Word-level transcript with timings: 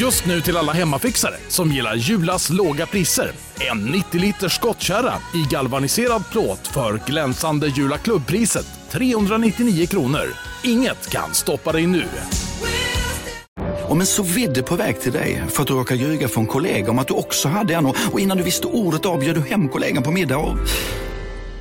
Just 0.00 0.26
nu 0.26 0.40
till 0.40 0.56
alla 0.56 0.72
hemmafixare 0.72 1.34
som 1.48 1.72
gillar 1.72 1.94
Julas 1.94 2.50
låga 2.50 2.86
priser. 2.86 3.32
En 3.70 3.84
90 3.84 4.20
liters 4.20 4.52
skottkärra 4.52 5.14
i 5.34 5.42
galvaniserad 5.50 6.22
plåt 6.32 6.66
för 6.66 7.00
glänsande 7.06 7.68
Jula 7.68 7.98
klubbpriset 7.98 8.66
399 8.90 9.86
kronor. 9.86 10.34
Inget 10.64 11.10
kan 11.10 11.34
stoppa 11.34 11.72
dig 11.72 11.86
nu. 11.86 12.04
Om 13.88 14.00
en 14.00 14.06
så 14.06 14.22
vidde 14.22 14.62
på 14.62 14.76
väg 14.76 15.00
till 15.00 15.12
dig 15.12 15.42
för 15.48 15.62
att 15.62 15.68
du 15.68 15.74
råkar 15.74 15.94
ljuga 15.94 16.28
från 16.28 16.46
kollega 16.46 16.90
om 16.90 16.98
att 16.98 17.08
du 17.08 17.14
också 17.14 17.48
hade 17.48 17.74
en 17.74 17.86
och 17.86 18.20
innan 18.20 18.36
du 18.36 18.42
visste 18.42 18.66
ordet 18.66 19.06
av 19.06 19.20
du 19.20 19.40
hem 19.40 19.68
kollegan 19.68 20.02
på 20.02 20.10
middag 20.10 20.38
och... 20.38 20.56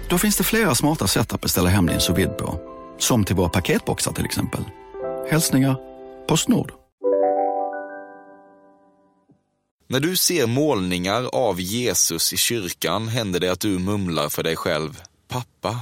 Då 0.10 0.18
finns 0.18 0.38
det 0.38 0.44
flera 0.44 0.76
smarta 0.76 1.08
sätt 1.08 1.34
att 1.34 1.42
beställa 1.42 1.70
hem 1.70 1.86
din 1.86 2.00
sous 2.00 2.28
på. 2.38 2.60
Som 3.00 3.24
till 3.24 3.36
våra 3.36 3.50
paketboxar 3.50 4.12
till 4.12 4.26
exempel. 4.26 4.62
Hälsningar 5.30 5.76
Postnord. 6.28 6.85
När 9.88 10.00
du 10.00 10.16
ser 10.16 10.48
målningar 10.48 11.24
av 11.24 11.62
Jesus 11.62 12.34
i 12.34 12.38
kyrkan 12.38 13.08
händer 13.08 13.40
det 13.40 13.52
att 13.52 13.60
du 13.60 13.80
mumlar 13.80 14.30
för 14.30 14.44
dig 14.44 14.56
själv. 14.56 15.02
Pappa? 15.28 15.80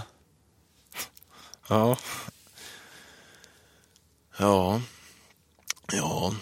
Ja. 1.67 1.98
Ja. 4.38 4.81
Ja. 5.91 6.34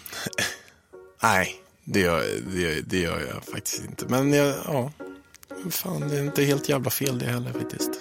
Nej, 1.24 1.56
det 1.84 2.00
gör, 2.00 2.26
det, 2.56 2.82
det 2.82 3.00
gör 3.00 3.20
jag 3.20 3.44
faktiskt 3.46 3.84
inte. 3.84 4.06
Men 4.06 4.34
jag, 4.34 4.56
ja. 4.66 4.92
Fan, 5.70 6.10
det 6.10 6.18
är 6.18 6.24
inte 6.24 6.44
helt 6.44 6.70
jävla 6.70 6.90
fel 6.90 7.20
det 7.20 7.26
heller 7.26 7.54
faktiskt. 7.54 7.92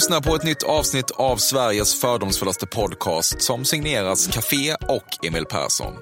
Lyssnar 0.00 0.20
på 0.20 0.34
ett 0.34 0.42
nytt 0.42 0.62
avsnitt 0.62 1.10
av 1.10 1.36
Sveriges 1.36 2.00
fördomsfullaste 2.00 2.66
podcast 2.66 3.42
som 3.42 3.64
signeras 3.64 4.26
Café 4.26 4.74
och 4.74 5.26
Emil 5.26 5.44
Persson. 5.44 5.92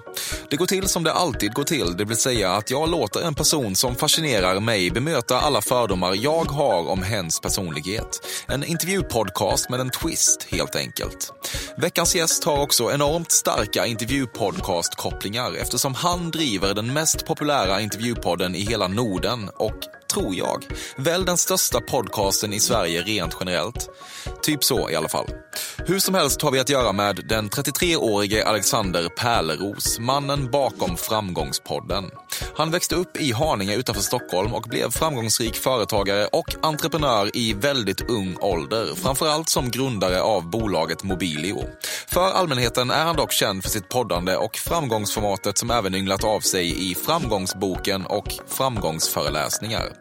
Det 0.50 0.56
går 0.56 0.66
till 0.66 0.88
som 0.88 1.04
det 1.04 1.12
alltid 1.12 1.52
går 1.54 1.64
till, 1.64 1.96
det 1.96 2.04
vill 2.04 2.16
säga 2.16 2.52
att 2.52 2.70
jag 2.70 2.90
låter 2.90 3.20
en 3.20 3.34
person 3.34 3.76
som 3.76 3.94
fascinerar 3.94 4.60
mig 4.60 4.90
bemöta 4.90 5.40
alla 5.40 5.62
fördomar 5.62 6.14
jag 6.14 6.44
har 6.44 6.88
om 6.88 7.02
hens 7.02 7.40
personlighet. 7.40 8.26
En 8.48 8.64
intervjupodcast 8.64 9.70
med 9.70 9.80
en 9.80 9.90
twist, 9.90 10.46
helt 10.50 10.76
enkelt. 10.76 11.32
Veckans 11.76 12.14
gäst 12.14 12.44
har 12.44 12.62
också 12.62 12.92
enormt 12.92 13.32
starka 13.32 13.86
intervjupodcast-kopplingar 13.86 15.56
eftersom 15.56 15.94
han 15.94 16.30
driver 16.30 16.74
den 16.74 16.92
mest 16.92 17.26
populära 17.26 17.80
intervjupodden 17.80 18.54
i 18.54 18.60
hela 18.60 18.88
Norden 18.88 19.50
och 19.56 19.97
tror 20.08 20.34
jag. 20.34 20.64
Väl 20.96 21.24
den 21.24 21.38
största 21.38 21.80
podcasten 21.80 22.52
i 22.52 22.60
Sverige 22.60 23.02
rent 23.02 23.36
generellt. 23.40 23.90
Typ 24.42 24.64
så 24.64 24.90
i 24.90 24.96
alla 24.96 25.08
fall. 25.08 25.26
Hur 25.86 25.98
som 25.98 26.14
helst 26.14 26.42
har 26.42 26.50
vi 26.50 26.60
att 26.60 26.68
göra 26.68 26.92
med 26.92 27.20
den 27.28 27.50
33-årige 27.50 28.46
Alexander 28.46 29.08
Pärleros, 29.08 29.98
mannen 29.98 30.50
bakom 30.50 30.96
Framgångspodden. 30.96 32.10
Han 32.56 32.70
växte 32.70 32.94
upp 32.94 33.16
i 33.16 33.32
Haninge 33.32 33.76
utanför 33.76 34.02
Stockholm 34.02 34.54
och 34.54 34.62
blev 34.62 34.90
framgångsrik 34.90 35.56
företagare 35.56 36.26
och 36.26 36.54
entreprenör 36.62 37.36
i 37.36 37.52
väldigt 37.52 38.10
ung 38.10 38.36
ålder, 38.40 38.94
framförallt 38.94 39.48
som 39.48 39.70
grundare 39.70 40.22
av 40.22 40.50
bolaget 40.50 41.04
Mobilio. 41.04 41.64
För 42.06 42.30
allmänheten 42.30 42.90
är 42.90 43.04
han 43.04 43.16
dock 43.16 43.32
känd 43.32 43.62
för 43.62 43.70
sitt 43.70 43.88
poddande 43.88 44.36
och 44.36 44.56
framgångsformatet 44.56 45.58
som 45.58 45.70
även 45.70 45.94
ynglat 45.94 46.24
av 46.24 46.40
sig 46.40 46.90
i 46.90 46.94
Framgångsboken 46.94 48.06
och 48.06 48.34
Framgångsföreläsningar. 48.46 49.92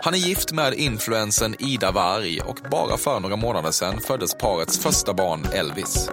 Han 0.00 0.14
är 0.14 0.18
gift 0.18 0.52
med 0.52 0.74
influensen 0.74 1.56
Ida 1.58 1.90
Warg 1.90 2.40
och 2.40 2.58
bara 2.70 2.96
för 2.96 3.20
några 3.20 3.36
månader 3.36 3.70
sedan 3.74 4.00
föddes 4.00 4.34
parets 4.34 4.78
första 4.78 5.14
barn 5.14 5.44
Elvis. 5.52 6.08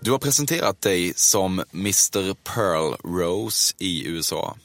Du 0.00 0.10
har 0.10 0.18
presenterat 0.18 0.80
dig 0.80 1.12
som 1.16 1.64
Mr 1.72 2.34
Pearl 2.34 2.94
Rose 3.04 3.74
i 3.78 4.06
USA. 4.08 4.56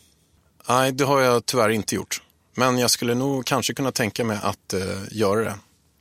Nej, 0.70 0.92
det 0.92 1.04
har 1.04 1.22
jag 1.22 1.46
tyvärr 1.46 1.70
inte 1.70 1.96
gjort. 1.96 2.22
Men 2.56 2.78
jag 2.78 2.92
skulle 2.92 3.16
nog 3.16 3.46
kanske 3.46 3.74
kunna 3.74 3.92
tänka 3.92 4.24
mig 4.24 4.40
att 4.44 4.74
uh, 4.74 4.82
göra 5.12 5.44
det. 5.44 5.60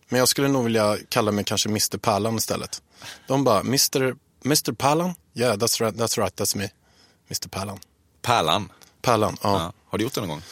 Men 0.08 0.18
jag 0.18 0.28
skulle 0.28 0.48
nog 0.48 0.64
vilja 0.64 0.96
kalla 1.08 1.32
mig 1.32 1.44
kanske 1.44 1.68
Mr 1.68 1.98
Pärlan 1.98 2.36
istället. 2.36 2.82
De 3.26 3.44
bara, 3.44 3.60
Mr, 3.60 4.16
Mr 4.44 4.72
Pärlan? 4.72 5.14
Yeah, 5.34 5.56
that's 5.56 5.84
right, 5.84 5.96
that's 5.96 6.20
right, 6.20 6.40
that's 6.40 6.56
me. 6.56 6.68
Mr 7.28 7.48
Pärlan. 7.48 7.78
Pärlan? 8.22 8.72
Pärlan, 9.02 9.36
ja. 9.42 9.58
ja. 9.58 9.72
Har 9.90 9.98
du 9.98 10.04
gjort 10.04 10.14
det 10.14 10.20
någon 10.20 10.28
gång? 10.28 10.42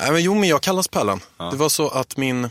Äh, 0.00 0.12
men 0.12 0.22
jo, 0.22 0.34
men 0.34 0.48
jag 0.48 0.62
kallas 0.62 0.88
Pärlan. 0.88 1.20
Ja. 1.36 1.44
Det 1.50 1.56
var 1.56 1.68
så 1.68 1.88
att 1.88 2.16
min, 2.16 2.50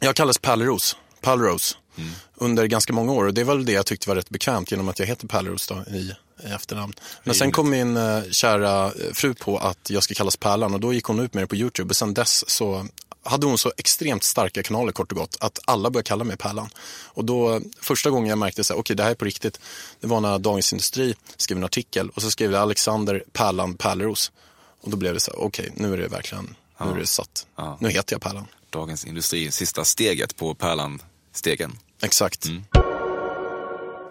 jag 0.00 0.16
kallas 0.16 0.38
Pärleros, 0.38 0.96
Pärleros, 1.20 1.76
mm. 1.96 2.10
under 2.34 2.66
ganska 2.66 2.92
många 2.92 3.12
år. 3.12 3.24
Och 3.24 3.34
det 3.34 3.44
var 3.44 3.54
väl 3.54 3.64
det 3.64 3.72
jag 3.72 3.86
tyckte 3.86 4.08
var 4.08 4.16
rätt 4.16 4.30
bekvämt 4.30 4.70
genom 4.70 4.88
att 4.88 4.98
jag 4.98 5.06
heter 5.06 5.26
Pärleros 5.26 5.66
då 5.66 5.74
i, 5.74 6.14
i 6.44 6.52
efternamn. 6.52 6.92
Men 7.24 7.34
sen 7.34 7.52
kom 7.52 7.70
min 7.70 7.96
uh, 7.96 8.30
kära 8.30 8.92
fru 9.12 9.34
på 9.34 9.58
att 9.58 9.90
jag 9.90 10.02
ska 10.02 10.14
kallas 10.14 10.36
Pärlan 10.36 10.74
och 10.74 10.80
då 10.80 10.92
gick 10.92 11.04
hon 11.04 11.20
ut 11.20 11.34
med 11.34 11.42
det 11.42 11.46
på 11.46 11.56
YouTube. 11.56 11.90
Och 11.90 11.96
sen 11.96 12.14
dess 12.14 12.50
så 12.50 12.86
hade 13.22 13.46
hon 13.46 13.58
så 13.58 13.72
extremt 13.76 14.24
starka 14.24 14.62
kanaler 14.62 14.92
kort 14.92 15.12
och 15.12 15.18
gott 15.18 15.36
att 15.40 15.58
alla 15.64 15.90
började 15.90 16.08
kalla 16.08 16.24
mig 16.24 16.36
Pärlan. 16.36 16.68
Och 17.04 17.24
då 17.24 17.60
första 17.80 18.10
gången 18.10 18.28
jag 18.28 18.38
märkte 18.38 18.60
att 18.60 18.70
okay, 18.70 18.96
det 18.96 19.02
här 19.02 19.10
är 19.10 19.14
på 19.14 19.24
riktigt, 19.24 19.60
det 20.00 20.06
var 20.06 20.20
när 20.20 20.38
Dagens 20.38 20.72
Industri 20.72 21.14
skrev 21.36 21.58
en 21.58 21.64
artikel 21.64 22.10
och 22.10 22.22
så 22.22 22.30
skrev 22.30 22.50
det 22.50 22.60
Alexander 22.60 23.24
Pärlan 23.32 23.74
Pärleros. 23.74 24.32
Och 24.80 24.90
då 24.90 24.96
blev 24.96 25.14
det 25.14 25.20
så 25.20 25.32
okej, 25.32 25.70
okay, 25.70 25.86
nu 25.86 25.92
är 25.92 25.98
det 25.98 26.08
verkligen, 26.08 26.54
ja. 26.78 26.84
nu 26.84 26.92
är 26.92 26.98
det 26.98 27.06
satt. 27.06 27.46
Ja. 27.56 27.78
Nu 27.80 27.90
heter 27.90 28.14
jag 28.14 28.22
Pärlan. 28.22 28.46
Dagens 28.70 29.04
Industri, 29.04 29.50
sista 29.50 29.84
steget 29.84 30.36
på 30.36 30.54
Pärlan-stegen. 30.54 31.78
Exakt. 32.02 32.46
Mm. 32.46 32.64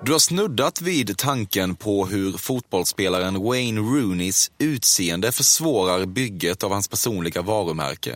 Du 0.06 0.12
har 0.12 0.20
snuddat 0.20 0.82
vid 0.82 1.18
tanken 1.18 1.76
på 1.76 2.06
hur 2.06 2.32
fotbollsspelaren 2.32 3.44
Wayne 3.44 3.82
Rooneys 3.82 4.52
utseende 4.58 5.32
försvårar 5.32 6.06
bygget 6.06 6.64
av 6.64 6.72
hans 6.72 6.88
personliga 6.88 7.42
varumärke. 7.42 8.16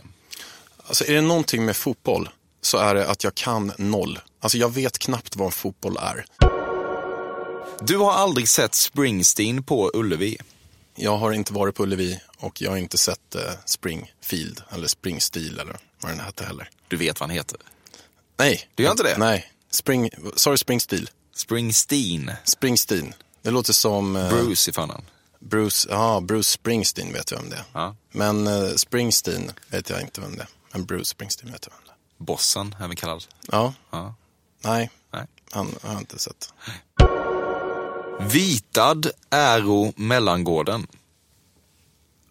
Alltså 0.86 1.04
är 1.04 1.14
det 1.14 1.20
någonting 1.20 1.64
med 1.64 1.76
fotboll 1.76 2.28
så 2.60 2.78
är 2.78 2.94
det 2.94 3.10
att 3.10 3.24
jag 3.24 3.34
kan 3.34 3.72
noll. 3.78 4.18
Alltså 4.40 4.58
jag 4.58 4.74
vet 4.74 4.98
knappt 4.98 5.36
vad 5.36 5.54
fotboll 5.54 5.96
är. 5.96 6.24
Du 7.80 7.96
har 7.96 8.12
aldrig 8.12 8.48
sett 8.48 8.74
Springsteen 8.74 9.62
på 9.62 9.90
Ullevi? 9.94 10.38
Jag 10.96 11.16
har 11.16 11.32
inte 11.32 11.52
varit 11.52 11.74
på 11.74 11.82
Ullevi 11.82 12.20
och 12.38 12.62
jag 12.62 12.70
har 12.70 12.76
inte 12.78 12.98
sett 12.98 13.34
eh, 13.34 13.42
Springfield 13.64 14.62
eller 14.70 14.88
Springstil 14.88 15.58
eller 15.58 15.76
vad 16.00 16.12
den 16.12 16.20
hette 16.20 16.44
heller. 16.44 16.70
Du 16.88 16.96
vet 16.96 17.20
vad 17.20 17.28
han 17.28 17.36
heter? 17.36 17.58
Nej. 18.36 18.68
Du 18.74 18.82
gör 18.82 18.90
inte 18.90 19.02
det? 19.02 19.18
Nej. 19.18 19.52
Spring, 19.70 20.10
sorry, 20.36 20.56
Springstil. 20.58 21.10
Springsteen. 21.34 22.30
Springsteen. 22.44 23.14
Det 23.42 23.50
låter 23.50 23.72
som... 23.72 24.16
Eh, 24.16 24.28
Bruce 24.28 24.70
i 24.70 24.72
förnamn. 24.72 25.04
Bruce, 25.40 25.88
ja, 25.90 26.20
Bruce 26.20 26.48
Springsteen 26.50 27.12
vet 27.12 27.30
jag 27.30 27.38
vem 27.38 27.50
det 27.50 27.56
är. 27.56 27.64
Ja. 27.72 27.96
Men 28.12 28.46
eh, 28.46 28.68
Springsteen 28.76 29.52
vet 29.68 29.90
jag 29.90 30.00
inte 30.00 30.20
vem 30.20 30.36
det 30.36 30.42
är. 30.42 30.48
Men 30.72 30.84
Bruce 30.84 31.04
Springsteen 31.04 31.52
vet 31.52 31.66
jag 31.66 31.72
vem 31.76 31.82
det 31.86 31.90
är. 31.90 32.24
Bossen, 32.24 32.74
även 32.80 32.96
kallad. 32.96 33.24
Ja. 33.48 33.74
ja. 33.90 34.14
Nej, 34.62 34.90
Nej. 35.12 35.26
Han 35.50 35.74
har 35.82 35.92
jag 35.92 36.00
inte 36.00 36.18
sett. 36.18 36.52
Vitad 38.20 39.10
Äro 39.30 39.92
Mellangården. 39.96 40.86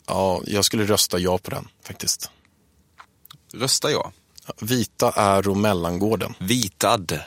Ja, 0.08 0.42
jag 0.46 0.66
skulle 0.66 0.86
rösta 0.86 1.20
ja 1.20 1.38
på 1.38 1.52
den 1.52 1.68
faktiskt. 1.84 2.32
Rösta 3.54 3.92
ja? 3.92 4.12
Vita 4.62 5.12
Äro 5.16 5.56
Mellangården. 5.56 6.34
Vitad. 6.40 7.20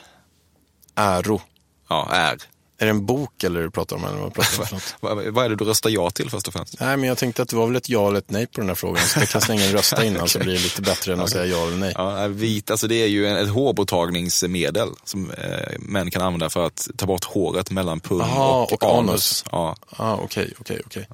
Äro. 0.95 1.41
Ja, 1.87 2.09
är. 2.11 2.41
Är 2.79 2.85
det 2.85 2.89
en 2.89 3.05
bok 3.05 3.43
eller 3.43 3.61
du 3.61 3.71
pratar 3.71 3.95
om? 3.95 4.03
Eller 4.03 4.17
vad, 4.17 4.33
pratar 4.33 4.73
om 4.73 4.79
vad, 4.99 5.25
vad 5.25 5.45
är 5.45 5.49
det 5.49 5.55
du 5.55 5.65
röstar 5.65 5.89
ja 5.89 6.09
till 6.09 6.29
först 6.29 6.47
och 6.47 6.53
främst? 6.53 6.79
Nej, 6.79 6.97
men 6.97 7.09
jag 7.09 7.17
tänkte 7.17 7.41
att 7.41 7.49
det 7.49 7.55
var 7.55 7.67
väl 7.67 7.75
ett 7.75 7.89
ja 7.89 8.07
eller 8.07 8.19
ett 8.19 8.31
nej 8.31 8.47
på 8.47 8.61
den 8.61 8.67
här 8.67 8.75
frågan. 8.75 9.03
Så 9.03 9.19
jag 9.19 9.29
kan 9.29 9.41
slänga 9.41 9.63
en 9.63 9.71
rösta 9.71 10.05
innan 10.05 10.17
okay. 10.17 10.27
så 10.27 10.39
blir 10.39 10.53
det 10.53 10.59
lite 10.59 10.81
bättre 10.81 11.13
än 11.13 11.19
att 11.19 11.29
säga 11.29 11.45
ja 11.45 11.67
eller 11.67 11.77
nej. 11.77 11.93
Ja, 11.95 12.27
vit, 12.27 12.71
alltså 12.71 12.87
det 12.87 12.95
är 12.95 13.07
ju 13.07 13.27
ett 13.27 13.49
hårborttagningsmedel 13.49 14.89
som 15.03 15.31
eh, 15.31 15.79
män 15.79 16.11
kan 16.11 16.21
använda 16.21 16.49
för 16.49 16.65
att 16.65 16.87
ta 16.97 17.05
bort 17.05 17.23
håret 17.23 17.71
mellan 17.71 17.99
pung 17.99 18.21
Aha, 18.21 18.63
och, 18.63 18.73
och 18.73 18.99
anus. 18.99 19.09
anus. 19.09 19.43
Ja, 19.51 19.75
ah, 19.89 20.15
okej, 20.15 20.53
okej, 20.59 20.81
okej. 20.85 21.07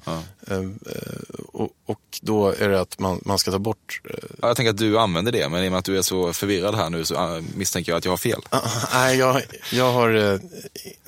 Ehm, 0.50 0.78
eh, 0.86 1.66
och 1.86 2.00
då 2.20 2.48
är 2.48 2.68
det 2.68 2.80
att 2.80 2.98
man, 2.98 3.20
man 3.24 3.38
ska 3.38 3.50
ta 3.50 3.58
bort... 3.58 4.00
Uh... 4.10 4.16
Ja, 4.42 4.48
jag 4.48 4.56
tänker 4.56 4.70
att 4.70 4.78
du 4.78 4.98
använder 4.98 5.32
det, 5.32 5.48
men 5.48 5.64
i 5.64 5.68
och 5.68 5.72
med 5.72 5.78
att 5.78 5.84
du 5.84 5.98
är 5.98 6.02
så 6.02 6.32
förvirrad 6.32 6.74
här 6.74 6.90
nu 6.90 7.04
så 7.04 7.14
uh, 7.14 7.44
misstänker 7.54 7.92
jag 7.92 7.98
att 7.98 8.04
jag 8.04 8.12
har 8.12 8.16
fel. 8.16 8.40
Uh, 8.54 8.60
nej, 8.92 9.18
jag, 9.18 9.42
jag 9.72 9.92
har... 9.92 10.14
Uh, 10.14 10.40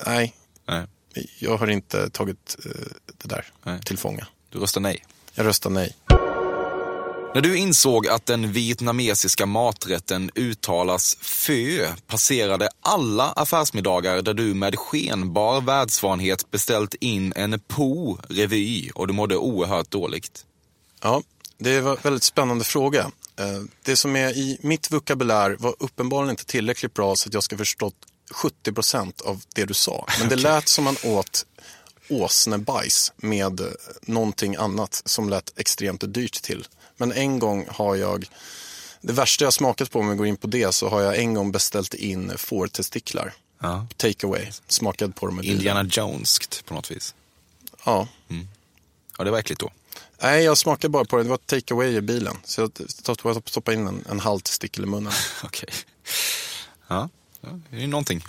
nej. 0.05 0.33
Nej 0.67 0.85
jag 1.39 1.57
har 1.57 1.67
inte 1.67 2.09
tagit 2.09 2.57
eh, 2.65 2.71
det 3.17 3.27
där 3.27 3.45
Nej. 3.63 3.81
till 3.81 3.97
fånga. 3.97 4.27
Du 4.49 4.59
röstar 4.59 4.81
nej? 4.81 5.05
Jag 5.33 5.45
röstar 5.45 5.69
nej. 5.69 5.95
När 7.35 7.41
du 7.41 7.57
insåg 7.57 8.07
att 8.07 8.25
den 8.25 8.51
vietnamesiska 8.51 9.45
maträtten 9.45 10.31
uttalas 10.35 11.17
fö 11.21 11.87
passerade 12.07 12.69
alla 12.81 13.31
affärsmiddagar 13.31 14.21
där 14.21 14.33
du 14.33 14.53
med 14.53 14.75
skenbar 14.79 15.61
världsvanhet 15.61 16.51
beställt 16.51 16.93
in 16.93 17.33
en 17.35 17.59
po 17.59 18.17
revy 18.29 18.89
och 18.95 19.07
du 19.07 19.13
mådde 19.13 19.37
oerhört 19.37 19.91
dåligt. 19.91 20.45
Ja, 21.01 21.21
det 21.57 21.81
var 21.81 21.91
en 21.91 21.97
väldigt 22.03 22.23
spännande 22.23 22.65
fråga. 22.65 23.11
Eh, 23.39 23.61
det 23.83 23.95
som 23.95 24.15
är 24.15 24.37
i 24.37 24.57
mitt 24.61 24.91
vokabulär 24.91 25.55
var 25.59 25.75
uppenbarligen 25.79 26.29
inte 26.29 26.45
tillräckligt 26.45 26.93
bra 26.93 27.15
så 27.15 27.29
att 27.29 27.33
jag 27.33 27.43
ska 27.43 27.57
förstått 27.57 27.95
70 28.31 28.73
procent 28.73 29.21
av 29.21 29.43
det 29.55 29.65
du 29.65 29.73
sa. 29.73 30.07
Men 30.19 30.29
det 30.29 30.35
lät 30.35 30.69
som 30.69 30.83
man 30.83 30.95
åt 31.03 31.45
åsnebajs 32.09 33.11
med 33.17 33.59
eh, 33.59 33.67
någonting 34.01 34.55
annat 34.55 35.01
som 35.05 35.29
lät 35.29 35.59
extremt 35.59 36.13
dyrt 36.13 36.41
till. 36.41 36.67
Men 36.97 37.11
en 37.11 37.39
gång 37.39 37.65
har 37.69 37.95
jag, 37.95 38.29
det 39.01 39.13
värsta 39.13 39.43
jag 39.43 39.53
smakat 39.53 39.91
på 39.91 39.99
om 39.99 40.09
vi 40.09 40.15
går 40.15 40.27
in 40.27 40.37
på 40.37 40.47
det, 40.47 40.75
så 40.75 40.89
har 40.89 41.01
jag 41.01 41.17
en 41.17 41.33
gång 41.33 41.51
beställt 41.51 41.93
in 41.93 42.37
fårtestiklar. 42.37 43.33
Ja. 43.61 43.87
Take 43.97 44.27
away, 44.27 44.45
smakat 44.67 45.15
på 45.15 45.25
dem 45.25 45.37
bilen. 45.37 45.55
Indiana 45.55 45.83
Joneskt 45.91 46.65
på 46.65 46.73
något 46.73 46.91
vis. 46.91 47.15
Ja. 47.85 48.07
Ja, 49.17 49.23
det 49.23 49.31
var 49.31 49.39
äckligt 49.39 49.61
då. 49.61 49.71
Nej, 50.21 50.43
jag 50.43 50.57
smakade 50.57 50.89
bara 50.89 51.05
på 51.05 51.17
det. 51.17 51.23
Det 51.23 51.29
var 51.29 51.37
take 51.37 51.73
away 51.73 51.95
i 51.95 52.01
bilen. 52.01 52.37
Så 52.43 52.61
jag 53.23 53.41
stoppade 53.45 53.77
in 53.77 53.87
en, 53.87 54.05
en 54.09 54.19
halv 54.19 54.39
testikel 54.39 54.83
i 54.83 54.87
munnen. 54.87 55.13
Okej. 55.43 55.69
Ja, 56.87 56.95
ja, 56.95 57.09
det 57.69 57.77
är 57.77 57.81
ju 57.81 57.87
någonting. 57.87 58.23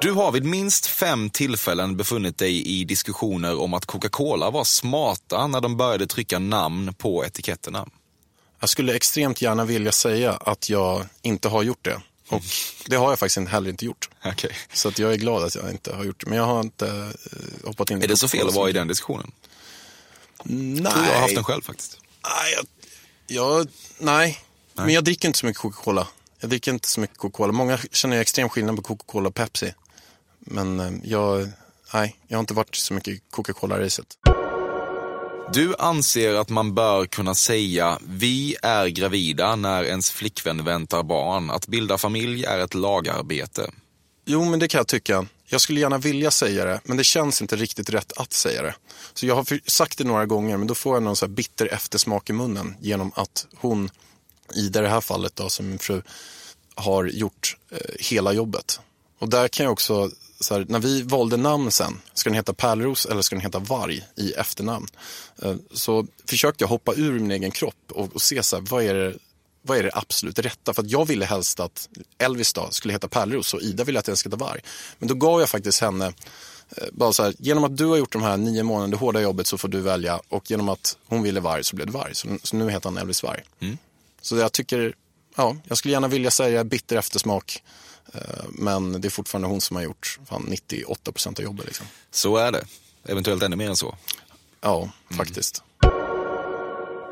Du 0.00 0.12
har 0.12 0.32
vid 0.32 0.44
minst 0.44 0.86
fem 0.86 1.30
tillfällen 1.30 1.96
befunnit 1.96 2.38
dig 2.38 2.66
i 2.66 2.84
diskussioner 2.84 3.60
om 3.60 3.74
att 3.74 3.86
Coca-Cola 3.86 4.50
var 4.50 4.64
smarta 4.64 5.46
när 5.46 5.60
de 5.60 5.76
började 5.76 6.06
trycka 6.06 6.38
namn 6.38 6.94
på 6.94 7.24
etiketterna. 7.24 7.86
Jag 8.60 8.68
skulle 8.68 8.94
extremt 8.94 9.42
gärna 9.42 9.64
vilja 9.64 9.92
säga 9.92 10.32
att 10.32 10.70
jag 10.70 11.04
inte 11.22 11.48
har 11.48 11.62
gjort 11.62 11.84
det. 11.84 12.00
Och 12.28 12.42
det 12.86 12.96
har 12.96 13.10
jag 13.10 13.18
faktiskt 13.18 13.48
heller 13.48 13.70
inte 13.70 13.84
gjort. 13.84 14.10
Okej. 14.24 14.56
Så 14.72 14.88
att 14.88 14.98
jag 14.98 15.12
är 15.12 15.16
glad 15.16 15.44
att 15.44 15.54
jag 15.54 15.70
inte 15.70 15.94
har 15.94 16.04
gjort 16.04 16.20
det. 16.20 16.30
Men 16.30 16.38
jag 16.38 16.44
har 16.44 16.60
inte 16.60 16.86
eh, 16.86 17.66
hoppat 17.66 17.90
in 17.90 18.00
i 18.00 18.04
Är 18.04 18.08
det 18.08 18.16
så 18.16 18.28
fel 18.28 18.48
att 18.48 18.54
vara 18.54 18.70
i 18.70 18.72
den 18.72 18.88
diskussionen? 18.88 19.32
Nej. 20.42 20.82
Jag 20.82 20.92
tror 20.92 21.06
jag 21.06 21.14
har 21.14 21.20
haft 21.20 21.34
den 21.34 21.44
själv 21.44 21.62
faktiskt. 21.62 21.98
Nej, 22.24 22.54
jag, 22.56 22.66
jag, 23.26 23.68
nej. 23.98 24.40
men 24.74 24.88
jag 24.88 25.04
dricker 25.04 25.28
inte 25.28 25.38
så 25.38 25.46
mycket 25.46 25.62
Coca-Cola. 25.62 26.06
Jag 26.40 26.50
dricker 26.50 26.72
inte 26.72 26.88
så 26.88 27.00
mycket 27.00 27.18
Coca-Cola. 27.18 27.52
Många 27.52 27.78
känner 27.92 28.16
ju 28.16 28.22
extrem 28.22 28.48
skillnad 28.48 28.76
på 28.76 28.82
Coca-Cola 28.82 29.28
och 29.28 29.34
Pepsi. 29.34 29.74
Men 30.38 30.80
eh, 30.80 30.92
jag, 31.04 31.48
nej, 31.94 32.16
jag 32.28 32.36
har 32.36 32.40
inte 32.40 32.54
varit 32.54 32.74
så 32.74 32.94
mycket 32.94 33.22
Coca-Cola-racet. 33.30 34.06
Du 35.52 35.74
anser 35.78 36.34
att 36.34 36.48
man 36.48 36.74
bör 36.74 37.06
kunna 37.06 37.34
säga 37.34 37.98
vi 38.02 38.56
är 38.62 38.86
gravida 38.86 39.56
när 39.56 39.84
ens 39.84 40.10
flickvän 40.10 40.64
väntar 40.64 41.02
barn. 41.02 41.50
Att 41.50 41.66
bilda 41.66 41.98
familj 41.98 42.44
är 42.44 42.58
ett 42.58 42.74
lagarbete. 42.74 43.70
Jo, 44.24 44.44
men 44.44 44.58
det 44.58 44.68
kan 44.68 44.78
jag 44.78 44.88
tycka. 44.88 45.26
Jag 45.46 45.60
skulle 45.60 45.80
gärna 45.80 45.98
vilja 45.98 46.30
säga 46.30 46.64
det, 46.64 46.80
men 46.84 46.96
det 46.96 47.04
känns 47.04 47.42
inte 47.42 47.56
riktigt 47.56 47.90
rätt 47.90 48.12
att 48.16 48.32
säga 48.32 48.62
det. 48.62 48.74
Så 49.14 49.26
jag 49.26 49.34
har 49.34 49.70
sagt 49.70 49.98
det 49.98 50.04
några 50.04 50.26
gånger, 50.26 50.56
men 50.56 50.66
då 50.66 50.74
får 50.74 50.96
jag 50.96 51.02
någon 51.02 51.16
så 51.16 51.26
här 51.26 51.32
bitter 51.32 51.66
eftersmak 51.66 52.30
i 52.30 52.32
munnen 52.32 52.76
genom 52.80 53.12
att 53.14 53.46
hon, 53.56 53.90
i 54.54 54.68
det 54.68 54.88
här 54.88 55.00
fallet 55.00 55.36
då, 55.36 55.48
som 55.48 55.68
min 55.68 55.78
fru, 55.78 56.02
har 56.74 57.04
gjort 57.04 57.56
eh, 57.70 57.78
hela 57.98 58.32
jobbet. 58.32 58.80
Och 59.18 59.28
där 59.28 59.48
kan 59.48 59.64
jag 59.64 59.72
också, 59.72 60.10
så 60.40 60.54
här, 60.54 60.66
när 60.68 60.78
vi 60.78 61.02
valde 61.02 61.36
namn 61.36 61.70
sen, 61.70 62.00
ska 62.14 62.30
den 62.30 62.36
heta 62.36 62.54
Pärleros 62.54 63.06
eller 63.06 63.22
ska 63.22 63.36
den 63.36 63.42
heta 63.42 63.58
Varg 63.58 64.04
i 64.16 64.32
efternamn? 64.32 64.86
Eh, 65.42 65.54
så 65.72 66.06
försökte 66.26 66.64
jag 66.64 66.68
hoppa 66.68 66.94
ur 66.94 67.12
min 67.12 67.30
egen 67.30 67.50
kropp 67.50 67.92
och, 67.92 68.14
och 68.14 68.22
se 68.22 68.42
så 68.42 68.56
här, 68.56 68.64
vad 68.70 68.84
är 68.84 68.94
det 68.94 69.14
vad 69.62 69.78
är 69.78 69.82
det 69.82 69.90
absolut 69.94 70.38
rätta? 70.38 70.74
För 70.74 70.82
att 70.82 70.90
jag 70.90 71.08
ville 71.08 71.24
helst 71.24 71.60
att 71.60 71.88
Elvis 72.18 72.52
då 72.52 72.68
skulle 72.70 72.94
heta 72.94 73.08
Pärleros 73.08 73.54
och 73.54 73.62
Ida 73.62 73.84
ville 73.84 73.98
att 73.98 74.04
den 74.04 74.16
skulle 74.16 74.34
heta 74.34 74.44
Varg. 74.44 74.60
Men 74.98 75.08
då 75.08 75.14
gav 75.14 75.40
jag 75.40 75.48
faktiskt 75.48 75.80
henne, 75.80 76.06
eh, 76.76 76.84
bara 76.92 77.12
så 77.12 77.22
här, 77.22 77.34
genom 77.38 77.64
att 77.64 77.76
du 77.76 77.86
har 77.86 77.96
gjort 77.96 78.12
de 78.12 78.22
här 78.22 78.36
nio 78.36 78.62
månaderna, 78.62 78.90
det 78.90 78.96
hårda 78.96 79.20
jobbet, 79.20 79.46
så 79.46 79.58
får 79.58 79.68
du 79.68 79.80
välja. 79.80 80.20
Och 80.28 80.50
genom 80.50 80.68
att 80.68 80.96
hon 81.06 81.22
ville 81.22 81.40
Varg 81.40 81.64
så 81.64 81.76
blev 81.76 81.86
det 81.86 81.92
Varg. 81.92 82.14
Så, 82.14 82.28
så 82.42 82.56
nu 82.56 82.70
heter 82.70 82.88
han 82.88 82.98
Elvis 82.98 83.22
Varg. 83.22 83.42
Mm. 83.60 83.78
Så 84.22 84.36
jag 84.36 84.52
tycker, 84.52 84.94
ja, 85.36 85.56
jag 85.68 85.78
skulle 85.78 85.92
gärna 85.92 86.08
vilja 86.08 86.30
säga 86.30 86.64
bitter 86.64 86.96
eftersmak. 86.96 87.62
eh, 88.14 88.20
Men 88.48 89.00
det 89.00 89.08
är 89.08 89.10
fortfarande 89.10 89.48
hon 89.48 89.60
som 89.60 89.76
har 89.76 89.82
gjort 89.82 90.18
fan 90.28 90.44
98 90.48 91.12
procent 91.12 91.38
av 91.38 91.44
jobbet. 91.44 91.66
Liksom. 91.66 91.86
Så 92.10 92.36
är 92.36 92.52
det. 92.52 92.64
Eventuellt 93.08 93.42
ännu 93.42 93.56
mer 93.56 93.68
än 93.68 93.76
så. 93.76 93.96
Ja, 94.60 94.90
faktiskt. 95.16 95.62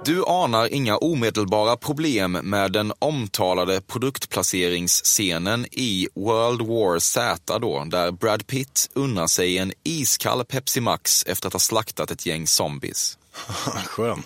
Du 0.04 0.24
anar 0.26 0.72
inga 0.74 0.96
omedelbara 0.96 1.76
problem 1.76 2.32
med 2.32 2.72
den 2.72 2.92
omtalade 2.98 3.80
produktplaceringsscenen 3.80 5.66
i 5.70 6.08
World 6.14 6.62
War 6.62 6.98
Z 6.98 7.58
då, 7.58 7.84
där 7.84 8.10
Brad 8.10 8.46
Pitt 8.46 8.90
unnar 8.92 9.26
sig 9.26 9.58
en 9.58 9.72
iskall 9.82 10.44
Pepsi 10.44 10.80
Max 10.80 11.24
efter 11.26 11.46
att 11.46 11.52
ha 11.52 11.60
slaktat 11.60 12.10
ett 12.10 12.26
gäng 12.26 12.46
zombies. 12.46 13.18
Skön. 13.86 14.22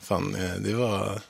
Fan, 0.00 0.34
eh, 0.34 0.54
det 0.54 0.74
var... 0.74 1.20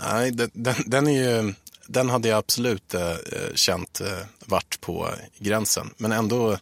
Nej, 0.00 0.30
den, 0.30 0.50
den, 0.54 0.74
den 0.86 1.06
är 1.06 1.42
ju... 1.42 1.54
Den 1.86 2.10
hade 2.10 2.28
jag 2.28 2.38
absolut 2.38 2.94
eh, 2.94 3.14
känt 3.54 4.00
eh, 4.00 4.18
vart 4.46 4.80
på 4.80 5.08
gränsen. 5.38 5.90
Men 5.96 6.12
ändå 6.12 6.58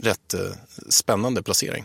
rätt 0.00 0.34
eh, 0.34 0.40
spännande 0.88 1.42
placering. 1.42 1.84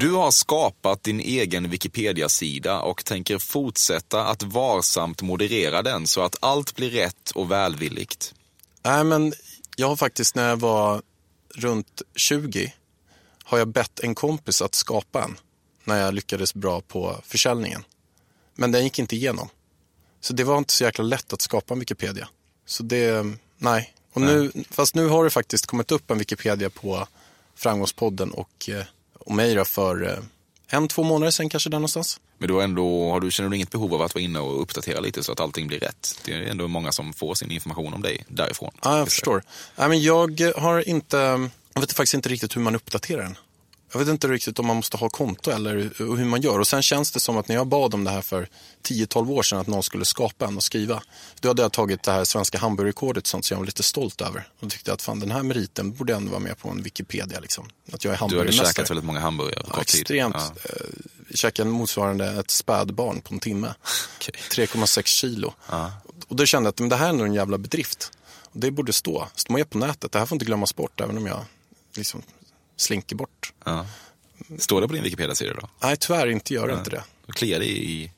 Du 0.00 0.12
har 0.12 0.30
skapat 0.30 1.02
din 1.02 1.20
egen 1.20 1.70
Wikipedia-sida 1.70 2.80
och 2.80 3.04
tänker 3.04 3.38
fortsätta 3.38 4.26
att 4.26 4.42
varsamt 4.42 5.22
moderera 5.22 5.82
den 5.82 6.06
så 6.06 6.22
att 6.22 6.36
allt 6.40 6.76
blir 6.76 6.90
rätt 6.90 7.30
och 7.30 7.50
välvilligt. 7.50 8.34
Nej, 8.82 9.04
men 9.04 9.32
jag 9.76 9.88
har 9.88 9.96
faktiskt 9.96 10.34
när 10.34 10.48
jag 10.48 10.56
var 10.56 11.02
runt 11.54 12.02
20 12.16 12.74
har 13.44 13.58
jag 13.58 13.68
bett 13.68 14.00
en 14.00 14.14
kompis 14.14 14.62
att 14.62 14.74
skapa 14.74 15.24
en 15.24 15.38
när 15.84 16.00
jag 16.00 16.14
lyckades 16.14 16.54
bra 16.54 16.80
på 16.80 17.16
försäljningen. 17.24 17.84
Men 18.60 18.72
den 18.72 18.84
gick 18.84 18.98
inte 18.98 19.16
igenom. 19.16 19.48
Så 20.20 20.32
det 20.32 20.44
var 20.44 20.58
inte 20.58 20.72
så 20.72 20.84
jäkla 20.84 21.04
lätt 21.04 21.32
att 21.32 21.40
skapa 21.40 21.74
en 21.74 21.80
Wikipedia. 21.80 22.28
Så 22.66 22.82
det, 22.82 23.26
nej. 23.58 23.94
Och 24.12 24.20
nu, 24.20 24.52
fast 24.70 24.94
nu 24.94 25.08
har 25.08 25.24
det 25.24 25.30
faktiskt 25.30 25.66
kommit 25.66 25.92
upp 25.92 26.10
en 26.10 26.18
Wikipedia 26.18 26.70
på 26.70 27.06
Framgångspodden 27.54 28.30
och, 28.30 28.68
eh, 28.68 28.84
och 29.18 29.34
mig 29.34 29.54
då 29.54 29.64
för 29.64 30.06
eh, 30.06 30.18
en, 30.66 30.88
två 30.88 31.02
månader 31.02 31.30
sedan 31.30 31.48
kanske 31.48 31.70
där 31.70 31.78
någonstans. 31.78 32.20
Men 32.38 32.48
du 32.48 32.62
ändå, 32.62 33.10
har 33.10 33.20
du, 33.20 33.30
känner 33.30 33.50
du 33.50 33.56
inget 33.56 33.70
behov 33.70 33.94
av 33.94 34.02
att 34.02 34.14
vara 34.14 34.24
inne 34.24 34.38
och 34.38 34.62
uppdatera 34.62 35.00
lite 35.00 35.22
så 35.22 35.32
att 35.32 35.40
allting 35.40 35.66
blir 35.66 35.80
rätt? 35.80 36.20
Det 36.24 36.32
är 36.32 36.40
ändå 36.40 36.68
många 36.68 36.92
som 36.92 37.12
får 37.12 37.34
sin 37.34 37.50
information 37.50 37.94
om 37.94 38.02
dig 38.02 38.24
därifrån. 38.28 38.70
Ja, 38.82 38.98
jag 38.98 39.08
förstår. 39.08 39.42
Nej, 39.76 39.88
men 39.88 40.02
jag 40.02 40.52
har 40.56 40.88
inte, 40.88 41.50
jag 41.74 41.80
vet 41.80 41.92
faktiskt 41.92 42.14
inte 42.14 42.28
riktigt 42.28 42.56
hur 42.56 42.60
man 42.60 42.74
uppdaterar 42.74 43.22
den. 43.22 43.36
Jag 43.92 43.98
vet 43.98 44.08
inte 44.08 44.28
riktigt 44.28 44.58
om 44.58 44.66
man 44.66 44.76
måste 44.76 44.96
ha 44.96 45.08
konto 45.08 45.50
eller 45.50 45.92
hur 46.16 46.24
man 46.24 46.40
gör. 46.40 46.58
Och 46.58 46.68
sen 46.68 46.82
känns 46.82 47.10
det 47.12 47.20
som 47.20 47.36
att 47.36 47.48
när 47.48 47.54
jag 47.54 47.66
bad 47.66 47.94
om 47.94 48.04
det 48.04 48.10
här 48.10 48.22
för 48.22 48.48
10-12 48.82 49.30
år 49.30 49.42
sedan 49.42 49.58
att 49.58 49.66
någon 49.66 49.82
skulle 49.82 50.04
skapa 50.04 50.46
en 50.46 50.56
och 50.56 50.62
skriva. 50.62 51.02
Då 51.40 51.48
hade 51.48 51.62
jag 51.62 51.72
tagit 51.72 52.02
det 52.02 52.12
här 52.12 52.24
svenska 52.24 52.58
hamburgerrekordet 52.58 53.26
sånt 53.26 53.44
som 53.44 53.54
jag 53.54 53.58
var 53.58 53.66
lite 53.66 53.82
stolt 53.82 54.20
över. 54.20 54.48
Och 54.60 54.70
tyckte 54.70 54.92
att 54.92 55.02
fan 55.02 55.20
den 55.20 55.30
här 55.30 55.42
meriten 55.42 55.92
borde 55.92 56.14
ändå 56.14 56.30
vara 56.30 56.40
med 56.40 56.58
på 56.58 56.68
en 56.68 56.82
Wikipedia 56.82 57.40
liksom. 57.40 57.68
Att 57.92 58.04
jag 58.04 58.12
är 58.14 58.16
Du 58.18 58.22
hade 58.24 58.34
hamburgermästare. 58.34 58.66
käkat 58.68 58.90
väldigt 58.90 59.04
många 59.06 59.20
hamburgare 59.20 59.62
på 59.62 59.68
Ja, 59.70 59.74
kort 59.74 59.86
tid. 59.86 60.00
extremt. 60.00 60.34
Ja. 60.38 60.52
Ja. 61.30 61.36
käkade 61.36 61.70
motsvarande 61.70 62.26
ett 62.40 62.50
spädbarn 62.50 63.20
på 63.20 63.34
en 63.34 63.40
timme. 63.40 63.74
Okej. 64.18 64.34
3,6 64.66 65.02
kilo. 65.06 65.54
Och 66.28 66.36
då 66.36 66.46
kände 66.46 66.66
jag 66.66 66.72
att 66.72 66.80
men 66.80 66.88
det 66.88 66.96
här 66.96 67.08
är 67.08 67.12
nog 67.12 67.26
en 67.26 67.34
jävla 67.34 67.58
bedrift. 67.58 68.10
Och 68.42 68.60
det 68.60 68.70
borde 68.70 68.92
stå. 68.92 69.28
Stå 69.34 69.52
med 69.52 69.70
på 69.70 69.78
nätet. 69.78 70.12
Det 70.12 70.18
här 70.18 70.26
får 70.26 70.36
inte 70.36 70.44
glömmas 70.44 70.74
bort 70.76 71.00
även 71.00 71.16
om 71.18 71.26
jag 71.26 71.44
liksom 71.96 72.22
slinker 72.80 73.16
bort. 73.16 73.52
Ja. 73.64 73.86
Står 74.58 74.80
det 74.80 74.88
på 74.88 74.94
din 74.94 75.02
Wikipedia-sida 75.02 75.54
då? 75.54 75.68
Nej, 75.82 75.96
tyvärr 75.96 76.26
inte 76.26 76.54
gör 76.54 76.68
det 76.68 76.74
inte 76.74 76.90
det. 76.90 77.02
Då 77.26 77.32
kliar 77.32 77.58
det 77.58 77.66
i 77.66 78.10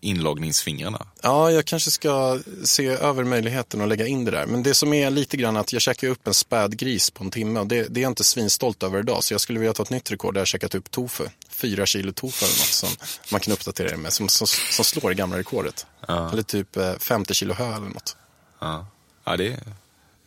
inloggningsfingrarna. 0.00 1.06
Ja, 1.22 1.50
jag 1.50 1.64
kanske 1.64 1.90
ska 1.90 2.40
se 2.64 2.86
över 2.86 3.24
möjligheten 3.24 3.80
att 3.80 3.88
lägga 3.88 4.06
in 4.06 4.24
det 4.24 4.30
där. 4.30 4.46
Men 4.46 4.62
det 4.62 4.74
som 4.74 4.92
är 4.94 5.10
lite 5.10 5.36
grann 5.36 5.56
att 5.56 5.72
jag 5.72 5.82
käkar 5.82 6.08
upp 6.08 6.26
en 6.26 6.34
spädgris 6.34 7.10
på 7.10 7.24
en 7.24 7.30
timme 7.30 7.60
och 7.60 7.66
det, 7.66 7.86
det 7.88 8.00
är 8.00 8.02
jag 8.02 8.10
inte 8.10 8.24
svinstolt 8.24 8.82
över 8.82 8.98
idag. 8.98 9.24
Så 9.24 9.34
jag 9.34 9.40
skulle 9.40 9.58
vilja 9.58 9.72
ta 9.72 9.82
ett 9.82 9.90
nytt 9.90 10.10
rekord 10.10 10.34
där 10.34 10.40
jag 10.40 10.48
käkat 10.48 10.74
upp 10.74 10.90
tofu. 10.90 11.24
Fyra 11.48 11.86
kilo 11.86 12.12
tofu 12.12 12.44
eller 12.44 12.54
något 12.54 12.66
som 12.66 12.88
man 13.32 13.40
kan 13.40 13.52
uppdatera 13.52 13.88
det 13.88 13.96
med. 13.96 14.12
Som, 14.12 14.28
som, 14.28 14.46
som 14.46 14.84
slår 14.84 15.08
det 15.08 15.14
gamla 15.14 15.38
rekordet. 15.38 15.86
Eller 16.08 16.42
typ 16.42 16.76
eh, 16.76 16.94
50 16.98 17.34
kilo 17.34 17.54
hö 17.54 17.76
eller 17.76 17.88
något. 17.88 18.16
Ja, 18.60 18.86
ja 19.24 19.36
det 19.36 19.60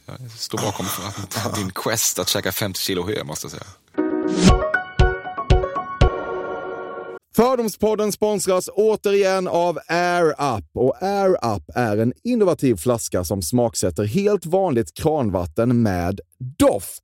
jag 0.08 0.32
står 0.32 0.58
bakom 0.58 0.86
din 1.56 1.72
quest 1.72 2.20
att 2.20 2.30
käka 2.30 2.52
50 2.52 2.80
kilo 2.80 3.08
hö 3.08 3.24
måste 3.24 3.46
jag 3.46 3.52
säga. 3.52 3.68
Fördomspodden 7.36 8.12
sponsras 8.12 8.70
återigen 8.74 9.48
av 9.48 9.80
Air 9.88 10.30
Up. 10.58 10.66
Och 10.74 11.04
Air 11.04 11.56
Up 11.56 11.64
är 11.76 11.98
en 11.98 12.14
innovativ 12.24 12.76
flaska 12.76 13.24
som 13.24 13.42
smaksätter 13.42 14.04
helt 14.04 14.46
vanligt 14.46 14.94
kranvatten 14.94 15.82
med 15.82 16.20
doft 16.58 17.04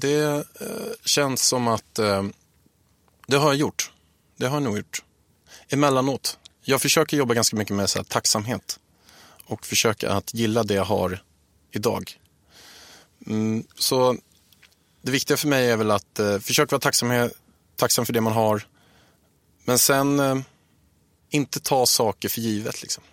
det 0.00 0.46
eh, 0.60 0.92
känns 1.04 1.42
som 1.42 1.68
att 1.68 1.98
eh, 1.98 2.22
det 3.26 3.36
har 3.36 3.48
jag 3.48 3.56
gjort. 3.56 3.90
Det 4.36 4.46
har 4.46 4.56
jag 4.56 4.62
nog 4.62 4.76
gjort. 4.76 5.02
Emellanåt. 5.68 6.38
Jag 6.62 6.82
försöker 6.82 7.16
jobba 7.16 7.34
ganska 7.34 7.56
mycket 7.56 7.76
med 7.76 7.90
så 7.90 7.98
här, 7.98 8.04
tacksamhet. 8.04 8.78
Och 9.44 9.66
försöka 9.66 10.12
att 10.12 10.34
gilla 10.34 10.62
det 10.62 10.74
jag 10.74 10.84
har 10.84 11.22
idag. 11.70 12.20
Mm, 13.26 13.66
så 13.76 14.16
det 15.02 15.10
viktiga 15.12 15.36
för 15.36 15.48
mig 15.48 15.70
är 15.70 15.76
väl 15.76 15.90
att 15.90 16.18
eh, 16.18 16.38
försöka 16.38 16.74
vara 16.74 16.80
tacksam, 16.80 17.30
tacksam 17.76 18.06
för 18.06 18.12
det 18.12 18.20
man 18.20 18.32
har. 18.32 18.66
Men 19.64 19.78
sen 19.78 20.20
eh, 20.20 20.36
inte 21.30 21.60
ta 21.60 21.86
saker 21.86 22.28
för 22.28 22.40
givet, 22.40 22.82
liksom, 22.82 23.04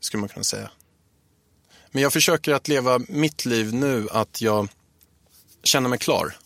skulle 0.00 0.20
man 0.20 0.28
kunna 0.28 0.44
säga. 0.44 0.70
Men 1.90 2.02
jag 2.02 2.12
försöker 2.12 2.52
att 2.54 2.68
leva 2.68 3.00
mitt 3.08 3.44
liv 3.44 3.74
nu 3.74 4.08
att 4.10 4.40
jag 4.40 4.68
känner 5.62 5.88
mig 5.88 5.98
klar 5.98 6.36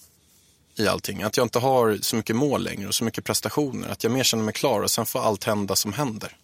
i 0.76 0.86
allting. 0.86 1.22
Att 1.22 1.36
jag 1.36 1.44
inte 1.44 1.58
har 1.58 1.98
så 2.00 2.16
mycket 2.16 2.36
mål 2.36 2.64
längre 2.64 2.88
och 2.88 2.94
så 2.94 3.04
mycket 3.04 3.24
prestationer. 3.24 3.88
Att 3.88 4.04
jag 4.04 4.12
mer 4.12 4.24
känner 4.24 4.44
mig 4.44 4.54
klar 4.54 4.82
och 4.82 4.90
sen 4.90 5.06
får 5.06 5.20
allt 5.20 5.44
hända 5.44 5.76
som 5.76 5.92
händer. 5.92 6.36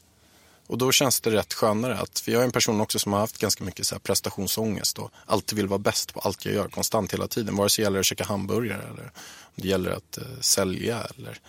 Och 0.67 0.79
då 0.79 0.93
känns 0.93 1.21
det 1.21 1.31
rätt 1.31 1.55
skönare. 1.55 1.99
Att, 1.99 2.19
för 2.19 2.33
jag 2.33 2.41
är 2.41 2.45
en 2.45 2.53
person 2.53 2.81
också 2.81 2.99
som 2.99 3.13
har 3.13 3.21
haft 3.21 3.39
ganska 3.39 3.65
mycket 3.65 3.87
så 3.87 3.95
här 3.95 4.01
prestationsångest 4.01 4.99
och 4.99 5.11
alltid 5.27 5.57
vill 5.57 5.69
vara 5.69 5.79
bäst 5.79 6.15
på 6.15 6.21
allt 6.21 6.45
jag 6.45 6.55
gör 6.55 6.69
konstant 6.69 7.13
hela 7.13 7.29
tiden. 7.29 7.57
Vare 7.57 7.69
sig 7.69 7.83
det 7.83 7.87
gäller 7.87 8.01
att 8.01 8.07
käka 8.07 8.25
hamburgare 8.25 8.83
eller 8.83 9.13
om 9.43 9.53
det 9.55 9.69
gäller 9.69 9.91
att 9.91 10.19
eh, 10.19 10.25
sälja 10.41 11.07
eller 11.17 11.41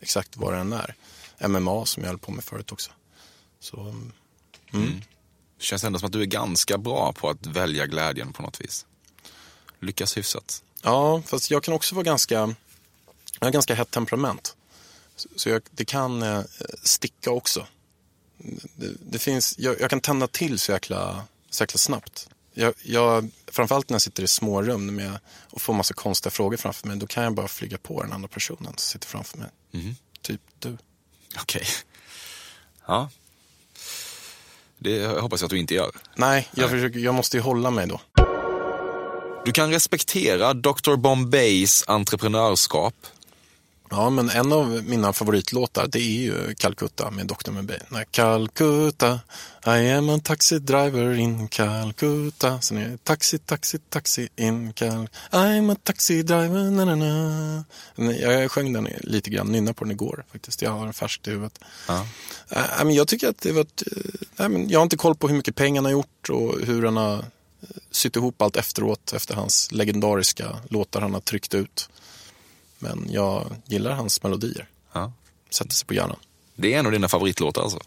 exakt 0.00 0.36
vad 0.36 0.52
det 0.52 0.58
än 0.58 0.72
är. 0.72 0.94
MMA 1.48 1.86
som 1.86 2.02
jag 2.02 2.10
höll 2.10 2.18
på 2.18 2.32
med 2.32 2.44
förut 2.44 2.72
också. 2.72 2.90
Så, 3.60 3.80
mm. 3.80 4.12
mm. 4.72 5.02
Det 5.58 5.64
känns 5.64 5.84
ändå 5.84 5.98
som 5.98 6.06
att 6.06 6.12
du 6.12 6.20
är 6.20 6.26
ganska 6.26 6.78
bra 6.78 7.12
på 7.12 7.28
att 7.28 7.46
välja 7.46 7.86
glädjen 7.86 8.32
på 8.32 8.42
något 8.42 8.60
vis. 8.60 8.86
Lyckas 9.80 10.16
hyfsat. 10.16 10.63
Ja, 10.84 11.22
fast 11.26 11.50
jag 11.50 11.62
kan 11.62 11.74
också 11.74 11.94
vara 11.94 12.02
ganska, 12.02 12.34
jag 13.40 13.46
har 13.46 13.50
ganska 13.50 13.74
hett 13.74 13.90
temperament. 13.90 14.56
Så, 15.36 15.48
jag, 15.48 15.62
det 15.70 15.84
kan 15.84 16.22
eh, 16.22 16.42
sticka 16.82 17.30
också. 17.30 17.66
Det, 18.76 18.90
det 19.10 19.18
finns, 19.18 19.58
jag, 19.58 19.80
jag 19.80 19.90
kan 19.90 20.00
tända 20.00 20.26
till 20.26 20.58
så 20.58 20.72
jäkla, 20.72 21.24
så 21.50 21.62
jäkla 21.62 21.78
snabbt. 21.78 22.28
Jag, 22.54 22.74
jag, 22.82 23.30
framförallt 23.46 23.88
när 23.88 23.94
jag 23.94 24.02
sitter 24.02 24.22
i 24.22 24.26
smårum 24.26 24.96
med, 24.96 25.18
och 25.50 25.62
får 25.62 25.74
massa 25.74 25.94
konstiga 25.94 26.30
frågor 26.30 26.56
framför 26.56 26.88
mig, 26.88 26.96
då 26.96 27.06
kan 27.06 27.24
jag 27.24 27.34
bara 27.34 27.48
flyga 27.48 27.78
på 27.78 28.02
den 28.02 28.12
andra 28.12 28.28
personen 28.28 28.64
som 28.64 28.78
sitter 28.78 29.08
framför 29.08 29.38
mig. 29.38 29.48
Typ 30.22 30.40
du. 30.58 30.76
Okej. 31.40 31.66
Ja. 32.86 33.10
Det 34.78 35.06
hoppas 35.06 35.40
jag 35.40 35.46
att 35.46 35.50
du 35.50 35.58
inte 35.58 35.74
gör. 35.74 35.90
Nej, 36.16 36.48
jag, 36.54 36.70
Försöker, 36.70 36.98
jag 36.98 37.14
måste 37.14 37.36
ju 37.36 37.40
hålla 37.40 37.70
mig 37.70 37.86
då. 37.86 38.00
Du 39.44 39.52
kan 39.52 39.70
respektera 39.70 40.54
Dr. 40.54 40.96
Bombays 40.96 41.84
entreprenörskap. 41.86 42.94
Ja, 43.90 44.10
men 44.10 44.30
en 44.30 44.52
av 44.52 44.84
mina 44.84 45.12
favoritlåtar 45.12 45.86
det 45.88 45.98
är 45.98 46.22
ju 46.22 46.54
Calcutta 46.54 47.10
med 47.10 47.26
Dr. 47.26 47.50
Nej, 47.88 48.04
Calcutta, 48.10 49.20
I 49.66 49.90
am 49.90 50.08
a 50.08 50.20
taxi 50.24 50.58
driver 50.58 51.18
in 51.18 51.48
Calcutta. 51.48 52.60
Sen 52.60 52.78
är 52.78 52.88
det 52.88 53.04
taxi, 53.04 53.38
taxi, 53.38 53.78
taxi 53.78 54.28
in 54.36 54.72
Calcutta. 54.72 55.18
I'm 55.30 55.72
a 55.72 55.76
taxi 55.82 56.22
driver, 56.22 56.70
na 56.70 56.84
na 56.84 56.94
na. 56.94 58.14
Jag 58.20 58.50
sjöng 58.50 58.72
den 58.72 58.88
lite 59.00 59.30
grann, 59.30 59.52
nynnade 59.52 59.74
på 59.74 59.84
den 59.84 59.90
igår 59.90 60.24
faktiskt. 60.32 60.62
Jag 60.62 60.70
har 60.70 60.84
den 60.84 60.94
färskt 60.94 61.28
i 61.28 61.30
huvudet. 61.30 61.58
Ja. 61.88 62.06
Äh, 62.48 62.84
men 62.84 62.94
jag 62.94 63.08
tycker 63.08 63.28
att 63.28 63.38
det 63.38 63.52
var 63.52 63.60
ett, 63.60 63.82
äh, 64.36 64.48
men 64.48 64.68
Jag 64.68 64.78
har 64.78 64.82
inte 64.82 64.96
koll 64.96 65.14
på 65.14 65.28
hur 65.28 65.36
mycket 65.36 65.54
pengar 65.54 65.78
han 65.78 65.84
har 65.84 65.92
gjort 65.92 66.30
och 66.30 66.60
hur 66.60 66.84
han 66.84 66.96
har 66.96 67.14
äh, 67.14 67.24
sytt 67.90 68.16
ihop 68.16 68.42
allt 68.42 68.56
efteråt 68.56 69.12
efter 69.12 69.34
hans 69.34 69.72
legendariska 69.72 70.58
låtar 70.68 71.00
han 71.00 71.14
har 71.14 71.20
tryckt 71.20 71.54
ut. 71.54 71.88
Men 72.78 73.06
jag 73.10 73.56
gillar 73.66 73.90
hans 73.92 74.22
melodier. 74.22 74.68
Ja. 74.92 75.12
Sätter 75.50 75.70
sig 75.72 75.86
på 75.86 75.94
hjärnan. 75.94 76.16
Det 76.56 76.74
är 76.74 76.78
en 76.78 76.86
av 76.86 76.92
dina 76.92 77.08
favoritlåtar 77.08 77.62
alltså? 77.62 77.78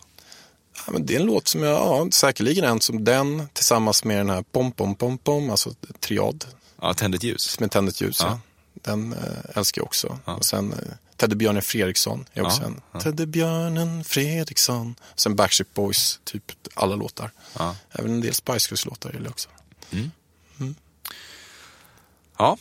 Ja, 0.85 0.91
men 0.91 1.05
det 1.05 1.15
är 1.15 1.19
en 1.19 1.25
låt 1.25 1.47
som 1.47 1.63
jag, 1.63 1.73
ja, 1.73 2.07
säkerligen 2.11 2.63
en 2.65 2.81
som 2.81 3.03
den 3.03 3.49
tillsammans 3.53 4.03
med 4.03 4.17
den 4.17 4.29
här 4.29 4.41
pom 4.51 4.71
pom 4.71 4.95
pom 4.95 5.17
pom, 5.17 5.49
alltså 5.49 5.73
triad 5.99 6.45
Ja, 6.81 6.93
Tänd 6.93 7.23
ljus. 7.23 7.57
är 7.61 7.67
Tänd 7.67 7.91
ljus. 8.01 8.17
Ja. 8.19 8.27
Ja. 8.27 8.39
Den 8.73 9.13
äh, 9.13 9.57
älskar 9.57 9.79
jag 9.81 9.85
också. 9.85 10.19
Och 10.25 10.45
sen 10.45 10.73
äh, 10.73 10.79
Teddybjörnen 11.15 11.61
Fredriksson 11.61 12.25
är 12.33 12.45
också 12.45 12.61
Ja, 12.61 12.67
en. 12.67 12.81
ja. 12.91 12.99
Teddybjörnen 12.99 14.03
Fredriksson. 14.03 14.95
Sen 15.15 15.35
Backstreet 15.35 15.73
Boys, 15.73 16.19
typ 16.23 16.51
alla 16.73 16.95
låtar. 16.95 17.31
Ja. 17.59 17.75
Även 17.91 18.11
en 18.11 18.21
del 18.21 18.33
Spice 18.33 18.67
Girls-låtar 18.69 19.09
gillar 19.11 19.25
jag 19.25 19.31
också. 19.31 19.49
Ja. 22.38 22.58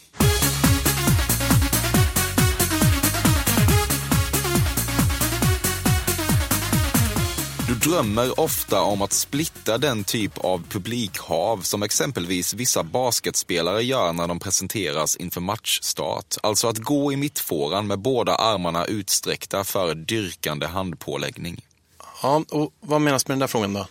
Du 7.69 7.75
drömmer 7.75 8.41
ofta 8.41 8.83
om 8.83 9.03
att 9.03 9.12
splitta 9.12 9.79
den 9.79 10.05
typ 10.05 10.39
av 10.39 10.62
publikhav 10.69 11.61
som 11.62 11.83
exempelvis 11.83 12.55
vissa 12.55 12.83
basketspelare 12.83 13.83
gör 13.83 14.12
när 14.12 14.27
de 14.29 14.39
presenteras 14.39 15.17
inför 15.17 15.41
matchstart. 15.41 16.35
Alltså 16.43 16.69
att 16.69 16.79
gå 16.79 17.12
i 17.12 17.17
mittfåran 17.17 17.87
med 17.87 17.99
båda 17.99 18.35
armarna 18.35 18.85
utsträckta 18.85 19.65
för 19.65 19.95
dyrkande 19.95 20.67
handpåläggning. 20.67 21.65
Ja, 22.23 22.45
och 22.51 22.73
vad 22.81 23.01
menas 23.01 23.29
med 23.29 23.33
den 23.33 23.41
där 23.41 23.47
frågan 23.47 23.73
då? 23.73 23.87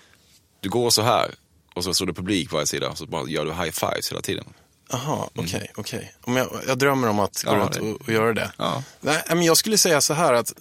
Du 0.59 0.69
går 0.69 0.89
så 0.89 1.01
här 1.01 1.35
och 1.75 1.83
så 1.83 1.93
står 1.93 2.05
det 2.05 2.13
publik 2.13 2.49
på 2.49 2.55
varje 2.55 2.67
sida 2.67 2.89
och 2.89 2.97
så 2.97 3.05
bara 3.05 3.29
gör 3.29 3.45
du 3.45 3.53
high 3.53 3.71
fives 3.71 4.11
hela 4.11 4.21
tiden. 4.21 4.45
Jaha, 4.89 5.29
okej, 5.35 5.71
okej. 5.75 6.13
Om 6.21 6.35
jag, 6.35 6.49
jag 6.67 6.77
drömmer 6.77 7.07
om 7.07 7.19
att 7.19 7.43
gå 7.43 7.51
Mm. 7.51 7.61
Ja, 7.61 7.79
runt 7.79 7.95
och, 8.01 8.01
och 8.01 8.13
göra 8.13 8.33
det. 8.33 8.51
Ja. 8.57 8.83
Nej, 9.01 9.23
men 9.27 9.43
jag 9.43 9.57
skulle 9.57 9.77
säga 9.77 10.01
så 10.01 10.13
här 10.13 10.33
att 10.33 10.53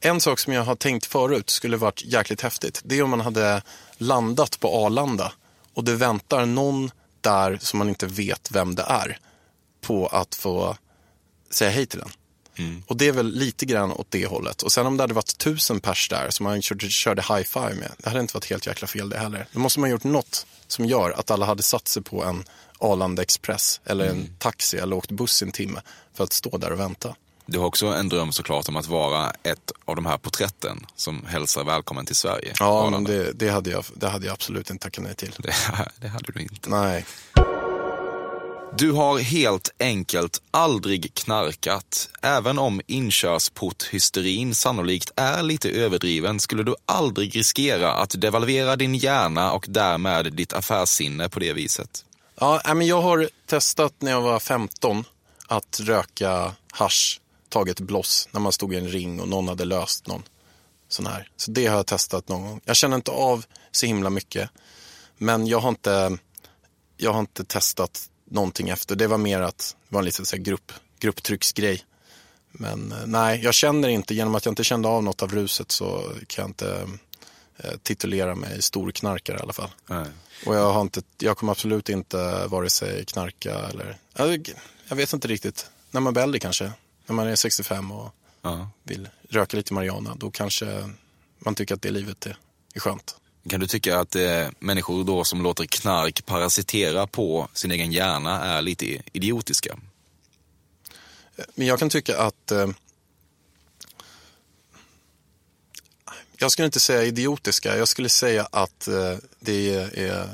en 0.00 0.20
sak 0.20 0.38
som 0.38 0.52
jag 0.52 0.64
har 0.64 0.76
tänkt 0.76 1.06
förut 1.06 1.50
skulle 1.50 1.76
varit 1.76 2.04
jäkligt 2.04 2.40
häftigt. 2.40 2.80
Det 2.84 2.98
är 2.98 3.02
om 3.02 3.10
man 3.10 3.20
hade 3.20 3.62
landat 3.98 4.60
på 4.60 4.86
Arlanda 4.86 5.32
och 5.74 5.84
det 5.84 5.94
väntar 5.94 6.46
någon 6.46 6.90
där 7.20 7.58
som 7.60 7.78
man 7.78 7.88
inte 7.88 8.06
vet 8.06 8.50
vem 8.50 8.74
det 8.74 8.82
är 8.82 9.18
på 9.80 10.06
att 10.06 10.34
få 10.34 10.76
säga 11.50 11.70
hej 11.70 11.86
till 11.86 11.98
den. 11.98 12.10
Och 12.86 12.96
det 12.96 13.08
är 13.08 13.12
väl 13.12 13.32
lite 13.32 13.66
grann 13.66 13.92
åt 13.92 14.06
det 14.10 14.26
hållet. 14.26 14.62
Och 14.62 14.72
sen 14.72 14.86
om 14.86 14.96
det 14.96 15.02
hade 15.02 15.14
varit 15.14 15.38
tusen 15.38 15.80
pers 15.80 16.08
där 16.08 16.30
som 16.30 16.44
man 16.44 16.62
körde, 16.62 16.88
körde 16.88 17.22
high 17.22 17.42
five 17.42 17.74
med, 17.74 17.92
det 17.98 18.08
hade 18.08 18.20
inte 18.20 18.34
varit 18.34 18.50
helt 18.50 18.66
jäkla 18.66 18.88
fel 18.88 19.08
det 19.08 19.18
heller. 19.18 19.46
Då 19.52 19.58
måste 19.58 19.80
man 19.80 19.88
ha 19.88 19.92
gjort 19.92 20.04
något 20.04 20.46
som 20.66 20.84
gör 20.84 21.10
att 21.10 21.30
alla 21.30 21.46
hade 21.46 21.62
satt 21.62 21.88
sig 21.88 22.02
på 22.02 22.24
en 22.24 22.44
Arlanda 22.78 23.22
Express 23.22 23.80
eller 23.84 24.08
en 24.08 24.36
taxi 24.38 24.76
eller 24.76 24.96
åkt 24.96 25.10
buss 25.10 25.42
en 25.42 25.52
timme 25.52 25.80
för 26.14 26.24
att 26.24 26.32
stå 26.32 26.58
där 26.58 26.72
och 26.72 26.80
vänta. 26.80 27.14
Du 27.46 27.58
har 27.58 27.66
också 27.66 27.86
en 27.86 28.08
dröm 28.08 28.32
såklart 28.32 28.68
om 28.68 28.76
att 28.76 28.86
vara 28.86 29.30
ett 29.42 29.72
av 29.84 29.96
de 29.96 30.06
här 30.06 30.18
porträtten 30.18 30.86
som 30.96 31.26
hälsar 31.26 31.64
välkommen 31.64 32.06
till 32.06 32.16
Sverige. 32.16 32.52
Ja, 32.58 32.90
men 32.90 33.04
det, 33.04 33.32
det, 33.32 33.48
hade 33.48 33.70
jag, 33.70 33.84
det 33.94 34.08
hade 34.08 34.26
jag 34.26 34.32
absolut 34.32 34.70
inte 34.70 34.82
tackat 34.82 35.04
nej 35.04 35.14
till. 35.14 35.34
det, 35.38 35.54
det 36.00 36.08
hade 36.08 36.32
du 36.32 36.40
inte. 36.40 36.70
Nej. 36.70 37.04
Du 38.72 38.92
har 38.92 39.18
helt 39.18 39.74
enkelt 39.78 40.42
aldrig 40.50 41.14
knarkat. 41.14 42.08
Även 42.22 42.58
om 42.58 42.80
inkörsporthysterin 42.86 44.54
sannolikt 44.54 45.12
är 45.16 45.42
lite 45.42 45.70
överdriven 45.70 46.40
skulle 46.40 46.62
du 46.62 46.74
aldrig 46.86 47.36
riskera 47.36 47.92
att 47.92 48.20
devalvera 48.20 48.76
din 48.76 48.94
hjärna 48.94 49.52
och 49.52 49.66
därmed 49.68 50.32
ditt 50.32 50.52
affärssinne 50.52 51.28
på 51.28 51.40
det 51.40 51.52
viset. 51.52 52.04
Ja, 52.40 52.60
men 52.66 52.86
jag 52.86 53.02
har 53.02 53.28
testat 53.46 53.94
när 53.98 54.10
jag 54.10 54.20
var 54.20 54.38
15 54.38 55.04
att 55.46 55.80
röka 55.80 56.52
hash, 56.72 57.20
tagit 57.48 57.80
bloss 57.80 58.28
när 58.32 58.40
man 58.40 58.52
stod 58.52 58.74
i 58.74 58.76
en 58.76 58.88
ring 58.88 59.20
och 59.20 59.28
någon 59.28 59.48
hade 59.48 59.64
löst 59.64 60.06
någon 60.06 60.22
sån 60.88 61.06
här. 61.06 61.28
Så 61.36 61.50
det 61.50 61.66
har 61.66 61.76
jag 61.76 61.86
testat 61.86 62.28
någon 62.28 62.42
gång. 62.42 62.60
Jag 62.64 62.76
känner 62.76 62.96
inte 62.96 63.10
av 63.10 63.44
så 63.70 63.86
himla 63.86 64.10
mycket. 64.10 64.50
Men 65.18 65.46
jag 65.46 65.60
har 65.60 65.68
inte, 65.68 66.18
jag 66.96 67.12
har 67.12 67.20
inte 67.20 67.44
testat 67.44 68.08
någonting 68.30 68.68
efter. 68.68 68.96
Det 68.96 69.06
var 69.06 69.18
mer 69.18 69.40
att 69.40 69.76
det 69.88 69.94
var 69.94 70.00
en 70.00 70.04
liten 70.04 70.26
så 70.26 70.36
här 70.36 70.42
grupp, 70.42 70.72
grupptrycksgrej. 70.98 71.84
Men 72.52 72.92
eh, 72.92 72.98
nej, 73.06 73.40
jag 73.44 73.54
känner 73.54 73.88
inte, 73.88 74.14
genom 74.14 74.34
att 74.34 74.44
jag 74.44 74.52
inte 74.52 74.64
kände 74.64 74.88
av 74.88 75.02
något 75.02 75.22
av 75.22 75.32
ruset 75.34 75.70
så 75.72 76.12
kan 76.26 76.42
jag 76.42 76.48
inte 76.50 76.88
eh, 77.56 77.70
titulera 77.82 78.34
mig 78.34 78.62
storknarkare 78.62 79.38
i 79.38 79.40
alla 79.40 79.52
fall. 79.52 79.70
Nej. 79.86 80.06
Och 80.46 80.54
jag, 80.56 80.72
har 80.72 80.80
inte, 80.80 81.02
jag 81.18 81.36
kommer 81.38 81.52
absolut 81.52 81.88
inte 81.88 82.46
vare 82.46 82.70
sig 82.70 83.04
knarka 83.04 83.54
eller, 83.58 83.98
jag, 84.16 84.52
jag 84.88 84.96
vet 84.96 85.12
inte 85.12 85.28
riktigt. 85.28 85.70
När 85.90 86.00
man 86.00 86.12
blir 86.12 86.22
äldre 86.22 86.38
kanske, 86.38 86.72
när 87.06 87.14
man 87.14 87.26
är 87.26 87.36
65 87.36 87.92
och 87.92 88.12
Ja. 88.42 88.70
vill 88.82 89.08
röka 89.28 89.56
lite 89.56 89.74
marijuana, 89.74 90.14
då 90.14 90.30
kanske 90.30 90.90
man 91.38 91.54
tycker 91.54 91.74
att 91.74 91.82
det 91.82 91.90
livet 91.90 92.26
är, 92.26 92.36
är 92.74 92.80
skönt. 92.80 93.16
Kan 93.48 93.60
du 93.60 93.66
tycka 93.66 93.98
att 93.98 94.16
eh, 94.16 94.48
människor 94.58 95.04
då 95.04 95.24
som 95.24 95.42
låter 95.42 95.64
knark 95.64 96.26
parasitera 96.26 97.06
på 97.06 97.48
sin 97.52 97.70
egen 97.70 97.92
hjärna 97.92 98.44
är 98.44 98.62
lite 98.62 99.02
idiotiska? 99.12 99.78
Men 101.54 101.66
jag 101.66 101.78
kan 101.78 101.88
tycka 101.88 102.18
att 102.18 102.52
eh, 102.52 102.68
Jag 106.38 106.52
skulle 106.52 106.66
inte 106.66 106.80
säga 106.80 107.04
idiotiska, 107.04 107.76
jag 107.76 107.88
skulle 107.88 108.08
säga 108.08 108.48
att 108.52 108.88
eh, 108.88 109.14
det, 109.40 109.74
är, 109.74 110.28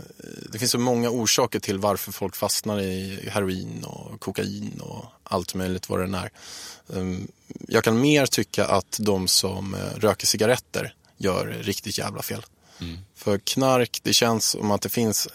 det 0.52 0.58
finns 0.58 0.70
så 0.70 0.78
många 0.78 1.10
orsaker 1.10 1.60
till 1.60 1.78
varför 1.78 2.12
folk 2.12 2.36
fastnar 2.36 2.80
i 2.80 3.28
heroin 3.30 3.84
och 3.84 4.20
kokain 4.20 4.80
och 4.80 5.04
allt 5.24 5.54
möjligt 5.54 5.88
vad 5.88 5.98
det 5.98 6.04
än 6.04 6.14
är. 6.14 6.30
Ehm, 6.94 7.28
jag 7.68 7.84
kan 7.84 8.00
mer 8.00 8.26
tycka 8.26 8.66
att 8.66 8.96
de 9.00 9.28
som 9.28 9.74
eh, 9.74 9.80
röker 9.96 10.26
cigaretter 10.26 10.94
gör 11.16 11.46
riktigt 11.46 11.98
jävla 11.98 12.22
fel. 12.22 12.42
För 13.16 13.38
knark, 13.38 14.00
det 14.02 14.12
känns 14.12 14.46
som 14.46 14.70
att 14.70 14.82
det 14.82 14.88
finns 14.88 15.28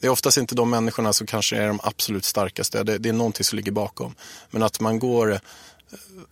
det 0.00 0.06
är 0.06 0.10
oftast 0.10 0.38
inte 0.38 0.54
de 0.54 0.70
människorna 0.70 1.12
som 1.12 1.26
kanske 1.26 1.56
är 1.56 1.66
de 1.66 1.80
absolut 1.82 2.24
starkaste. 2.24 2.82
Det, 2.82 2.98
det 2.98 3.08
är 3.08 3.12
någonting 3.12 3.44
som 3.44 3.56
ligger 3.56 3.72
bakom. 3.72 4.14
Men 4.50 4.62
att 4.62 4.80
man 4.80 4.98
går 4.98 5.32
eh, 5.32 5.38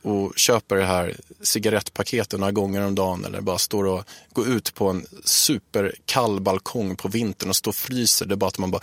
och 0.03 0.33
köper 0.37 0.77
det 0.77 0.85
här 0.85 1.17
cigarettpaketet 1.43 2.41
några 2.41 2.53
gånger 2.53 2.87
om 2.87 2.95
dagen 2.95 3.25
eller 3.25 3.41
bara 3.41 3.59
står 3.59 3.85
och 3.85 4.05
går 4.33 4.49
ut 4.49 4.75
på 4.75 4.89
en 4.89 5.07
superkall 5.25 6.41
balkong 6.41 6.97
på 6.97 7.09
vintern 7.09 7.49
och 7.49 7.57
står 7.57 7.71
och 7.71 7.77
fryser. 7.77 8.27
Det 8.27 8.35
är 8.35 8.37
bara 8.37 8.49
att 8.49 8.59
man 8.59 8.71
bara 8.71 8.83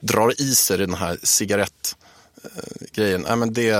drar 0.00 0.40
i 0.40 0.54
sig 0.54 0.78
den 0.78 0.94
här 0.94 1.18
cigarettgrejen. 1.22 3.24
Eh, 3.24 3.28
Nej, 3.28 3.36
men 3.36 3.52
det, 3.52 3.70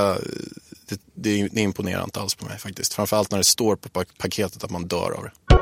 det, 0.87 1.01
det, 1.15 1.49
det 1.49 1.61
imponerar 1.61 2.05
inte 2.05 2.21
alls 2.21 2.35
på 2.35 2.45
mig 2.45 2.59
faktiskt. 2.59 2.95
Framförallt 2.95 3.31
när 3.31 3.39
det 3.39 3.45
står 3.45 3.77
på 3.77 4.05
paketet 4.19 4.65
att 4.65 4.71
man 4.71 4.87
dör 4.87 5.11
av 5.11 5.25
det. 5.25 5.58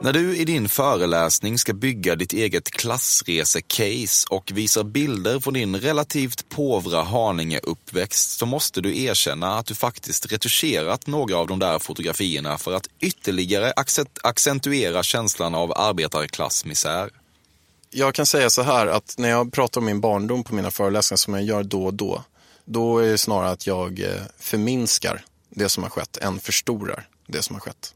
När 0.00 0.12
du 0.12 0.36
i 0.36 0.44
din 0.44 0.68
föreläsning 0.68 1.58
ska 1.58 1.72
bygga 1.72 2.16
ditt 2.16 2.32
eget 2.32 2.70
klassresecase 2.70 4.26
och 4.30 4.50
visar 4.54 4.84
bilder 4.84 5.40
från 5.40 5.54
din 5.54 5.76
relativt 5.76 6.48
påvra 6.48 7.02
Haninge-uppväxt 7.02 8.38
så 8.38 8.46
måste 8.46 8.80
du 8.80 9.02
erkänna 9.02 9.58
att 9.58 9.66
du 9.66 9.74
faktiskt 9.74 10.32
retuscherat 10.32 11.06
några 11.06 11.36
av 11.36 11.46
de 11.46 11.58
där 11.58 11.78
fotografierna 11.78 12.58
för 12.58 12.72
att 12.72 12.86
ytterligare 13.00 13.72
accent- 13.72 14.18
accentuera 14.22 15.02
känslan 15.02 15.54
av 15.54 15.72
arbetarklassmisär. 15.76 17.10
Jag 17.90 18.14
kan 18.14 18.26
säga 18.26 18.50
så 18.50 18.62
här 18.62 18.86
att 18.86 19.14
när 19.18 19.28
jag 19.28 19.52
pratar 19.52 19.80
om 19.80 19.84
min 19.84 20.00
barndom 20.00 20.44
på 20.44 20.54
mina 20.54 20.70
föreläsningar 20.70 21.16
som 21.16 21.34
jag 21.34 21.42
gör 21.42 21.62
då 21.62 21.84
och 21.84 21.94
då, 21.94 22.22
då 22.64 22.98
är 22.98 23.06
det 23.10 23.18
snarare 23.18 23.50
att 23.50 23.66
jag 23.66 24.00
eh, 24.00 24.22
förminskar 24.38 25.24
det 25.50 25.68
som 25.68 25.82
har 25.82 25.90
skett 25.90 26.16
än 26.16 26.40
förstorar 26.40 27.08
det 27.26 27.42
som 27.42 27.54
har 27.56 27.60
skett. 27.60 27.94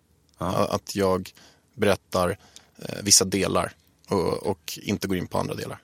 Att 0.69 0.97
jag 0.97 1.33
berättar 1.75 2.39
eh, 2.79 3.03
vissa 3.03 3.25
delar 3.25 3.73
och, 4.09 4.33
och 4.33 4.79
inte 4.83 5.09
går 5.09 5.17
in 5.17 5.27
på 5.27 5.39
andra 5.39 5.55
delar. 5.55 5.79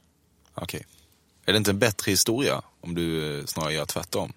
Okej. 0.55 0.87
Är 1.46 1.53
det 1.53 1.59
inte 1.59 1.70
en 1.70 1.79
bättre 1.79 2.11
historia 2.11 2.62
om 2.81 2.94
du 2.94 3.38
eh, 3.38 3.46
snarare 3.46 3.72
gör 3.72 3.87
tvärtom? 3.87 4.33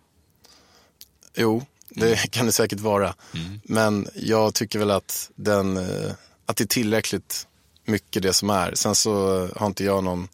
Jo, 1.36 1.66
det 1.90 2.32
kan 2.32 2.46
det 2.46 2.52
säkert 2.52 2.80
vara. 2.80 3.16
Men 3.64 4.08
jag 4.16 4.54
tycker 4.54 4.80
väl 4.80 4.92
att, 4.92 5.32
den, 5.36 5.78
eh, 5.78 6.12
att 6.46 6.58
det 6.58 6.64
är 6.64 6.68
tillräckligt 6.68 7.48
mycket 7.86 8.24
det 8.24 8.34
som 8.34 8.50
är. 8.50 8.76
Sen 8.76 8.96
så 8.96 9.48
har 9.56 9.68
inte 9.68 9.84
jag 9.84 10.04
någon 10.04 10.28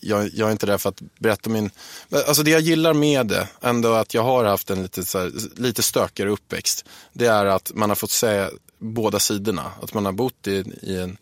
jag, 0.00 0.30
jag 0.34 0.48
är 0.48 0.52
inte 0.52 0.66
där 0.66 0.78
för 0.78 0.88
att 0.88 1.02
berätta 1.18 1.50
min... 1.50 1.70
Alltså 2.10 2.42
det 2.42 2.50
jag 2.50 2.60
gillar 2.60 2.92
med 2.92 3.26
det, 3.26 3.48
ändå 3.60 3.92
att 3.92 4.14
jag 4.14 4.22
har 4.22 4.44
haft 4.44 4.70
en 4.70 4.82
lite, 4.82 5.04
så 5.04 5.18
här, 5.18 5.32
lite 5.56 5.82
stökigare 5.82 6.30
uppväxt. 6.30 6.84
Det 7.12 7.26
är 7.26 7.46
att 7.46 7.72
man 7.74 7.90
har 7.90 7.96
fått 7.96 8.10
se 8.10 8.48
båda 8.78 9.18
sidorna. 9.18 9.72
Att 9.82 9.94
man 9.94 10.04
har 10.04 10.12
bott 10.12 10.46
i, 10.46 10.64
i 10.82 10.96
en 10.96 11.16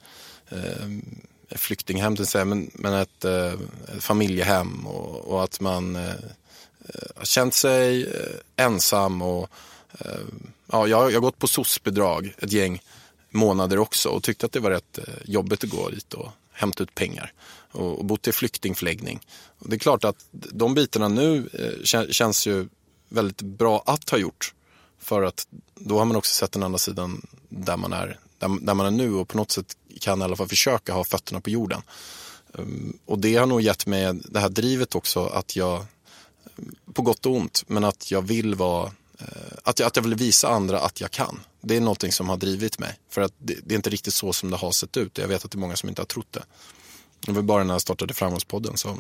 eh, 0.49 1.57
flyktinghem, 1.59 2.17
till 2.17 2.27
säga, 2.27 2.45
men, 2.45 2.71
men 2.75 2.95
ett 2.95 3.25
eh, 3.25 3.53
familjehem 3.99 4.87
och, 4.87 5.33
och 5.33 5.45
att 5.45 5.61
man 5.61 5.97
eh, 5.97 6.15
har 7.17 7.25
känt 7.25 7.55
sig 7.55 8.03
eh, 8.03 8.65
ensam. 8.65 9.23
och 9.23 9.51
eh, 9.99 10.21
ja, 10.73 10.87
jag, 10.87 11.11
jag 11.11 11.17
har 11.17 11.21
gått 11.21 11.39
på 11.39 11.49
SOS-bidrag 11.49 12.35
ett 12.39 12.53
gäng 12.53 12.83
månader 13.31 13.79
också 13.79 14.09
och 14.09 14.23
tyckte 14.23 14.47
att 14.47 14.53
det 14.53 14.61
var 14.61 14.71
rätt 14.71 14.99
eh, 14.99 15.05
jobbigt 15.25 15.65
att 15.65 15.71
gå 15.71 15.91
dit 15.91 16.15
och 16.15 16.29
hämta 16.53 16.83
ut 16.83 16.95
pengar. 16.95 17.33
Och, 17.73 17.99
och 17.99 18.05
bott 18.05 18.29
i 18.29 18.33
flyktingförläggning. 18.33 19.21
Och 19.59 19.69
det 19.71 19.77
är 19.77 19.79
klart 19.79 20.05
att 20.05 20.27
de 20.31 20.75
bitarna 20.75 21.09
nu 21.09 21.49
eh, 21.53 21.85
kän, 21.85 22.13
känns 22.13 22.47
ju 22.47 22.69
väldigt 23.09 23.43
bra 23.43 23.83
att 23.87 24.11
ha 24.11 24.19
gjort. 24.19 24.55
För 24.99 25.23
att 25.23 25.47
då 25.81 25.99
har 25.99 26.05
man 26.05 26.17
också 26.17 26.35
sett 26.35 26.53
den 26.53 26.63
andra 26.63 26.79
sidan 26.79 27.27
där 27.49 27.77
man 27.77 27.93
är, 27.93 28.19
där, 28.39 28.49
där 28.61 28.75
man 28.75 28.87
är 28.87 28.91
nu 28.91 29.15
och 29.15 29.29
på 29.29 29.37
något 29.37 29.51
sätt 29.51 29.77
kan 30.01 30.21
i 30.21 30.25
alla 30.25 30.37
fall 30.37 30.49
försöka 30.49 30.93
ha 30.93 31.05
fötterna 31.05 31.41
på 31.41 31.51
jorden. 31.51 31.83
Ehm, 32.59 32.99
och 33.05 33.19
det 33.19 33.37
har 33.37 33.47
nog 33.47 33.61
gett 33.61 33.87
mig 33.87 34.21
det 34.25 34.41
här 34.41 34.49
drivet 34.49 34.95
också 34.95 35.27
att 35.27 35.57
jag, 35.57 35.85
på 36.93 37.03
gott 37.03 37.27
och 37.27 37.33
ont, 37.33 37.65
men 37.67 37.85
att 37.85 38.11
jag 38.11 38.23
vill 38.23 38.55
vara, 38.55 38.87
eh, 39.19 39.27
att 39.63 39.79
jag, 39.79 39.87
att 39.87 39.97
jag 39.97 40.03
vill 40.03 40.15
visa 40.15 40.49
andra 40.49 40.81
att 40.81 41.01
jag 41.01 41.11
kan. 41.11 41.41
Det 41.61 41.77
är 41.77 41.81
någonting 41.81 42.13
som 42.13 42.29
har 42.29 42.37
drivit 42.37 42.79
mig. 42.79 42.99
För 43.11 43.21
att 43.21 43.33
det, 43.39 43.59
det 43.65 43.75
är 43.75 43.77
inte 43.77 43.91
riktigt 43.91 44.15
så 44.15 44.33
som 44.33 44.51
det 44.51 44.57
har 44.57 44.71
sett 44.71 44.97
ut. 44.97 45.19
Jag 45.19 45.29
vet 45.29 45.45
att 45.45 45.51
det 45.51 45.57
är 45.57 45.61
många 45.61 45.77
som 45.77 45.89
inte 45.89 46.03
har 46.03 46.07
trott 46.07 46.33
det. 46.33 46.43
Det 47.21 47.33
var 47.33 47.43
bara 47.43 47.65
när 47.65 47.75
jag 47.75 47.81
startade 47.81 48.15
Framgångspodden 48.15 48.77
så 48.77 48.99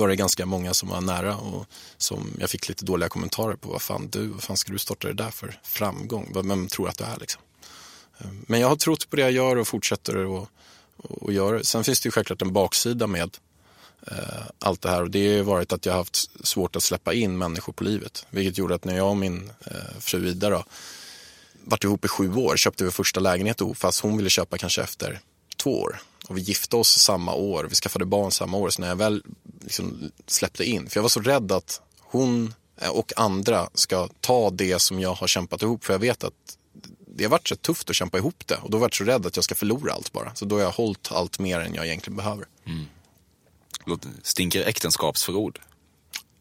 var 0.00 0.08
det 0.08 0.16
ganska 0.16 0.46
många 0.46 0.74
som 0.74 0.88
var 0.88 1.00
nära 1.00 1.36
och 1.36 1.66
som 1.96 2.30
jag 2.40 2.50
fick 2.50 2.68
lite 2.68 2.84
dåliga 2.84 3.08
kommentarer 3.08 3.56
på. 3.56 3.68
Vad 3.68 3.82
fan 3.82 4.08
du, 4.12 4.26
vad 4.26 4.42
fan 4.42 4.56
ska 4.56 4.72
du 4.72 4.78
starta 4.78 5.08
det 5.08 5.14
där 5.14 5.30
för 5.30 5.60
framgång? 5.62 6.32
Vem 6.34 6.68
tror 6.68 6.88
att 6.88 6.98
du 6.98 7.04
är 7.04 7.16
liksom? 7.20 7.42
Eh, 8.18 8.26
men 8.46 8.60
jag 8.60 8.68
har 8.68 8.76
trott 8.76 9.10
på 9.10 9.16
det 9.16 9.22
jag 9.22 9.32
gör 9.32 9.56
och 9.56 9.68
fortsätter 9.68 10.24
att 10.24 10.48
och, 10.96 11.22
och 11.22 11.32
det. 11.32 11.64
Sen 11.64 11.84
finns 11.84 12.00
det 12.00 12.06
ju 12.06 12.10
självklart 12.10 12.42
en 12.42 12.52
baksida 12.52 13.06
med 13.06 13.38
eh, 14.06 14.16
allt 14.58 14.82
det 14.82 14.90
här 14.90 15.02
och 15.02 15.10
det 15.10 15.36
har 15.36 15.44
varit 15.44 15.72
att 15.72 15.86
jag 15.86 15.92
har 15.92 15.98
haft 15.98 16.46
svårt 16.46 16.76
att 16.76 16.82
släppa 16.82 17.14
in 17.14 17.38
människor 17.38 17.72
på 17.72 17.84
livet. 17.84 18.26
Vilket 18.30 18.58
gjorde 18.58 18.74
att 18.74 18.84
när 18.84 18.96
jag 18.96 19.08
och 19.08 19.16
min 19.16 19.50
eh, 19.66 19.98
fru 20.00 20.28
Ida 20.28 20.50
då, 20.50 20.64
vart 21.64 21.84
ihop 21.84 22.04
i 22.04 22.08
sju 22.08 22.34
år, 22.34 22.56
köpte 22.56 22.84
vi 22.84 22.90
första 22.90 23.20
lägenhet 23.20 23.60
ihop 23.60 23.78
fast 23.78 24.00
hon 24.00 24.16
ville 24.16 24.30
köpa 24.30 24.58
kanske 24.58 24.82
efter 24.82 25.20
två 25.56 25.80
år. 25.80 26.00
Och 26.28 26.36
vi 26.38 26.40
gifte 26.40 26.76
oss 26.76 26.88
samma 26.98 27.34
år, 27.34 27.64
vi 27.64 27.74
skaffade 27.74 28.04
barn 28.06 28.30
samma 28.30 28.56
år. 28.56 28.70
Så 28.70 28.80
när 28.80 28.88
jag 28.88 28.96
väl 28.96 29.22
liksom 29.60 30.10
släppte 30.26 30.64
in, 30.64 30.88
för 30.90 30.96
jag 30.98 31.02
var 31.02 31.08
så 31.08 31.20
rädd 31.20 31.52
att 31.52 31.80
hon 32.00 32.54
eh, 32.80 32.88
och 32.88 33.12
andra 33.16 33.68
ska 33.74 34.08
ta 34.20 34.50
det 34.50 34.78
som 34.78 35.00
jag 35.00 35.14
har 35.14 35.26
kämpat 35.26 35.62
ihop. 35.62 35.84
För 35.84 35.92
jag 35.94 35.98
vet 36.00 36.24
att 36.24 36.32
det 37.16 37.24
har 37.24 37.30
varit 37.30 37.48
så 37.48 37.56
tufft 37.56 37.90
att 37.90 37.96
kämpa 37.96 38.18
ihop 38.18 38.46
det. 38.46 38.54
Och 38.56 38.70
då 38.70 38.76
har 38.76 38.80
jag 38.80 38.84
varit 38.84 38.94
så 38.94 39.04
rädd 39.04 39.26
att 39.26 39.36
jag 39.36 39.44
ska 39.44 39.54
förlora 39.54 39.92
allt 39.92 40.12
bara. 40.12 40.34
Så 40.34 40.44
då 40.44 40.56
har 40.56 40.62
jag 40.62 40.70
hållit 40.70 41.12
allt 41.12 41.38
mer 41.38 41.60
än 41.60 41.74
jag 41.74 41.86
egentligen 41.86 42.16
behöver. 42.16 42.44
Låt- 43.86 44.06
Stinker 44.22 44.62
äktenskapsförord. 44.66 45.60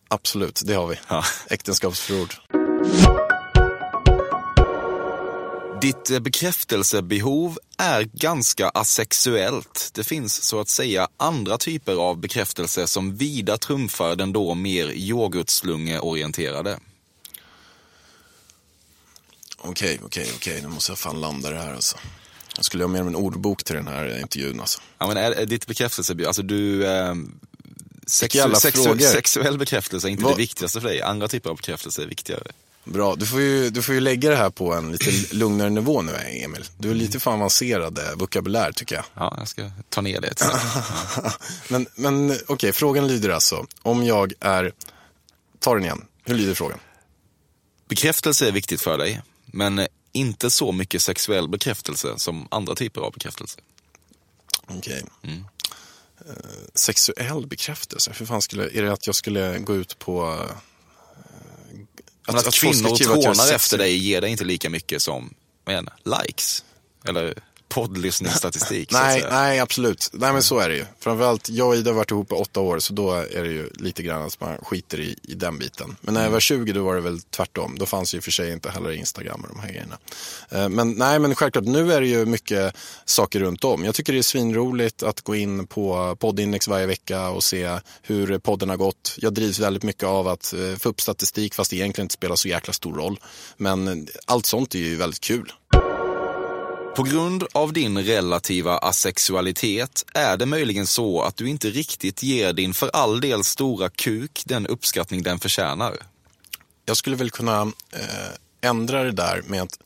Absolut, 0.08 0.62
det 0.66 0.74
har 0.74 0.88
vi. 0.88 0.96
Ja. 1.08 1.24
Äktenskapsförord. 1.50 2.34
Ditt 5.84 6.10
eh, 6.10 6.20
bekräftelsebehov 6.20 7.60
är 7.78 8.04
ganska 8.04 8.70
asexuellt. 8.70 9.90
Det 9.94 10.04
finns 10.04 10.44
så 10.44 10.60
att 10.60 10.70
säga 10.70 11.08
andra 11.18 11.58
typer 11.58 11.96
av 11.96 12.18
bekräftelse 12.18 12.88
som 12.88 13.16
vida 13.16 13.58
trumfar 13.58 14.16
den 14.16 14.34
då 14.34 14.54
mer 14.56 14.92
yoghurtslungeorienterade. 14.92 16.80
Okej, 19.58 20.00
okej, 20.04 20.32
okej. 20.36 20.62
Nu 20.62 20.68
måste 20.68 20.92
jag 20.92 21.00
fan 21.00 21.22
landa 21.22 21.50
det 21.50 21.60
här 21.60 21.74
alltså. 21.74 21.98
Jag 22.56 22.66
skulle 22.66 22.84
ha 22.84 22.88
med 22.88 23.06
mig 23.06 23.10
en 23.10 23.16
ordbok 23.16 23.64
till 23.64 23.76
den 23.76 23.88
här 23.88 24.20
intervjun 24.20 24.60
alltså. 24.60 24.82
Ja, 24.98 25.08
men 25.08 25.18
är, 25.18 25.32
är 25.32 25.46
ditt 25.46 25.68
bekräftelsebehov, 25.68 26.28
alltså 26.28 26.42
du... 26.42 26.88
Eh, 26.88 27.16
sexu, 28.08 28.56
sexu, 28.56 29.00
sexuell 29.00 29.58
bekräftelse 29.58 30.08
är 30.08 30.12
inte 30.12 30.24
Vad- 30.24 30.34
det 30.34 30.38
viktigaste 30.38 30.82
för 30.82 30.88
dig. 30.88 31.02
Andra 31.02 31.28
typer 31.28 31.50
av 31.50 31.56
bekräftelse 31.56 32.04
är 32.04 32.08
viktigare. 32.08 32.52
Bra, 32.84 33.16
du 33.16 33.26
får, 33.26 33.42
ju, 33.42 33.70
du 33.70 33.82
får 33.82 33.96
ju 33.96 34.02
lägga 34.02 34.30
det 34.30 34.36
här 34.36 34.50
på 34.50 34.74
en 34.74 34.92
lite 34.92 35.36
lugnare 35.36 35.70
nivå 35.70 36.02
nu 36.02 36.16
Emil. 36.16 36.66
Du 36.78 36.92
är 36.92 36.96
lite 36.96 37.20
för 37.20 37.32
avancerad 37.32 37.98
eh, 37.98 38.16
vokabulär 38.16 38.72
tycker 38.72 38.96
jag. 38.96 39.06
Ja, 39.14 39.36
jag 39.38 39.48
ska 39.48 39.72
ta 39.90 40.02
ner 40.02 40.22
det. 40.22 40.28
ett 40.28 40.44
men 41.68 41.88
men 41.96 42.38
okej, 42.48 42.74
frågan 42.74 43.08
lyder 43.08 43.30
alltså. 43.30 43.66
Om 43.82 44.04
jag 44.04 44.34
är, 44.40 44.72
ta 45.60 45.74
den 45.74 45.84
igen. 45.84 46.06
Hur 46.26 46.36
lyder 46.36 46.54
frågan? 46.54 46.80
Bekräftelse 47.90 48.48
är 48.48 48.52
viktigt 48.52 48.82
för 48.82 48.98
dig, 48.98 49.22
men 49.46 49.88
inte 50.12 50.50
så 50.50 50.72
mycket 50.72 51.02
sexuell 51.02 51.48
bekräftelse 51.48 52.14
som 52.18 52.48
andra 52.52 52.76
typer 52.76 53.02
av 53.02 53.12
bekräftelse. 53.12 53.60
Okej. 54.68 55.06
Mm. 55.24 55.46
Eh, 56.20 56.34
sexuell 56.74 57.48
bekräftelse? 57.48 58.14
Hur 58.18 58.26
fan 58.26 58.42
skulle, 58.42 58.64
är 58.64 58.84
det 58.84 58.94
att 58.94 59.08
jag 59.08 59.16
skulle 59.16 59.60
gå 59.60 59.76
ut 59.76 60.00
på... 60.00 60.46
eh, 62.28 62.34
Att, 62.36 62.42
att, 62.42 62.48
att 62.48 62.54
kvinnor 62.54 62.96
trånar 62.96 63.56
efter 63.56 63.78
dig 63.78 63.98
ger 63.98 64.22
dig 64.22 64.30
inte 64.32 64.44
lika 64.44 64.70
mycket 64.70 65.02
som 65.02 65.34
men, 65.66 65.90
likes. 66.04 66.64
Eller 67.06 67.34
poddlyssningsstatistik. 67.74 68.92
Nej, 68.92 69.26
nej, 69.32 69.60
absolut. 69.60 70.10
Nej, 70.14 70.34
men 70.34 70.44
så 70.44 70.60
är 70.60 70.70
det 70.70 70.76
ju. 70.76 70.86
Framförallt, 71.00 71.50
jag 71.50 71.68
och 71.68 71.76
Ida 71.76 71.90
har 71.90 71.96
varit 71.96 72.12
ihop 72.12 72.32
i 72.32 72.36
åtta 72.36 72.60
år, 72.60 72.80
så 72.80 72.94
då 72.94 73.12
är 73.12 73.44
det 73.44 73.50
ju 73.50 73.70
lite 73.74 74.04
grann 74.04 74.22
att 74.22 74.40
man 74.40 74.58
skiter 74.58 75.00
i, 75.00 75.16
i 75.24 75.34
den 75.34 75.58
biten. 75.60 75.96
Men 76.02 76.14
när 76.14 76.24
jag 76.24 76.32
var 76.32 76.40
20, 76.40 76.74
då 76.74 76.84
var 76.84 76.96
det 76.96 77.02
väl 77.02 77.22
tvärtom. 77.22 77.76
Då 77.80 77.86
fanns 77.86 78.16
ju 78.16 78.22
för 78.22 78.32
sig 78.32 78.52
inte 78.52 78.70
heller 78.70 78.92
Instagram 78.92 79.42
och 79.42 79.48
de 79.56 79.60
här 79.60 79.70
grejerna. 79.70 79.98
Eh, 80.50 80.70
Men 80.70 80.92
nej, 80.92 81.20
men 81.20 81.36
självklart, 81.36 81.66
nu 81.66 81.94
är 81.94 82.02
det 82.02 82.08
ju 82.08 82.26
mycket 82.26 82.76
saker 83.06 83.40
runt 83.40 83.64
om. 83.64 83.86
Jag 83.86 83.96
tycker 83.96 84.14
det 84.14 84.20
är 84.20 84.24
svinroligt 84.24 85.04
att 85.04 85.22
gå 85.22 85.36
in 85.36 85.68
på 85.68 86.16
poddindex 86.20 86.68
varje 86.68 86.86
vecka 86.86 87.30
och 87.30 87.44
se 87.44 87.80
hur 88.02 88.40
podden 88.40 88.70
har 88.70 88.78
gått. 88.78 89.16
Jag 89.18 89.34
drivs 89.34 89.60
väldigt 89.60 89.84
mycket 89.84 90.04
av 90.04 90.28
att 90.28 90.54
eh, 90.54 90.76
få 90.80 90.90
upp 90.90 91.02
statistik, 91.02 91.54
fast 91.56 91.70
det 91.70 91.76
egentligen 91.76 92.06
inte 92.06 92.14
spelar 92.14 92.36
så 92.36 92.48
jäkla 92.48 92.74
stor 92.74 92.94
roll. 92.94 93.20
Men 93.58 94.08
allt 94.26 94.46
sånt 94.46 94.76
är 94.76 94.80
ju 94.80 94.96
väldigt 94.96 95.22
kul. 95.22 95.52
På 96.96 97.04
grund 97.04 97.44
av 97.52 97.74
din 97.74 98.04
relativa 98.04 98.78
asexualitet 98.78 100.06
är 100.14 100.38
det 100.38 100.46
möjligen 100.46 100.88
så 100.88 101.22
att 101.22 101.38
du 101.38 101.50
inte 101.50 101.70
riktigt 101.70 102.24
ger 102.24 102.54
din 102.54 102.74
för 102.74 102.90
all 102.94 103.22
del 103.22 103.44
stora 103.44 103.90
kuk 103.90 104.44
den 104.46 104.68
uppskattning 104.68 105.24
den 105.24 105.40
förtjänar. 105.40 105.98
jag 106.86 106.98
skulle 106.98 107.16
väl 107.16 107.32
kunna 107.32 107.62
eh, 107.92 108.70
ändra 108.70 109.04
det 109.04 109.12
där 109.12 109.44
med 109.48 109.62
att 109.62 109.80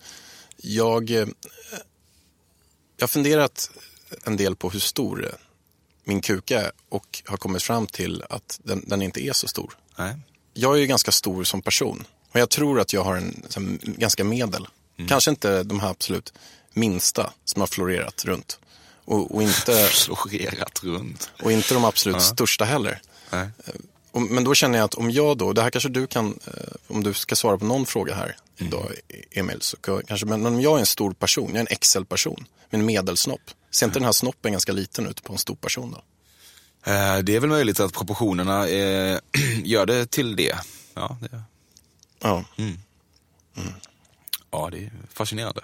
jag, 0.58 1.10
eh, 1.10 1.28
jag 2.98 3.04
har 3.04 3.08
funderat 3.08 3.72
en 4.24 4.38
del 4.38 4.56
på 4.56 4.70
hur 4.70 4.80
stor 4.80 5.32
min 6.04 6.22
kuk 6.22 6.52
är 6.52 6.72
och 6.89 7.24
har 7.26 7.38
kommit 7.38 7.63
fram 7.63 7.88
till 7.88 8.24
att 8.30 8.60
den, 8.63 8.84
den 8.88 9.02
inte 9.02 9.24
är 9.24 9.34
så 9.34 9.48
stor. 9.48 9.74
Nej. 9.98 10.15
Jag 10.54 10.76
är 10.76 10.80
ju 10.80 10.88
ganska 10.88 11.12
stor 11.12 11.43
som 11.43 11.62
person 11.62 12.04
och 12.32 12.39
jag 12.39 12.50
tror 12.50 12.80
att 12.80 12.93
jag 12.93 13.04
har 13.04 13.15
en 13.15 13.43
här, 13.56 13.80
ganska 13.82 14.24
medel. 14.24 14.67
Kanske 15.08 15.30
inte 15.30 15.63
de 15.63 15.80
här 15.80 15.89
absolut 15.89 16.34
minsta 16.78 17.34
som 17.46 17.60
har 17.62 17.68
florerat 17.68 18.26
runt. 18.26 18.60
Och, 19.06 19.36
och, 19.36 19.44
inte, 19.44 19.84
Florerat 19.92 20.84
runt. 20.84 21.30
och 21.44 21.52
inte 21.52 21.74
de 21.74 21.86
absolut 21.86 22.22
största 22.22 22.66
heller. 22.66 23.02
Nej. 23.32 23.50
Och- 24.12 24.22
Men 24.22 24.44
då 24.44 24.54
känner 24.56 24.78
jag 24.78 24.86
att 24.86 24.94
om 24.96 25.12
jag 25.12 25.38
då, 25.38 25.54
det 25.54 25.62
här 25.62 25.70
kanske 25.70 25.90
du 25.90 26.08
kan, 26.08 26.40
eh, 26.48 26.54
om 26.88 27.04
du 27.04 27.13
ska 27.13 27.36
svara 27.36 27.58
på 27.58 27.66
någon 27.66 27.86
fråga 27.86 28.16
här 28.16 28.38
idag 28.58 28.92
Emil, 29.32 29.62
så 29.62 29.78
kan- 29.78 30.04
kanske, 30.08 30.26
men 30.26 30.46
om 30.46 30.62
jag 30.62 30.76
är 30.76 30.80
en 30.80 30.86
stor 30.86 31.13
person, 31.13 31.48
jag 31.54 31.56
är 31.56 31.60
en 31.72 31.78
XL-person 31.78 32.46
med 32.70 32.80
en 32.80 32.86
medelsnopp, 32.86 33.42
ser 33.72 33.86
inte 33.86 34.00
den 34.00 34.06
här 34.06 34.12
snoppen 34.12 34.52
ganska 34.52 34.72
liten 34.72 35.08
ut 35.08 35.24
på 35.24 35.34
en 35.34 35.40
stor 35.40 35.56
person 35.56 35.92
då? 35.92 35.98
Eh, 36.92 37.18
Det 37.20 37.36
är 37.36 37.40
väl 37.40 37.50
möjligt 37.50 37.80
att 37.80 37.94
proportionerna 37.94 38.68
eh, 38.68 39.20
gör 39.63 39.86
det 39.86 40.12
till 40.12 40.36
det. 40.36 40.56
Ja, 40.94 41.18
det, 41.22 41.42
Ja. 42.20 42.44
ja, 44.52 44.70
det 44.72 44.78
är 44.78 44.92
fascinerande. 45.13 45.62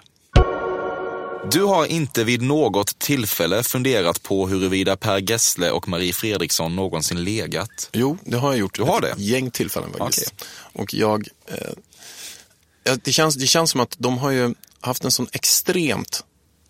Du 1.50 1.62
har 1.62 1.86
inte 1.86 2.24
vid 2.24 2.42
något 2.42 2.98
tillfälle 2.98 3.62
funderat 3.62 4.22
på 4.22 4.48
huruvida 4.48 4.96
Per 4.96 5.30
Gessle 5.30 5.70
och 5.70 5.88
Marie 5.88 6.12
Fredriksson 6.12 6.76
någonsin 6.76 7.24
legat? 7.24 7.90
Jo, 7.92 8.18
det 8.24 8.36
har 8.36 8.52
jag 8.52 8.58
gjort. 8.58 8.74
Du 8.74 8.82
har 8.82 9.00
det? 9.00 9.10
Ett 9.10 9.18
gäng 9.18 9.50
tillfällen 9.50 9.92
faktiskt. 9.98 10.34
Och 10.72 10.94
jag, 10.94 11.28
eh, 11.46 12.94
det, 13.04 13.12
känns, 13.12 13.34
det 13.34 13.46
känns 13.46 13.70
som 13.70 13.80
att 13.80 13.94
de 13.98 14.18
har 14.18 14.30
ju 14.30 14.54
haft 14.80 15.04
en 15.04 15.10
sån 15.10 15.28
extremt 15.32 16.24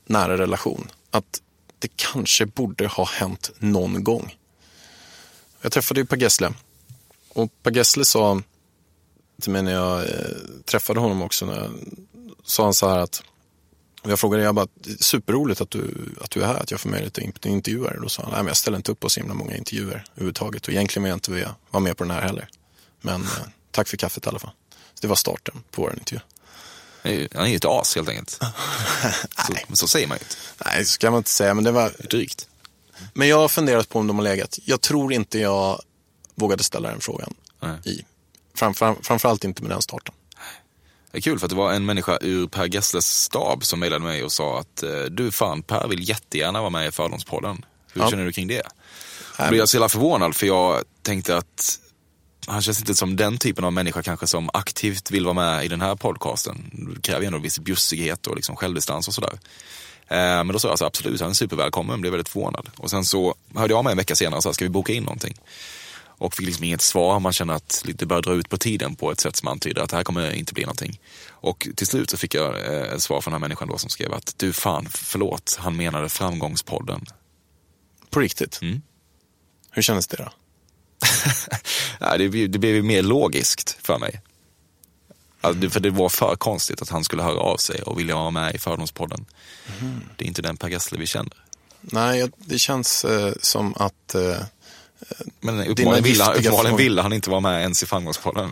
nära 0.06 0.38
relation. 0.38 0.90
Att 1.10 1.40
det 1.78 1.88
kanske 1.96 2.46
borde 2.46 2.86
ha 2.86 3.04
hänt 3.04 3.50
någon 3.58 4.04
gång. 4.04 4.36
Jag 5.60 5.72
träffade 5.72 6.00
ju 6.00 6.06
Per 6.06 6.16
Gessle. 6.16 6.52
Och 7.28 7.50
Per 7.62 7.70
Gessle 7.70 8.04
sa 8.04 8.42
till 9.40 9.52
mig 9.52 9.62
när 9.62 9.72
jag 9.72 10.00
eh, 10.00 10.10
träffade 10.64 11.00
honom 11.00 11.22
också. 11.22 11.46
När, 11.46 11.70
sa 12.44 12.64
han 12.64 12.74
så 12.74 12.88
här 12.88 12.98
att 12.98 13.22
jag 14.10 14.20
frågade, 14.20 14.42
jag 14.42 14.54
bara, 14.54 14.66
superroligt 15.00 15.60
att 15.60 15.70
du, 15.70 16.14
att 16.20 16.30
du 16.30 16.42
är 16.42 16.46
här, 16.46 16.54
att 16.54 16.70
jag 16.70 16.80
får 16.80 16.88
möjlighet 16.88 17.18
att 17.18 17.46
intervjua 17.46 17.90
dig. 17.90 17.98
Då 18.02 18.08
sa 18.08 18.22
han, 18.22 18.30
nej 18.32 18.38
men 18.40 18.46
jag 18.46 18.56
ställer 18.56 18.76
inte 18.76 18.92
upp 18.92 19.00
på 19.00 19.08
så 19.08 19.20
himla 19.20 19.34
många 19.34 19.56
intervjuer 19.56 20.04
överhuvudtaget. 20.14 20.66
Och 20.66 20.72
egentligen 20.72 21.02
vill 21.02 21.10
jag 21.10 21.16
inte 21.16 21.54
vara 21.70 21.82
med 21.82 21.96
på 21.96 22.04
den 22.04 22.10
här 22.10 22.22
heller. 22.22 22.48
Men 23.00 23.22
eh, 23.22 23.28
tack 23.70 23.88
för 23.88 23.96
kaffet 23.96 24.26
i 24.26 24.28
alla 24.28 24.38
fall. 24.38 24.50
Så 24.94 25.00
det 25.00 25.08
var 25.08 25.16
starten 25.16 25.62
på 25.70 25.82
vår 25.82 25.94
intervju. 25.98 26.20
Han 27.02 27.12
är 27.46 27.46
ju- 27.46 27.56
ett 27.56 27.64
as 27.64 27.94
helt 27.96 28.08
enkelt. 28.08 28.30
så, 29.70 29.76
så 29.76 29.88
säger 29.88 30.06
man 30.06 30.18
ju 30.18 30.24
inte. 30.24 30.36
Nej, 30.64 30.84
så 30.84 30.98
kan 30.98 31.12
man 31.12 31.18
inte 31.18 31.30
säga, 31.30 31.54
men 31.54 31.64
det 31.64 31.72
var... 31.72 31.92
Drygt. 32.10 32.48
Men 33.14 33.28
jag 33.28 33.38
har 33.38 33.48
funderat 33.48 33.88
på 33.88 33.98
om 33.98 34.06
de 34.06 34.16
har 34.16 34.24
legat. 34.24 34.58
Jag 34.64 34.80
tror 34.80 35.12
inte 35.12 35.38
jag 35.38 35.82
vågade 36.34 36.62
ställa 36.62 36.90
den 36.90 37.00
frågan 37.00 37.34
Nej. 37.60 37.78
i. 37.84 38.04
Framför, 38.54 38.96
framförallt 39.02 39.44
inte 39.44 39.62
med 39.62 39.70
den 39.70 39.82
starten. 39.82 40.14
Är 41.14 41.20
kul 41.20 41.38
för 41.38 41.46
att 41.46 41.50
det 41.50 41.56
var 41.56 41.72
en 41.72 41.86
människa 41.86 42.18
ur 42.20 42.46
Per 42.46 42.64
Gessles 42.74 43.06
stab 43.22 43.64
som 43.64 43.80
mejlade 43.80 44.04
mig 44.04 44.24
och 44.24 44.32
sa 44.32 44.58
att 44.60 44.82
eh, 44.82 44.90
du 45.10 45.30
fan 45.30 45.62
Per 45.62 45.88
vill 45.88 46.08
jättegärna 46.08 46.60
vara 46.60 46.70
med 46.70 46.88
i 46.88 46.90
Fördomspodden. 46.90 47.64
Hur 47.92 48.02
Ja. 48.02 48.10
känner 48.10 48.24
du 48.24 48.32
kring 48.32 48.48
det? 48.48 48.62
Då 49.38 49.48
blev 49.48 49.58
jag 49.58 49.68
så 49.68 49.76
jävla 49.76 49.88
förvånad 49.88 50.36
för 50.36 50.46
jag 50.46 50.82
tänkte 51.02 51.36
att 51.36 51.78
han 52.46 52.62
känns 52.62 52.80
inte 52.80 52.94
som 52.94 53.16
den 53.16 53.38
typen 53.38 53.64
av 53.64 53.72
människa 53.72 54.02
kanske 54.02 54.26
som 54.26 54.50
aktivt 54.52 55.10
vill 55.10 55.24
vara 55.24 55.34
med 55.34 55.64
i 55.64 55.68
den 55.68 55.80
här 55.80 55.96
podcasten. 55.96 56.70
Det 56.94 57.02
kräver 57.02 57.20
ju 57.20 57.26
ändå 57.26 57.38
viss 57.38 57.58
bjussighet 57.58 58.26
och 58.26 58.36
liksom 58.36 58.56
självdistans 58.56 59.08
och 59.08 59.14
sådär. 59.14 59.32
Eh, 60.08 60.16
Men 60.18 60.48
då 60.48 60.58
sa 60.58 60.68
jag 60.68 60.72
alltså, 60.72 60.84
absolut, 60.84 61.20
han 61.20 61.30
är 61.30 61.34
supervälkommen, 61.34 62.00
blev 62.00 62.12
väldigt 62.12 62.28
förvånad. 62.28 62.70
Och 62.76 62.90
sen 62.90 63.04
så 63.04 63.34
hörde 63.54 63.72
jag 63.72 63.78
av 63.78 63.84
mig 63.84 63.90
en 63.90 63.96
vecka 63.96 64.14
senare 64.16 64.36
och 64.36 64.42
sa, 64.42 64.52
ska 64.52 64.64
vi 64.64 64.68
boka 64.68 64.92
in 64.92 65.02
någonting? 65.02 65.34
Och 66.18 66.34
fick 66.34 66.46
liksom 66.46 66.64
inget 66.64 66.80
svar, 66.82 67.20
man 67.20 67.32
känner 67.32 67.54
att 67.54 67.82
det 67.94 68.06
börjar 68.06 68.22
dra 68.22 68.32
ut 68.32 68.48
på 68.48 68.56
tiden 68.58 68.96
på 68.96 69.10
ett 69.12 69.20
sätt 69.20 69.36
som 69.36 69.48
antyder 69.48 69.82
att 69.82 69.90
det 69.90 69.96
här 69.96 70.04
kommer 70.04 70.32
inte 70.32 70.54
bli 70.54 70.62
någonting. 70.62 71.00
Och 71.28 71.68
till 71.76 71.86
slut 71.86 72.10
så 72.10 72.16
fick 72.16 72.34
jag 72.34 72.74
eh, 72.74 72.92
ett 72.92 73.02
svar 73.02 73.20
från 73.20 73.32
den 73.32 73.42
här 73.42 73.48
människan 73.48 73.68
då 73.68 73.78
som 73.78 73.90
skrev 73.90 74.12
att 74.12 74.34
du 74.38 74.52
fan, 74.52 74.88
förlåt, 74.90 75.56
han 75.60 75.76
menade 75.76 76.08
framgångspodden. 76.08 77.06
På 78.10 78.20
riktigt. 78.20 78.58
Mm. 78.62 78.82
Hur 79.70 79.82
kändes 79.82 80.06
det 80.06 80.16
då? 80.16 80.32
Ja, 82.00 82.16
det, 82.18 82.28
blev- 82.28 82.50
det 82.50 82.58
blev 82.58 82.74
ju 82.74 82.82
mer 82.82 83.02
logiskt 83.02 83.76
för 83.82 83.98
mig. 83.98 84.20
Alltså, 85.40 85.70
för 85.70 85.80
det 85.80 85.90
var 85.90 86.08
för 86.08 86.36
konstigt 86.36 86.82
att 86.82 86.88
han 86.88 87.04
skulle 87.04 87.22
höra 87.22 87.38
av 87.38 87.56
sig 87.56 87.82
och 87.82 87.98
vilja 87.98 88.14
vara 88.14 88.30
med 88.30 88.54
i 88.54 88.58
Fördomspodden. 88.58 89.26
Det 90.16 90.24
är 90.24 90.28
inte 90.28 90.42
den 90.42 90.56
Per 90.56 90.68
Gessle 90.68 90.98
vi 90.98 91.06
känner. 91.06 91.32
Nej, 91.80 92.30
det 92.38 92.58
känns 92.58 93.04
eh, 93.04 93.32
som 93.40 93.74
att... 93.76 94.14
Eh, 94.14 94.36
Men 95.40 95.66
uppenbarligen 95.66 96.04
ville, 96.04 96.24
han- 96.24 96.34
uppenbarligen 96.36 96.76
ville 96.76 97.02
han 97.02 97.12
inte 97.12 97.30
vara 97.30 97.40
med 97.40 97.60
ens 97.62 97.82
i 97.82 97.86
Framgångspodden. 97.86 98.50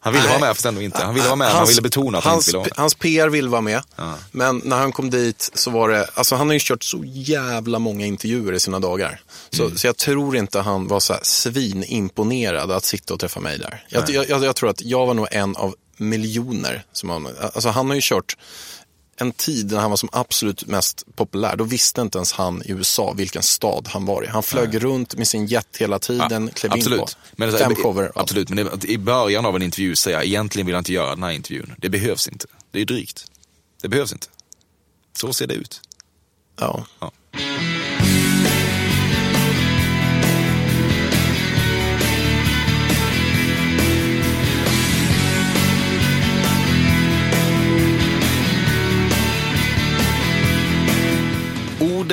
Han 0.00 0.12
ville 0.12 0.28
vara 0.28 0.38
med 0.38 0.48
fast 0.48 0.64
ändå 0.66 0.82
inte. 0.82 0.98
Han 1.04 1.14
ville 1.14 1.26
vara 1.26 1.36
med, 1.36 1.44
men 1.46 1.52
han 1.56 1.62
Hans- 1.66 1.70
ville 1.70 1.82
betona 1.82 2.18
att 2.18 2.24
han 2.24 2.32
hans, 2.32 2.48
inte 2.48 2.56
ville 2.56 2.58
vara 2.58 2.68
med. 2.68 2.78
Hans 2.82 2.94
PR 2.94 3.28
vill 3.28 3.48
vara 3.48 3.60
med. 3.60 3.82
Ja. 3.96 4.14
Men 4.32 4.60
när 4.64 4.76
han 4.76 4.92
kom 4.92 5.10
dit 5.10 5.50
så 5.54 5.70
var 5.70 5.88
det, 5.88 6.06
alltså 6.14 6.34
han 6.36 6.46
har 6.46 6.54
ju 6.54 6.60
kört 6.62 6.82
så 6.82 7.02
jävla 7.04 7.78
många 7.78 8.06
intervjuer 8.06 8.52
i 8.52 8.60
sina 8.60 8.78
dagar. 8.80 9.20
Så, 9.50 9.64
Mm. 9.64 9.76
så 9.78 9.86
jag 9.86 9.96
tror 9.96 10.36
inte 10.36 10.60
han 10.60 10.88
var 10.88 11.00
så 11.00 11.12
här 11.12 11.20
svinimponerad 11.24 12.70
att 12.70 12.84
sitta 12.84 13.14
och 13.14 13.20
träffa 13.20 13.40
mig 13.40 13.58
där. 13.58 13.84
Jag, 13.88 14.10
jag, 14.10 14.28
jag, 14.30 14.44
jag 14.44 14.56
tror 14.56 14.70
att 14.70 14.82
jag 14.82 15.06
var 15.06 15.14
nog 15.14 15.26
en 15.30 15.56
av 15.56 15.74
miljoner 15.96 16.84
som 16.92 17.10
han, 17.10 17.28
alltså 17.40 17.68
han 17.68 17.88
har 17.88 17.94
ju 17.94 18.00
kört 18.04 18.36
en 19.20 19.32
tid 19.32 19.72
när 19.72 19.78
han 19.78 19.90
var 19.90 19.96
som 19.96 20.08
absolut 20.12 20.66
mest 20.66 21.04
populär. 21.16 21.56
Då 21.56 21.64
visste 21.64 22.00
inte 22.00 22.18
ens 22.18 22.32
han 22.32 22.62
i 22.64 22.72
USA 22.72 23.12
vilken 23.16 23.42
stad 23.42 23.88
han 23.88 24.04
var 24.04 24.24
i. 24.24 24.26
Han 24.26 24.42
flög 24.42 24.84
runt 24.84 25.16
med 25.16 25.28
sin 25.28 25.46
jet 25.46 25.76
hela 25.76 25.98
tiden, 25.98 26.50
klev 26.54 26.72
in 26.72 26.78
absolut. 26.78 27.00
på 27.00 27.06
Men 27.36 27.50
det-. 27.50 28.12
Absolut, 28.14 28.50
men 28.50 28.56
det, 28.56 28.84
i 28.84 28.98
början 28.98 29.46
av 29.46 29.56
en 29.56 29.62
intervju 29.62 29.96
säga 29.96 30.24
egentligen 30.24 30.66
vill 30.66 30.72
jag 30.72 30.80
inte 30.80 30.92
göra 30.92 31.10
den 31.10 31.22
här 31.22 31.30
intervjun. 31.30 31.74
Det 31.78 31.88
behövs 31.88 32.28
inte. 32.28 32.46
Det 32.70 32.80
är 32.80 32.84
drygt. 32.84 33.24
Det 33.82 33.88
behövs 33.88 34.12
inte. 34.12 34.26
Så 35.20 35.32
ser 35.32 35.46
det 35.46 35.54
ut. 35.54 35.80
Ja. 36.60 36.86
Ja. 37.00 37.12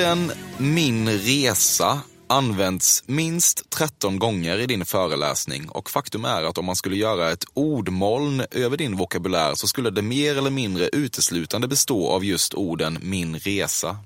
Orden 0.06 0.32
min 0.58 1.08
resa 1.18 2.00
används 2.26 3.02
minst 3.06 3.70
13 3.70 4.18
gånger 4.18 4.58
i 4.58 4.66
din 4.66 4.84
föreläsning 4.84 5.68
och 5.68 5.90
faktum 5.90 6.24
är 6.24 6.42
att 6.42 6.58
om 6.58 6.64
man 6.64 6.76
skulle 6.76 6.96
göra 6.96 7.30
ett 7.30 7.44
ordmoln 7.54 8.42
över 8.50 8.76
din 8.76 8.96
vokabulär 8.96 9.54
så 9.54 9.68
skulle 9.68 9.90
det 9.90 10.02
mer 10.02 10.38
eller 10.38 10.50
mindre 10.50 10.88
uteslutande 10.88 11.68
bestå 11.68 12.08
av 12.08 12.24
just 12.24 12.54
orden 12.54 12.98
min 13.02 13.38
resa. 13.38 13.98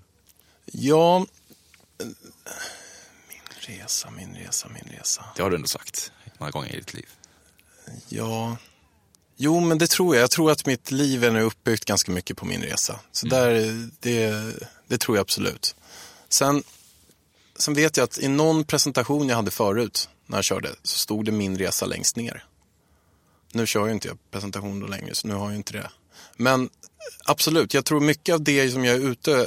Ja, 0.73 1.27
min 3.29 3.79
resa, 3.79 4.11
min 4.11 4.35
resa, 4.35 4.69
min 4.69 4.99
resa. 4.99 5.25
Det 5.37 5.43
har 5.43 5.51
du 5.51 5.57
ändå 5.57 5.69
sagt 5.69 6.13
några 6.39 6.51
gånger 6.51 6.75
i 6.75 6.77
ditt 6.77 6.95
liv. 6.95 7.09
Ja, 8.09 8.57
jo 9.37 9.61
men 9.61 9.79
det 9.79 9.91
tror 9.91 10.17
jag. 10.17 10.23
Jag 10.23 10.31
tror 10.31 10.51
att 10.51 10.67
mitt 10.67 10.91
liv 10.91 11.25
är 11.25 11.31
nu 11.31 11.43
uppbyggt 11.43 11.85
ganska 11.85 12.13
mycket 12.13 12.37
på 12.37 12.47
min 12.47 12.63
resa. 12.63 13.01
Så 13.13 13.27
där, 13.27 13.53
det, 14.01 14.55
det 14.89 14.99
tror 14.99 15.17
jag 15.17 15.23
absolut. 15.23 15.77
Sen, 16.33 16.63
sen 17.57 17.75
vet 17.75 17.97
jag 17.97 18.05
att 18.05 18.19
i 18.19 18.29
någon 18.29 18.65
presentation 18.65 19.29
jag 19.29 19.37
hade 19.37 19.51
förut 19.51 20.09
när 20.27 20.39
jag 20.39 20.45
körde 20.45 20.69
så 20.83 20.99
stod 20.99 21.25
det 21.25 21.33
min 21.33 21.59
resa 21.59 21.87
längst 21.87 22.17
ner. 22.17 22.45
Nu 23.53 23.67
kör 23.67 23.87
ju 23.87 23.93
inte 23.93 24.09
jag 24.09 24.19
presentation 24.31 24.81
då 24.81 24.87
längre 24.87 25.15
så 25.15 25.29
nu 25.29 25.35
har 25.35 25.47
jag 25.47 25.57
inte 25.57 25.73
det. 25.73 25.91
Men 26.37 26.69
absolut, 27.25 27.75
jag 27.75 27.85
tror 27.85 28.01
mycket 28.01 28.35
av 28.35 28.43
det 28.43 28.71
som 28.71 28.85
jag 28.85 28.95
är 28.95 29.01
ute, 29.01 29.47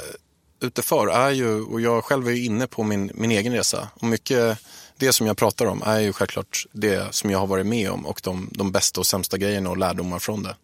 ute 0.60 0.82
för 0.82 1.06
är 1.06 1.30
ju, 1.30 1.62
och 1.62 1.80
jag 1.80 2.04
själv 2.04 2.28
är 2.28 2.32
ju 2.32 2.44
inne 2.44 2.66
på 2.66 2.82
min, 2.82 3.10
min 3.14 3.30
egen 3.30 3.52
resa. 3.52 3.88
Och 3.94 4.06
mycket 4.06 4.58
det 4.96 5.12
som 5.12 5.26
jag 5.26 5.36
pratar 5.36 5.66
om 5.66 5.82
är 5.82 5.98
ju 5.98 6.12
självklart 6.12 6.66
det 6.72 7.14
som 7.14 7.30
jag 7.30 7.38
har 7.38 7.46
varit 7.46 7.66
med 7.66 7.90
om 7.90 8.06
och 8.06 8.20
de, 8.24 8.50
de 8.52 8.72
bästa 8.72 9.00
och 9.00 9.06
sämsta 9.06 9.38
grejerna 9.38 9.70
och 9.70 9.76
lärdomar 9.76 10.18
från 10.18 10.42
det. 10.42 10.56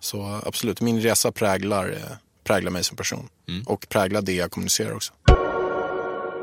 Så 0.00 0.40
absolut, 0.46 0.80
min 0.80 1.00
resa 1.00 1.32
präglar, 1.32 2.18
präglar 2.44 2.70
mig 2.70 2.84
som 2.84 2.96
person. 2.96 3.28
Och 3.66 3.88
präglar 3.88 4.22
det 4.22 4.32
jag 4.32 4.50
kommunicerar 4.50 4.94
också. 4.94 5.12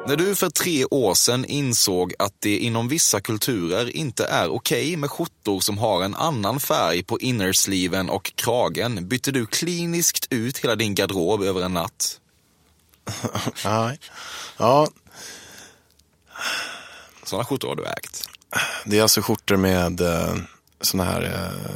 När 0.08 0.16
du 0.16 0.36
för 0.36 0.50
tre 0.50 0.86
år 0.86 1.14
sedan 1.14 1.46
insåg 1.46 2.14
att 2.20 2.34
det 2.40 2.58
inom 2.58 2.88
vissa 2.88 3.22
kulturer 3.22 3.96
inte 3.96 4.26
är 4.26 4.50
okej 4.50 4.96
med 4.96 5.12
skjortor 5.12 5.60
som 5.60 5.78
har 5.78 6.04
en 6.04 6.16
annan 6.16 6.60
färg 6.60 7.04
på 7.04 7.20
innersleeven 7.20 8.10
och 8.10 8.32
kragen 8.36 9.08
bytte 9.08 9.32
du 9.32 9.46
kliniskt 9.46 10.28
ut 10.30 10.58
hela 10.58 10.76
din 10.76 10.96
garderob 10.96 11.44
över 11.44 11.62
en 11.62 11.74
natt. 11.74 12.20
Nej. 13.66 14.00
Ja, 14.58 14.88
Sådana 17.24 17.46
skjortor 17.46 17.68
har 17.68 17.76
du 17.76 17.86
ägt. 17.86 18.30
det 18.86 18.98
är 18.98 19.02
alltså 19.02 19.22
skjortor 19.22 19.56
med 19.58 20.02
såna 20.86 21.04
här, 21.04 21.24
eh, 21.24 21.72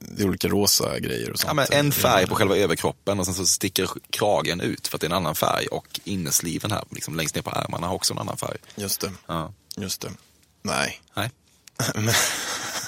det 0.00 0.22
är 0.22 0.26
olika 0.28 0.48
rosa 0.48 0.98
grejer 0.98 1.30
och 1.30 1.38
sånt. 1.38 1.48
Ja, 1.48 1.54
men 1.54 1.66
en 1.70 1.92
färg 1.92 2.26
på 2.26 2.34
själva 2.34 2.56
överkroppen 2.56 3.18
och 3.20 3.24
sen 3.24 3.34
så 3.34 3.46
sticker 3.46 3.88
kragen 4.10 4.60
ut 4.60 4.88
för 4.88 4.96
att 4.96 5.00
det 5.00 5.04
är 5.06 5.10
en 5.10 5.16
annan 5.16 5.34
färg 5.34 5.66
och 5.66 6.00
innersliven 6.04 6.70
här 6.70 6.84
liksom 6.90 7.16
längst 7.16 7.34
ner 7.34 7.42
på 7.42 7.50
ärmarna 7.50 7.86
har 7.86 7.94
också 7.94 8.12
en 8.14 8.18
annan 8.18 8.36
färg. 8.36 8.56
Just 8.76 9.00
det, 9.00 9.12
Ja. 9.26 9.52
just 9.76 10.00
det. 10.00 10.10
Nej. 10.62 11.00
Nej. 11.14 11.30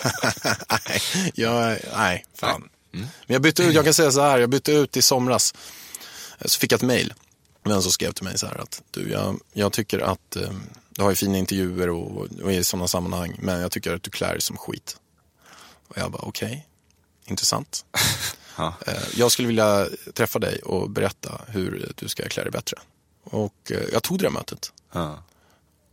nej, 0.71 1.03
jag, 1.35 1.79
nej, 1.97 2.25
fan. 2.35 2.69
Men 2.91 3.09
jag 3.27 3.43
bytte 3.43 3.63
ut, 3.63 3.75
jag 3.75 3.85
kan 3.85 3.95
säga 3.95 4.11
så 4.13 4.21
här, 4.21 4.39
jag 4.39 4.51
bytte 4.51 4.73
ut 4.73 4.97
i 4.97 5.03
somras. 5.03 5.55
Så 6.45 6.59
fick 6.59 6.73
jag 6.73 6.79
ett 6.79 6.87
mail. 6.87 7.15
Men 7.63 7.83
som 7.83 7.93
skrev 7.93 8.13
till 8.13 8.25
mig 8.25 8.39
så 8.39 8.47
här 8.47 8.61
att 8.61 8.83
du, 8.91 9.11
jag, 9.11 9.41
jag 9.53 9.73
tycker 9.73 9.99
att 9.99 10.37
eh, 10.37 10.51
du 10.91 11.03
har 11.03 11.11
ju 11.11 11.17
fina 11.17 11.39
intervjuer 11.39 11.89
och, 11.91 12.17
och 12.43 12.53
är 12.53 12.59
i 12.59 12.65
sådana 12.65 12.89
sammanhang, 12.89 13.37
men 13.39 13.61
jag 13.61 13.73
tycker 13.73 13.95
att 13.95 14.03
du 14.03 14.11
klär 14.11 14.33
dig 14.33 14.41
som 14.41 14.57
skit. 14.57 14.97
Och 15.91 15.99
jag 15.99 16.11
bara, 16.11 16.23
okej, 16.23 16.69
intressant. 17.25 17.85
Ja. 18.57 18.75
Eh, 18.87 19.03
jag 19.15 19.33
skulle 19.33 19.49
vilja 19.49 19.89
träffa 20.15 20.39
dig 20.39 20.59
och 20.59 20.91
berätta 20.91 21.41
hur 21.49 21.93
du 21.97 22.09
ska 22.09 22.29
klä 22.29 22.43
dig 22.43 22.53
bättre. 22.53 22.77
Och 23.25 23.73
eh, 23.73 23.83
jag 23.93 24.03
tog 24.03 24.19
det 24.19 24.25
där 24.25 24.31
mötet 24.31 24.73
Ja. 24.93 25.23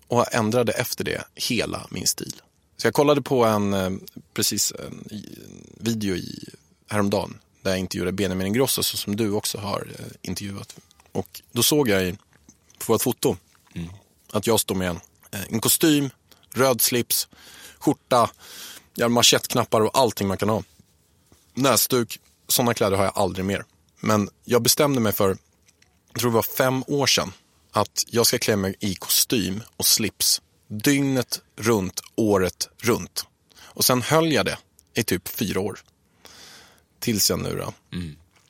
och 0.07 0.33
ändrade 0.33 0.71
efter 0.71 1.03
det 1.03 1.23
hela 1.35 1.87
min 1.89 2.07
stil. 2.07 2.41
Så 2.77 2.87
jag 2.87 2.93
kollade 2.93 3.21
på 3.21 3.45
en, 3.45 3.73
eh, 3.73 3.89
precis 4.33 4.71
en, 4.71 5.07
video 5.77 6.15
i, 6.15 6.49
häromdagen 6.87 7.37
där 7.61 7.71
jag 7.71 7.79
intervjuade 7.79 8.11
Benjamin 8.11 8.47
Ingrosso 8.47 8.83
så 8.83 8.97
som 8.97 9.15
du 9.15 9.31
också 9.31 9.57
har 9.57 9.87
intervjuat. 10.21 10.75
Och 11.11 11.41
då 11.51 11.63
såg 11.63 11.89
jag 11.89 12.17
på 12.85 12.95
ett 12.95 13.01
foto 13.01 13.37
att 14.31 14.47
jag 14.47 14.59
står 14.59 14.75
med 14.75 14.89
en, 14.89 14.99
en 15.49 15.59
kostym, 15.59 16.09
röd 16.53 16.81
slips, 16.81 17.27
skjorta, 17.79 18.29
jag 18.99 19.05
har 19.05 19.09
manschettknappar 19.09 19.81
och 19.81 19.97
allting 19.97 20.27
man 20.27 20.37
kan 20.37 20.49
ha. 20.49 20.63
Näsduk, 21.53 22.19
sådana 22.47 22.73
kläder 22.73 22.97
har 22.97 23.03
jag 23.03 23.13
aldrig 23.17 23.45
mer. 23.45 23.65
Men 23.99 24.29
jag 24.43 24.61
bestämde 24.61 24.99
mig 24.99 25.13
för, 25.13 25.37
jag 26.13 26.19
tror 26.21 26.31
det 26.31 26.35
var 26.35 26.41
fem 26.41 26.83
år 26.87 27.07
sedan, 27.07 27.31
att 27.71 28.05
jag 28.07 28.25
ska 28.27 28.37
klä 28.39 28.55
mig 28.55 28.75
i 28.79 28.95
kostym 28.95 29.63
och 29.77 29.85
slips 29.85 30.41
dygnet 30.67 31.41
runt, 31.55 32.01
året 32.15 32.69
runt. 32.77 33.25
Och 33.59 33.85
sen 33.85 34.01
höll 34.01 34.31
jag 34.31 34.45
det 34.45 34.57
i 34.93 35.03
typ 35.03 35.27
fyra 35.27 35.59
år. 35.59 35.79
Tills 36.99 37.29
jag 37.29 37.39
nu 37.39 37.55
då 37.55 37.73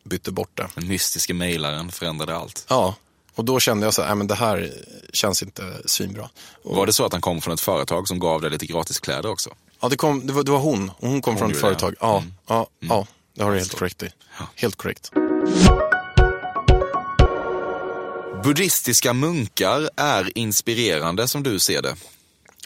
bytte 0.03 0.31
bort 0.31 0.57
det. 0.57 0.67
Den 0.75 0.87
mystiska 0.87 1.33
mejlaren 1.33 1.91
förändrade 1.91 2.35
allt. 2.35 2.65
Ja, 2.69 2.95
och 3.35 3.45
då 3.45 3.59
kände 3.59 3.85
jag 3.85 3.93
så 3.93 4.01
här, 4.01 4.09
"Nej, 4.09 4.17
men 4.17 4.27
det 4.27 4.35
här 4.35 4.73
känns 5.13 5.43
inte 5.43 5.81
svinbra. 5.85 6.29
Och, 6.63 6.75
Var 6.75 6.85
det 6.85 6.93
så 6.93 7.05
att 7.05 7.11
han 7.11 7.21
kom 7.21 7.41
från 7.41 7.53
ett 7.53 7.61
företag 7.61 8.07
som 8.07 8.19
gav 8.19 8.41
dig 8.41 8.49
lite 8.51 8.65
gratiskläder 8.65 9.29
också? 9.29 9.55
Ja, 9.79 9.89
det, 9.89 9.97
kom, 9.97 10.27
det, 10.27 10.33
var, 10.33 10.43
det 10.43 10.51
var 10.51 10.59
hon, 10.59 10.91
och 10.97 11.09
hon 11.09 11.21
kom 11.21 11.37
från 11.37 11.51
ett 11.51 11.57
gjorde 11.57 11.69
det, 11.73 11.79
företag. 11.79 11.95
ja. 11.99 12.23
Ja, 12.47 12.67
ja, 12.79 12.87
ja, 12.89 13.07
det 13.35 13.43
har 13.43 13.51
du 13.51 13.57
helt 13.57 13.75
korrekt 13.75 14.03
i. 14.03 14.09
Helt 14.55 14.75
korrekt. 14.75 15.11
Buddhistiska 18.43 19.13
munkar 19.13 19.89
är 19.95 20.37
inspirerande 20.37 21.27
som 21.27 21.43
du 21.43 21.59
ser 21.59 21.81
det. 21.81 21.95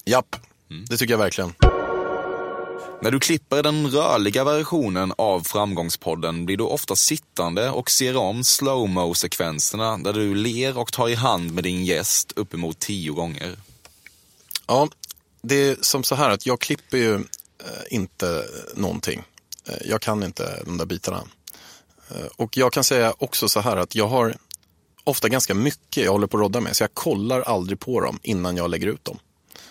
Japp, 0.06 0.36
det 0.90 0.98
tycker 0.98 1.14
jag 1.14 1.18
verkligen. 1.20 1.54
När 3.04 3.12
du 3.12 3.20
klipper 3.20 3.64
den 3.64 3.88
rörliga 3.92 4.44
versionen 4.44 5.14
av 5.18 5.42
Framgångspodden 5.42 6.46
blir 6.46 6.58
du 6.58 6.64
ofta 6.64 6.96
sittande 6.96 7.70
och 7.70 7.92
ser 7.92 8.18
om 8.18 8.44
slowmo 8.44 9.14
sekvenserna 9.14 9.98
där 9.98 10.14
du 10.14 10.36
ler 10.36 10.78
och 10.78 10.92
tar 10.94 11.10
i 11.10 11.16
hand 11.16 11.54
med 11.54 11.64
din 11.64 11.86
gäst 11.86 12.32
uppemot 12.36 12.80
tio 12.80 13.12
gånger. 13.12 13.56
Ja, 14.68 14.88
det 15.42 15.56
är 15.56 15.78
som 15.82 16.04
så 16.04 16.16
här 16.16 16.30
att 16.30 16.46
jag 16.46 16.60
klipper 16.60 16.98
ju 16.98 17.16
eh, 17.16 17.22
inte 17.90 18.46
någonting. 18.76 19.24
Eh, 19.68 19.76
jag 19.86 20.02
kan 20.02 20.24
inte 20.24 20.64
de 20.66 20.78
där 20.78 20.86
bitarna. 20.86 21.24
Eh, 22.10 22.26
och 22.36 22.58
jag 22.58 22.74
kan 22.74 22.84
säga 22.84 23.14
också 23.18 23.50
så 23.50 23.60
här 23.60 23.78
att 23.78 23.96
jag 23.96 24.08
har 24.08 24.36
ofta 25.04 25.30
ganska 25.30 25.54
mycket 25.54 26.04
jag 26.04 26.12
håller 26.12 26.28
på 26.28 26.38
att 26.38 26.42
rodda 26.42 26.62
med. 26.62 26.76
Så 26.76 26.84
jag 26.84 26.94
kollar 26.94 27.42
aldrig 27.42 27.80
på 27.80 28.02
dem 28.02 28.20
innan 28.24 28.58
jag 28.58 28.70
lägger 28.70 28.88
ut 28.88 29.06
dem. 29.06 29.20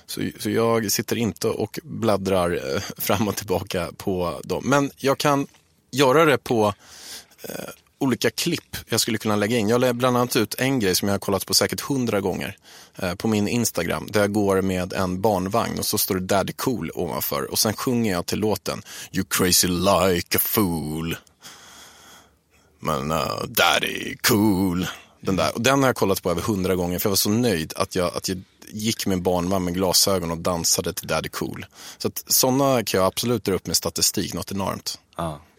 Så, 0.06 0.20
så 0.38 0.50
jag 0.50 0.92
sitter 0.92 1.16
inte 1.16 1.48
och 1.48 1.78
bläddrar 1.82 2.80
fram 3.00 3.28
och 3.28 3.36
tillbaka 3.36 3.90
på 3.96 4.40
dem. 4.44 4.62
Men 4.66 4.90
jag 4.96 5.18
kan 5.18 5.46
göra 5.90 6.24
det 6.24 6.38
på 6.38 6.74
olika 8.00 8.30
klipp 8.30 8.76
jag 8.88 9.00
skulle 9.00 9.18
kunna 9.18 9.36
lägga 9.36 9.56
in. 9.56 9.68
Jag 9.68 9.80
lägger 9.80 9.92
bland 9.92 10.16
annat 10.16 10.36
ut 10.36 10.54
en 10.54 10.80
grej 10.80 10.94
som 10.94 11.08
jag 11.08 11.14
har 11.14 11.18
kollat 11.18 11.46
på 11.46 11.54
säkert 11.54 11.80
hundra 11.80 12.20
gånger 12.20 12.56
eh, 12.96 13.14
på 13.14 13.28
min 13.28 13.48
Instagram. 13.48 14.06
Där 14.10 14.20
jag 14.20 14.32
går 14.32 14.62
med 14.62 14.92
en 14.92 15.20
barnvagn 15.20 15.78
och 15.78 15.86
så 15.86 15.98
står 15.98 16.14
det 16.14 16.20
Daddy 16.20 16.52
Cool 16.52 16.90
ovanför. 16.94 17.50
Och 17.50 17.58
sen 17.58 17.72
sjunger 17.72 18.12
jag 18.12 18.26
till 18.26 18.38
låten 18.38 18.82
You 19.12 19.24
crazy 19.30 19.68
like 19.68 20.36
a 20.36 20.40
fool. 20.40 21.16
Men 22.80 23.12
uh, 23.12 23.42
Daddy 23.48 24.16
Cool. 24.16 24.86
Den, 25.20 25.36
där. 25.36 25.54
Och 25.54 25.60
den 25.60 25.80
har 25.80 25.88
jag 25.88 25.96
kollat 25.96 26.22
på 26.22 26.30
över 26.30 26.42
hundra 26.42 26.74
gånger 26.74 26.98
för 26.98 27.06
jag 27.06 27.10
var 27.10 27.16
så 27.16 27.30
nöjd 27.30 27.72
att 27.76 27.94
jag, 27.94 28.16
att 28.16 28.28
jag 28.28 28.42
gick 28.68 29.06
med 29.06 29.22
barnvagn 29.22 29.64
med 29.64 29.74
glasögon 29.74 30.30
och 30.30 30.38
dansade 30.38 30.92
till 30.92 31.06
Daddy 31.06 31.28
Cool. 31.28 31.66
Så 31.98 32.08
att 32.08 32.24
sådana 32.26 32.84
kan 32.84 32.98
jag 32.98 33.06
absolut 33.06 33.44
dra 33.44 33.54
upp 33.54 33.66
med 33.66 33.76
statistik, 33.76 34.34
något 34.34 34.52
enormt. 34.52 34.98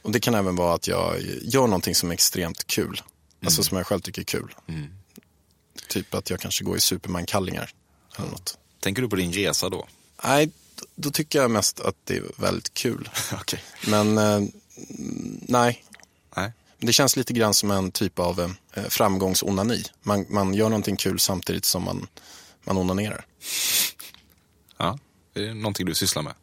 Och 0.02 0.12
det 0.12 0.20
kan 0.20 0.36
även 0.36 0.56
vara 0.56 0.74
att 0.74 0.88
jag 0.88 1.22
gör 1.42 1.68
någonting 1.68 1.96
som 1.96 2.10
är 2.10 2.14
extremt 2.14 2.68
kul. 2.68 3.02
Alltså 3.46 3.64
som 3.64 3.78
jag 3.78 3.88
själv 3.88 4.00
tycker 4.00 4.22
är 4.22 4.26
kul. 4.26 4.56
Typ 5.88 6.14
att 6.14 6.30
jag 6.30 6.40
kanske 6.40 6.64
går 6.64 6.78
i 6.78 6.80
Superman-kallingar. 6.80 7.72
Eller 8.18 8.30
något. 8.30 8.58
Tänker 8.80 9.02
du 9.02 9.10
på 9.10 9.16
din 9.16 9.34
resa 9.34 9.70
då? 9.70 9.88
Nej, 10.24 10.52
då 10.96 11.12
tycker 11.12 11.40
jag 11.42 11.52
mest 11.52 11.80
att 11.80 11.96
det 12.04 12.18
är 12.18 12.24
väldigt 12.38 12.74
kul. 12.74 13.10
Okej. 13.34 13.64
Men 13.88 14.18
eh, 14.18 14.42
nej, 15.42 15.86
Nej. 16.36 16.52
det 16.78 16.94
känns 16.94 17.16
lite 17.16 17.34
grann 17.34 17.54
som 17.54 17.72
en 17.72 17.92
typ 17.92 18.20
av 18.20 18.40
eh, 18.74 18.84
framgångsonani. 18.90 19.84
Man, 20.02 20.26
man 20.30 20.54
gör 20.54 20.70
någonting 20.70 20.96
kul 20.96 21.20
samtidigt 21.20 21.66
som 21.66 21.84
man, 21.84 22.08
man 22.64 22.78
onanerar. 22.78 23.26
Ja. 24.78 25.00
Det 25.34 25.48
är 25.48 25.54
någonting 25.54 25.86
du 25.86 25.96
sysslar 25.96 26.24
med? 26.24 26.34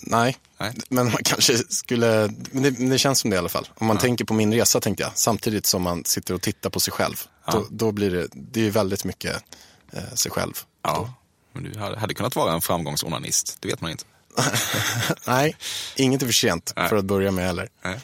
Nej, 0.00 0.36
Nej. 0.58 0.72
men 0.88 1.04
man 1.04 1.22
kanske 1.24 1.58
skulle, 1.68 2.34
men 2.50 2.62
det, 2.62 2.78
men 2.78 2.88
det 2.88 2.98
känns 2.98 3.18
som 3.20 3.30
det 3.30 3.34
i 3.34 3.38
alla 3.38 3.48
fall. 3.48 3.68
Om 3.74 3.86
man 3.86 3.98
tänker 3.98 4.24
på 4.24 4.34
min 4.34 4.54
resa 4.54 4.80
tänkte 4.80 5.02
jag, 5.02 5.12
samtidigt 5.14 5.66
som 5.66 5.82
man 5.82 6.04
sitter 6.04 6.34
och 6.34 6.42
tittar 6.42 6.70
på 6.70 6.80
sig 6.80 6.92
själv. 6.92 7.26
Då, 7.52 7.66
då 7.70 7.92
blir 7.92 8.10
det, 8.10 8.28
det 8.32 8.66
är 8.66 8.70
väldigt 8.70 9.04
mycket 9.04 9.44
eh, 9.92 10.14
sig 10.14 10.30
själv. 10.32 10.52
Ja. 10.82 11.14
Men 11.52 11.64
du 11.64 11.78
hade, 11.78 11.98
hade 11.98 12.14
kunnat 12.14 12.36
vara 12.36 12.52
en 12.52 12.60
framgångsonanist, 12.60 13.56
det 13.60 13.68
vet 13.68 13.80
man 13.80 13.90
inte. 13.90 14.04
Nej, 15.26 15.56
inget 15.96 16.22
är 16.22 16.26
för 16.26 16.32
sent 16.32 16.72
Nej. 16.76 16.88
för 16.88 16.96
att 16.96 17.04
börja 17.04 17.30
med 17.30 17.46
heller. 17.46 17.68
Nej. 17.84 18.00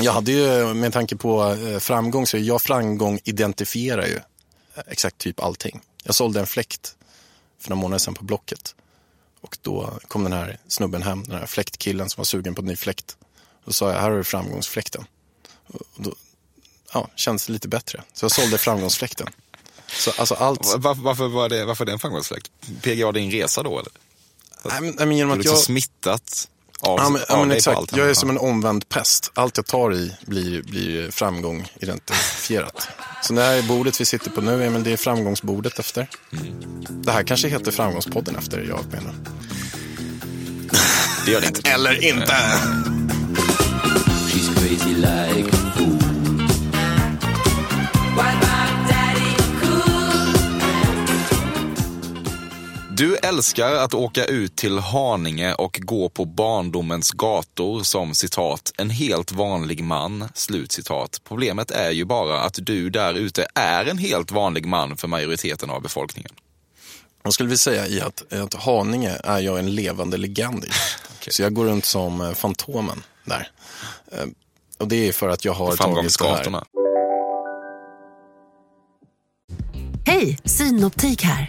Jag 0.00 0.12
hade 0.12 0.32
ju, 0.32 0.74
med 0.74 0.92
tanke 0.92 1.16
på 1.16 1.52
eh, 1.52 1.78
framgång, 1.78 2.26
så 2.26 2.38
jag 2.38 2.62
framgång 2.62 3.18
identifierar 3.24 4.06
ju 4.06 4.16
eh, 4.74 4.82
exakt 4.86 5.18
typ 5.18 5.40
allting. 5.40 5.80
Jag 6.04 6.14
sålde 6.14 6.40
en 6.40 6.46
fläkt 6.46 6.96
för 7.60 7.70
några 7.70 7.80
månader 7.80 7.98
sedan 7.98 8.14
på 8.14 8.24
Blocket. 8.24 8.74
Och 9.42 9.58
då 9.62 9.98
kom 10.08 10.24
den 10.24 10.32
här 10.32 10.58
snubben 10.68 11.02
hem, 11.02 11.24
den 11.24 11.38
här 11.38 11.46
fläktkillen 11.46 12.10
som 12.10 12.20
var 12.20 12.24
sugen 12.24 12.54
på 12.54 12.62
en 12.62 12.66
ny 12.66 12.76
fläkt. 12.76 13.16
Då 13.64 13.72
sa 13.72 13.92
jag, 13.92 14.00
här 14.00 14.10
har 14.10 14.16
du 14.16 14.24
framgångsfläkten. 14.24 15.04
Och 15.66 15.80
då 15.96 16.14
ja, 16.92 17.08
kändes 17.16 17.46
det 17.46 17.52
lite 17.52 17.68
bättre. 17.68 18.02
Så 18.12 18.24
jag 18.24 18.32
sålde 18.32 18.58
framgångsfläkten. 18.58 19.26
Så 19.86 20.10
alltså 20.18 20.34
allt, 20.34 20.74
Varför, 20.76 21.02
varför, 21.02 21.28
var 21.28 21.48
det, 21.48 21.64
varför 21.64 21.84
det 21.84 21.92
en 21.92 21.98
framgångsfläkt? 21.98 22.50
PGA 22.82 23.12
din 23.12 23.30
resa 23.30 23.62
då 23.62 23.78
eller? 23.78 23.92
Nej, 24.64 24.80
men, 24.80 24.94
nej, 24.96 25.06
men 25.06 25.16
genom 25.16 25.32
att 25.32 25.38
liksom 25.38 25.54
jag... 25.54 25.64
smittat 25.64 26.48
av, 26.82 26.98
Ja, 26.98 27.08
men, 27.08 27.22
ja, 27.28 27.34
av 27.34 27.40
men 27.40 27.48
dig 27.48 27.56
på 27.56 27.58
exakt. 27.58 27.76
allt. 27.78 27.96
Jag 27.96 28.10
är 28.10 28.14
som 28.14 28.30
en 28.30 28.38
omvänd 28.38 28.88
pest. 28.88 29.30
Allt 29.34 29.56
jag 29.56 29.66
tar 29.66 29.94
i 29.94 30.12
blir, 30.26 30.62
blir 30.62 31.10
framgång 31.10 31.68
identifierat. 31.80 32.88
Så 33.22 33.32
det 33.32 33.42
här 33.42 33.62
bordet 33.62 34.00
vi 34.00 34.04
sitter 34.04 34.30
på 34.30 34.40
nu, 34.40 34.64
Emil, 34.64 34.82
det 34.84 34.92
är 34.92 34.96
framgångsbordet 34.96 35.78
efter. 35.78 36.08
Det 36.88 37.12
här 37.12 37.22
kanske 37.22 37.48
heter 37.48 37.72
framgångspodden 37.72 38.36
efter, 38.36 38.58
jag 38.68 38.84
menar. 38.92 39.14
Det 41.24 41.30
gör 41.32 41.40
det 41.40 41.46
inte. 41.46 41.70
Eller 41.70 42.04
inte! 42.04 42.34
She's 44.28 44.54
crazy 44.54 44.94
like 44.94 45.50
Du 53.02 53.16
älskar 53.16 53.74
att 53.74 53.94
åka 53.94 54.24
ut 54.24 54.56
till 54.56 54.78
Haninge 54.78 55.54
och 55.54 55.80
gå 55.82 56.08
på 56.08 56.24
barndomens 56.24 57.10
gator 57.10 57.82
som 57.82 58.14
citat, 58.14 58.72
en 58.78 58.90
helt 58.90 59.32
vanlig 59.32 59.84
man, 59.84 60.28
slutcitat. 60.34 61.20
Problemet 61.24 61.70
är 61.70 61.90
ju 61.90 62.04
bara 62.04 62.40
att 62.40 62.58
du 62.62 62.90
där 62.90 63.14
ute 63.14 63.46
är 63.54 63.86
en 63.86 63.98
helt 63.98 64.30
vanlig 64.30 64.66
man 64.66 64.96
för 64.96 65.08
majoriteten 65.08 65.70
av 65.70 65.82
befolkningen. 65.82 66.30
Jag 67.22 67.32
skulle 67.32 67.46
vilja 67.46 67.58
säga 67.58 67.86
i 67.86 68.00
att, 68.00 68.22
i 68.32 68.36
att 68.36 68.54
Haninge 68.54 69.20
är 69.24 69.40
jag 69.40 69.58
en 69.58 69.74
levande 69.74 70.16
legend 70.16 70.64
i. 70.64 70.68
Så 71.30 71.42
jag 71.42 71.54
går 71.54 71.64
runt 71.64 71.84
som 71.84 72.20
eh, 72.20 72.32
Fantomen 72.32 73.02
där. 73.24 73.50
Eh, 74.12 74.24
Och 74.78 74.88
det 74.88 75.08
är 75.08 75.12
för 75.12 75.28
att 75.28 75.44
jag 75.44 75.52
har 75.52 75.76
tagit 75.76 76.18
det 76.18 76.24
här. 76.50 76.64
Hej, 80.06 80.38
Synoptik 80.44 81.22
här. 81.22 81.48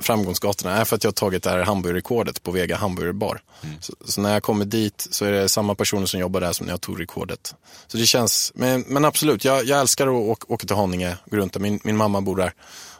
Framgångsgatorna 0.00 0.76
är 0.76 0.84
för 0.84 0.96
att 0.96 1.04
jag 1.04 1.08
har 1.08 1.12
tagit 1.12 1.42
det 1.42 1.50
här 1.50 1.58
hamburgerrekordet 1.58 2.42
på 2.42 2.50
Vega 2.50 2.76
hamburgerbar. 2.76 3.42
Så, 3.80 3.94
så 4.04 4.20
när 4.20 4.32
jag 4.32 4.42
kommer 4.42 4.64
dit 4.64 5.08
så 5.10 5.24
är 5.24 5.32
det 5.32 5.48
samma 5.48 5.74
personer 5.74 6.06
som 6.06 6.20
jobbar 6.20 6.40
där 6.40 6.52
som 6.52 6.66
när 6.66 6.72
jag 6.72 6.80
tog 6.80 7.00
rekordet. 7.00 7.54
Så 7.86 7.96
det 7.96 8.06
känns, 8.06 8.52
men, 8.54 8.80
men 8.80 9.04
absolut, 9.04 9.44
jag, 9.44 9.64
jag 9.64 9.80
älskar 9.80 10.06
att 10.06 10.12
åka, 10.12 10.46
åka 10.48 10.66
till 10.66 10.76
Haninge, 10.76 11.16
gå 11.26 11.36
runt 11.36 11.52
där. 11.52 11.60
Min, 11.60 11.80
min 11.84 11.96
mamma 11.96 12.20
bor 12.20 12.36
där 12.36 12.52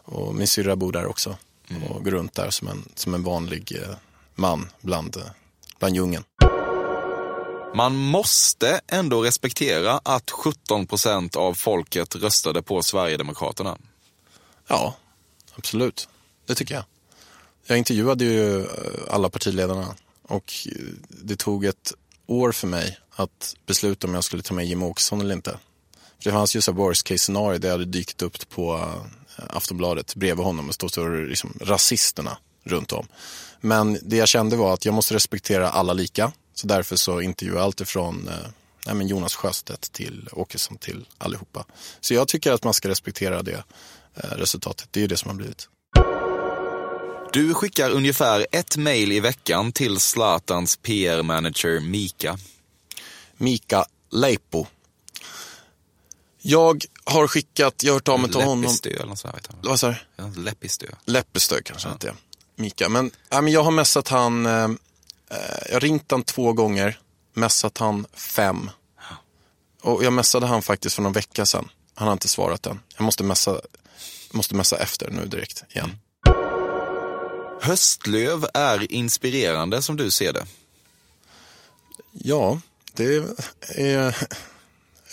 och 0.05 0.35
min 0.35 0.47
syrra 0.47 0.77
bor 0.77 0.93
där 0.93 1.07
också. 1.07 1.37
Och 1.91 2.05
gå 2.05 2.11
runt 2.11 2.35
där 2.35 2.51
som 2.51 2.69
en, 2.69 2.89
som 2.95 3.15
en 3.15 3.23
vanlig 3.23 3.79
eh, 3.83 3.97
man 4.35 4.69
bland, 4.81 5.17
eh, 5.17 5.23
bland 5.79 5.95
djungeln. 5.95 6.25
Man 7.75 7.97
måste 7.97 8.81
ändå 8.87 9.23
respektera 9.23 10.01
att 10.05 10.31
17 10.31 10.87
procent 10.87 11.37
av 11.37 11.55
folket 11.55 12.17
röstade 12.17 12.63
på 12.63 12.83
Sverigedemokraterna. 12.83 13.79
Ja, 14.67 14.95
absolut. 15.55 16.09
Det 16.51 16.55
tycker 16.55 16.75
jag. 16.75 16.85
Jag 17.67 17.79
intervjuade 17.79 18.25
ju 18.25 18.61
eh, 18.61 18.67
alla 19.09 19.31
partiledarna 19.31 19.95
och 20.23 20.53
det 21.09 21.37
tog 21.37 21.65
ett 21.65 21.93
år 22.27 22.53
för 22.53 22.67
mig 22.67 22.99
att 23.11 23.57
besluta 23.67 24.07
om 24.07 24.15
jag 24.15 24.25
skulle 24.25 24.43
ta 24.43 24.55
med 24.55 24.67
Jimmie 24.67 24.89
Åkesson 24.89 25.21
eller 25.21 25.35
inte. 25.35 25.51
För 26.19 26.31
det 26.31 26.33
fanns 26.33 26.57
ju 26.57 26.61
så 26.61 26.73
worst 26.73 27.05
case 27.05 27.19
scenario 27.19 27.59
där 27.59 27.69
jag 27.69 27.75
hade 27.75 27.85
dykt 27.85 28.23
upp 28.23 28.49
på 28.49 28.75
eh, 28.75 29.45
Aftonbladet 29.49 30.15
bredvid 30.15 30.45
honom 30.45 30.69
och 30.69 30.75
stått 30.75 30.97
och 30.97 31.11
liksom 31.11 31.59
rasisterna 31.61 32.39
runt 32.65 32.93
om. 32.93 33.07
Men 33.61 33.99
det 34.03 34.17
jag 34.17 34.29
kände 34.29 34.57
var 34.57 34.75
att 34.75 34.85
jag 34.85 34.95
måste 34.95 35.15
respektera 35.15 35.71
alla 35.71 35.93
lika. 35.93 36.33
Så 36.55 36.67
därför 36.67 36.97
så 36.97 37.21
intervjuade 37.21 37.59
jag 37.61 37.65
allt 37.65 37.81
ifrån 37.81 38.29
eh, 38.29 38.35
nej, 38.87 38.95
men 38.95 39.09
Jonas 39.09 39.35
Sjöstedt 39.35 39.93
till 39.93 40.29
Åkesson 40.33 40.79
till 40.79 41.09
allihopa. 41.19 41.65
Så 42.01 42.15
jag 42.15 42.29
tycker 42.29 42.53
att 42.53 42.65
man 42.65 42.75
ska 42.75 42.89
respektera 42.89 43.43
det 43.43 43.65
eh, 44.15 44.31
resultatet. 44.31 44.89
Det 44.91 45.01
är 45.01 45.03
ju 45.03 45.09
det 45.09 45.17
som 45.17 45.31
har 45.31 45.37
blivit. 45.37 45.69
Du 47.33 47.55
skickar 47.55 47.91
ungefär 47.91 48.47
ett 48.53 48.77
mejl 48.77 49.13
i 49.13 49.21
veckan 49.21 49.73
till 49.73 50.01
Zlatans 50.01 50.77
PR-manager 50.77 51.81
Mika. 51.81 52.39
Mika 53.37 53.85
Leipo. 54.11 54.67
Jag 56.43 56.85
har 57.05 57.27
skickat, 57.27 57.83
jag 57.83 57.93
har 57.93 57.97
hört 57.97 58.09
av 58.09 58.21
mig 58.21 58.31
till 58.31 58.41
honom. 58.41 58.63
Leppistö 58.63 58.91
eller 58.91 59.07
något 59.07 59.19
sånt. 59.19 59.49
Vad 59.63 59.81
sa 59.81 59.89
du? 59.89 59.97
Ja, 60.17 60.33
Leppistö. 60.37 60.87
Läppestö 61.05 61.63
kanske 61.63 61.89
inte 61.89 62.09
är. 62.09 62.15
Mika. 62.57 62.89
Men, 62.89 63.11
ja, 63.29 63.41
men 63.41 63.53
jag 63.53 63.63
har 63.63 63.71
messat 63.71 64.09
han, 64.09 64.47
eh, 64.47 64.69
jag 65.67 65.73
har 65.73 65.81
ringt 65.81 66.11
han 66.11 66.23
två 66.23 66.53
gånger, 66.53 66.99
messat 67.35 67.79
han 67.79 68.07
fem. 68.13 68.71
Och 69.83 70.05
jag 70.05 70.13
messade 70.13 70.47
han 70.47 70.63
faktiskt 70.63 70.95
för 70.95 71.03
någon 71.03 71.13
vecka 71.13 71.47
sedan. 71.47 71.69
Han 71.95 72.09
har 72.09 72.13
inte 72.13 72.29
svarat 72.29 72.67
än. 72.67 72.81
Jag 72.97 73.05
måste 73.05 73.25
messa, 73.25 73.61
måste 74.31 74.55
messa 74.55 74.77
efter 74.77 75.11
nu 75.11 75.27
direkt 75.27 75.65
igen. 75.71 75.99
Höstlöv 77.61 78.47
är 78.55 78.93
inspirerande 78.93 79.83
som 79.83 79.97
du 79.97 80.11
ser 80.11 80.33
det. 80.33 80.47
Ja, 82.13 82.61
det 82.93 83.25
är, 83.77 84.17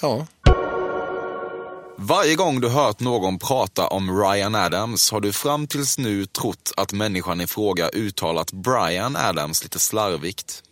ja. 0.01 0.27
Varje 1.99 2.35
gång 2.35 2.61
du 2.61 2.69
hört 2.69 2.99
någon 2.99 3.39
prata 3.39 3.87
om 3.87 4.21
Ryan 4.21 4.55
Adams 4.55 5.11
har 5.11 5.21
du 5.21 5.33
fram 5.33 5.67
tills 5.67 5.97
nu 5.97 6.25
trott 6.25 6.71
att 6.77 6.93
människan 6.93 7.41
i 7.41 7.47
fråga 7.47 7.89
uttalat 7.89 8.51
Brian 8.51 9.15
Adams 9.15 9.63
lite 9.63 9.79
slarvigt. 9.79 10.63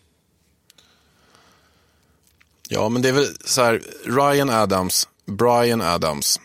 Ja, 2.69 2.89
men 2.89 3.01
det 3.01 3.09
är 3.09 3.13
väl 3.13 3.27
så 3.45 3.63
här, 3.63 3.81
Ryan 4.05 4.49
Adams, 4.49 5.07
Brian 5.25 5.81
Adams. 5.81 6.39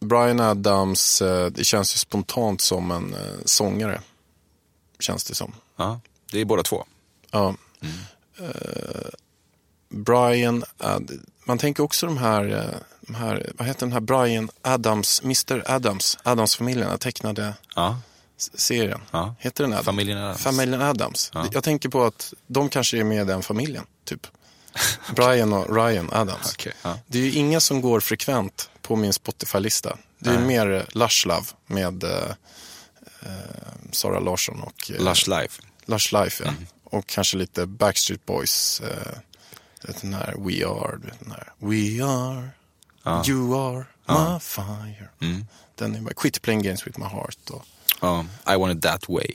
Brian 0.00 0.40
Adams, 0.40 1.22
eh, 1.22 1.46
det 1.46 1.64
känns 1.64 1.94
ju 1.94 1.98
spontant 1.98 2.60
som 2.60 2.90
en 2.90 3.14
eh, 3.14 3.20
sångare. 3.44 4.00
Känns 5.00 5.24
det 5.24 5.34
som. 5.34 5.52
Ja, 5.76 6.00
det 6.32 6.40
är 6.40 6.44
båda 6.44 6.62
två. 6.62 6.84
Ja. 7.30 7.54
Eh, 8.38 9.08
Brian, 9.88 10.64
Ad, 10.78 11.10
man 11.44 11.58
tänker 11.58 11.82
också 11.82 12.06
de 12.06 12.16
här, 12.18 12.44
eh, 12.54 12.78
de 13.00 13.14
här, 13.14 13.52
vad 13.54 13.68
heter 13.68 13.80
den 13.80 13.92
här 13.92 14.00
Brian 14.00 14.50
Adams, 14.62 15.20
Mr 15.24 15.62
Adams, 15.70 16.18
Adams-familjen, 16.22 16.88
den 16.88 16.98
tecknade 16.98 17.54
Ja. 17.74 17.98
serien. 18.54 19.00
Ja. 19.10 19.34
Heter 19.38 19.64
den 19.64 19.72
Adams? 19.72 19.86
Familjen 19.86 20.18
Addams. 20.18 20.42
Familjen 20.42 20.82
Adams. 20.82 21.30
Ja. 21.34 21.46
Jag 21.52 21.64
tänker 21.64 21.88
på 21.88 22.04
att 22.04 22.34
de 22.46 22.68
kanske 22.68 22.98
är 22.98 23.04
med 23.04 23.22
i 23.22 23.24
den 23.24 23.42
familjen, 23.42 23.84
typ. 24.04 24.26
Brian 25.16 25.52
och 25.52 25.76
Ryan 25.76 26.08
Adams. 26.12 26.56
Ja. 26.82 26.98
Det 27.06 27.18
är 27.18 27.22
ju 27.22 27.32
inga 27.32 27.60
som 27.60 27.80
går 27.80 28.00
frekvent 28.00 28.70
på 28.82 28.96
min 28.96 29.12
Spotify-lista. 29.12 29.96
Det 30.18 30.30
är 30.30 30.38
mer 30.38 30.70
eh, 30.72 30.82
Lush 30.88 31.26
Love 31.26 31.46
med 31.66 32.04
Sara 33.92 34.18
Larsson 34.20 34.60
och 34.60 34.90
eh, 34.90 35.04
Lush 35.04 35.28
Life. 35.30 35.62
Lush 35.86 36.12
Life. 36.14 36.44
Ja. 36.44 36.50
Mm. 36.50 36.66
Och 36.84 37.06
kanske 37.06 37.36
lite 37.36 37.66
Backstreet 37.66 38.26
Boys. 38.26 38.80
Eh, 38.80 39.18
vet 39.86 40.00
den 40.00 40.14
här 40.14 40.34
We 40.38 40.66
Are. 40.66 40.96
vet 40.96 41.20
Den 41.20 41.30
här 41.30 41.52
We 41.58 42.04
Are. 42.04 42.48
You 43.28 43.56
Are 43.60 43.84
My 44.08 44.40
Fire. 44.40 45.08
Mm. 45.20 45.46
Den 45.74 45.94
är 45.94 46.00
bara 46.00 46.14
Quit 46.14 46.42
Playing 46.42 46.62
Games 46.62 46.86
With 46.86 46.98
My 46.98 47.04
Heart. 47.06 47.50
Och, 47.50 47.64
Ja, 48.00 48.24
I 48.52 48.56
want 48.56 48.76
it 48.76 48.82
that 48.82 49.08
way. 49.08 49.28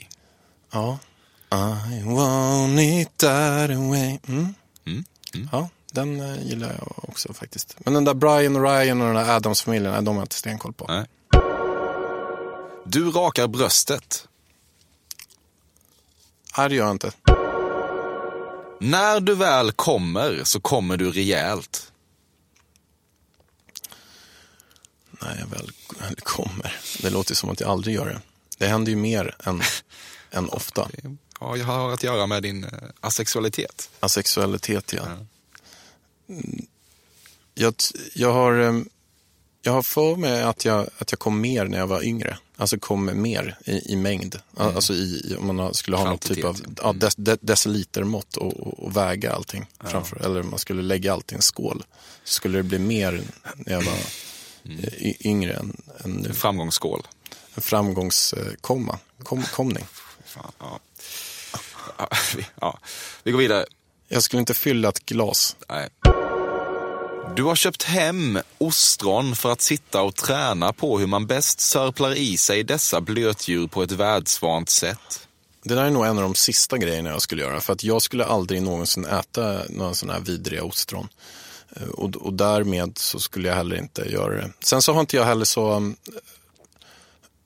ja. 0.72 0.98
I 1.50 2.02
want 2.04 2.80
it 2.80 3.16
that 3.18 3.70
way. 3.70 4.18
Mm. 4.28 4.54
Ja, 5.52 5.68
den 5.92 6.20
eh, 6.20 6.42
gillar 6.46 6.68
jag 6.68 7.04
också 7.08 7.32
faktiskt. 7.32 7.76
Men 7.78 7.94
den 7.94 8.04
där 8.04 8.14
Brian 8.14 8.56
och 8.56 8.62
Ryan 8.62 9.00
och 9.00 9.06
den 9.06 9.16
där 9.16 9.36
Adams-familjen, 9.36 10.04
de 10.04 10.14
har 10.14 10.20
jag 10.20 10.24
inte 10.24 10.36
stenkoll 10.36 10.72
på. 10.72 10.86
Nej. 10.88 11.06
Du 12.84 13.10
rakar 13.10 13.48
bröstet. 13.48 14.28
Nej, 16.56 16.68
det 16.68 16.74
gör 16.74 16.84
jag 16.84 16.94
inte. 16.94 17.12
När 18.80 19.20
du 19.20 19.34
väl 19.34 19.72
kommer 19.72 20.40
så 20.44 20.60
kommer 20.60 20.96
du 20.96 21.10
rejält. 21.10 21.92
När 25.10 25.38
jag 25.38 25.46
väl 25.46 25.70
kommer. 26.22 26.80
Det 27.02 27.10
låter 27.10 27.34
som 27.34 27.50
att 27.50 27.60
jag 27.60 27.70
aldrig 27.70 27.96
gör 27.96 28.06
det. 28.06 28.20
Det 28.58 28.66
händer 28.66 28.90
ju 28.92 28.96
mer 28.96 29.36
än, 29.44 29.62
än 30.30 30.48
ofta. 30.48 30.88
Ja, 31.40 31.56
jag 31.56 31.64
har 31.64 31.92
att 31.92 32.02
göra 32.02 32.26
med 32.26 32.42
din 32.42 32.64
eh, 32.64 32.70
asexualitet. 33.00 33.90
Asexualitet, 34.00 34.92
ja. 34.92 35.02
Mm. 36.28 36.66
Jag, 37.54 37.74
jag, 38.14 38.32
har, 38.32 38.52
em, 38.52 38.88
jag 39.62 39.72
har 39.72 39.82
för 39.82 40.16
mig 40.16 40.42
att 40.42 40.64
jag, 40.64 40.88
att 40.98 41.12
jag 41.12 41.18
kom 41.18 41.40
mer 41.40 41.64
när 41.64 41.78
jag 41.78 41.86
var 41.86 42.02
yngre. 42.02 42.38
Alltså 42.62 42.78
kom 42.78 43.22
mer 43.22 43.58
i, 43.64 43.92
i 43.92 43.96
mängd. 43.96 44.38
Mm. 44.60 44.74
Alltså 44.74 44.94
i, 44.94 45.36
om 45.38 45.56
man 45.56 45.74
skulle 45.74 45.96
ha 45.96 46.04
något 46.10 46.20
typ 46.20 46.44
av 46.44 46.54
Kvantitet. 46.54 46.78
ja, 46.82 46.92
dec, 46.92 47.14
de, 47.16 47.36
decilitermått 47.40 48.36
och, 48.36 48.60
och, 48.60 48.78
och 48.84 48.96
väga 48.96 49.32
allting. 49.32 49.66
Framför, 49.84 50.16
eller 50.24 50.40
om 50.40 50.50
man 50.50 50.58
skulle 50.58 50.82
lägga 50.82 51.12
allt 51.12 51.32
i 51.32 51.34
en 51.34 51.42
skål. 51.42 51.84
Skulle 52.24 52.58
det 52.58 52.62
bli 52.62 52.78
mer 52.78 53.22
när 53.56 53.72
jag 53.72 53.82
var 53.82 53.94
Mm. 54.64 54.78
y, 54.80 55.14
yngre 55.20 55.52
än, 55.52 55.82
än 56.04 56.10
nu. 56.10 56.28
En 56.28 56.34
framgångsskål. 56.34 57.02
En 57.54 57.62
framgångskomma. 57.62 58.98
Kom, 59.22 59.42
komning. 59.42 59.84
Fan, 60.24 60.52
ja. 60.58 60.80
Ja, 61.98 62.08
vi, 62.36 62.46
ja. 62.60 62.78
vi 63.22 63.30
går 63.30 63.38
vidare. 63.38 63.66
Jag 64.08 64.22
skulle 64.22 64.40
inte 64.40 64.54
fylla 64.54 64.88
ett 64.88 65.06
glas. 65.06 65.56
Nej. 65.68 65.88
Du 67.28 67.42
har 67.42 67.56
köpt 67.56 67.82
hem 67.82 68.38
ostron 68.58 69.36
för 69.36 69.52
att 69.52 69.60
sitta 69.60 70.02
och 70.02 70.14
träna 70.14 70.72
på 70.72 70.98
hur 70.98 71.06
man 71.06 71.26
bäst 71.26 71.60
sörplar 71.60 72.14
i 72.14 72.36
sig 72.36 72.64
dessa 72.64 73.00
blötdjur 73.00 73.66
på 73.66 73.82
ett 73.82 73.92
världsvant 73.92 74.70
sätt. 74.70 75.28
Det 75.62 75.74
där 75.74 75.84
är 75.84 75.90
nog 75.90 76.06
en 76.06 76.18
av 76.18 76.22
de 76.22 76.34
sista 76.34 76.78
grejerna 76.78 77.10
jag 77.10 77.22
skulle 77.22 77.42
göra. 77.42 77.60
För 77.60 77.72
att 77.72 77.84
jag 77.84 78.02
skulle 78.02 78.24
aldrig 78.24 78.62
någonsin 78.62 79.04
äta 79.04 79.62
några 79.68 79.94
sådana 79.94 80.18
här 80.18 80.24
vidriga 80.24 80.64
ostron. 80.64 81.08
Eh, 81.76 81.88
och, 81.88 82.16
och 82.16 82.34
därmed 82.34 82.98
så 82.98 83.20
skulle 83.20 83.48
jag 83.48 83.54
heller 83.54 83.76
inte 83.76 84.02
göra 84.02 84.34
det. 84.34 84.52
Sen 84.60 84.82
så 84.82 84.92
har 84.92 85.00
inte 85.00 85.16
jag 85.16 85.24
heller 85.24 85.44
så... 85.44 85.72
Mm, 85.72 85.96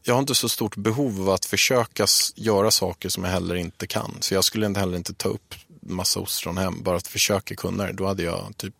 jag 0.03 0.15
har 0.15 0.21
inte 0.21 0.35
så 0.35 0.49
stort 0.49 0.77
behov 0.77 1.21
av 1.21 1.31
att 1.31 1.45
försöka 1.45 2.07
göra 2.35 2.71
saker 2.71 3.09
som 3.09 3.25
jag 3.25 3.31
heller 3.31 3.55
inte 3.55 3.87
kan. 3.87 4.17
Så 4.21 4.35
jag 4.35 4.45
skulle 4.45 4.67
inte 4.67 4.81
heller 4.81 4.97
inte 4.97 5.15
ta 5.15 5.29
upp 5.29 5.55
massa 5.81 6.21
ostron 6.21 6.59
hem 6.59 6.83
bara 6.83 6.97
att 6.97 7.07
försöka 7.07 7.55
kunna 7.57 7.85
det. 7.85 7.93
Då 7.93 8.07
hade 8.07 8.23
jag 8.23 8.55
typ... 8.57 8.75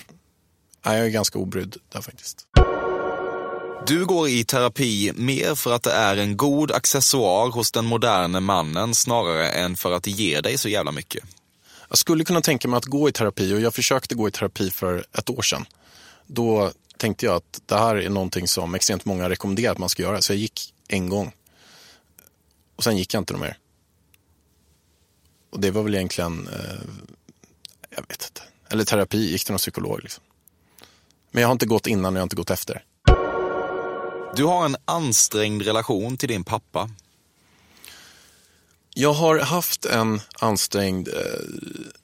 Nej, 0.87 0.97
jag 0.97 1.07
är 1.07 1.11
ganska 1.11 1.39
obrydd 1.39 1.77
där 1.89 2.01
faktiskt. 2.01 2.47
Du 3.87 4.07
går 4.07 4.29
i 4.29 4.45
terapi 4.45 5.13
mer 5.17 5.55
för 5.55 5.73
att 5.73 5.83
det 5.83 5.93
är 5.93 6.17
en 6.17 6.37
god 6.37 6.73
accessoar 6.73 7.51
hos 7.51 7.73
den 7.73 7.87
moderne 7.87 8.41
mannen 8.41 8.95
snarare 8.95 9.49
än 9.49 9.77
för 9.77 9.93
att 9.93 10.03
det 10.03 10.11
ger 10.11 10.43
dig 10.43 10.59
så 10.59 10.69
jävla 10.69 10.93
mycket. 10.93 11.25
Jag 11.89 11.99
skulle 11.99 12.25
kunna 12.25 12.41
tänka 12.41 12.69
mig 12.69 12.79
att 12.79 12.85
gå 12.85 13.09
i 13.09 13.13
terapi 13.13 13.55
och 13.55 13.61
jag 13.61 13.75
försökte 13.75 14.15
gå 14.15 14.29
i 14.29 14.31
terapi 14.31 14.71
för 14.71 15.07
ett 15.13 15.31
år 15.31 15.43
sedan. 15.43 15.67
Då 16.27 16.73
tänkte 16.97 17.27
jag 17.27 17.35
att 17.35 17.63
det 17.67 17.79
här 17.79 17.97
är 17.97 18.11
någonting 18.11 18.49
som 18.49 18.75
extremt 18.75 19.05
många 19.05 19.29
rekommenderar 19.29 19.73
att 19.73 19.79
man 19.79 19.89
ska 19.89 20.03
göra. 20.03 20.23
Så 20.23 20.33
jag 20.33 20.39
gick 20.39 20.75
en 20.89 21.09
gång. 21.09 21.33
Och 22.77 22.85
sen 22.85 22.97
gick 22.97 23.15
jag 23.15 23.21
inte 23.21 23.35
mer. 23.35 23.59
Och 25.51 25.61
det 25.61 25.71
var 25.71 25.83
väl 25.83 25.95
egentligen, 25.95 26.49
eh, 26.49 26.81
jag 27.91 28.05
vet 28.09 28.25
inte. 28.25 28.43
Eller 28.69 28.85
terapi, 28.85 29.31
gick 29.31 29.45
till 29.45 29.53
någon 29.53 29.59
psykolog 29.59 30.03
liksom. 30.03 30.23
Men 31.37 31.41
jag 31.41 31.49
har 31.49 31.53
inte 31.53 31.67
gått 31.67 31.87
innan 31.87 32.15
och 32.15 32.19
jag 32.19 32.21
har 32.21 32.27
inte 32.27 32.37
gått 32.37 32.51
efter. 32.51 32.85
Du 34.37 34.45
har 34.45 34.65
en 34.65 34.77
ansträngd 34.85 35.63
relation 35.63 36.17
till 36.17 36.29
din 36.29 36.45
pappa. 36.45 36.91
Jag 38.95 39.13
har 39.13 39.39
haft 39.39 39.85
en 39.85 40.21
ansträngd 40.41 41.09
eh, 41.09 41.15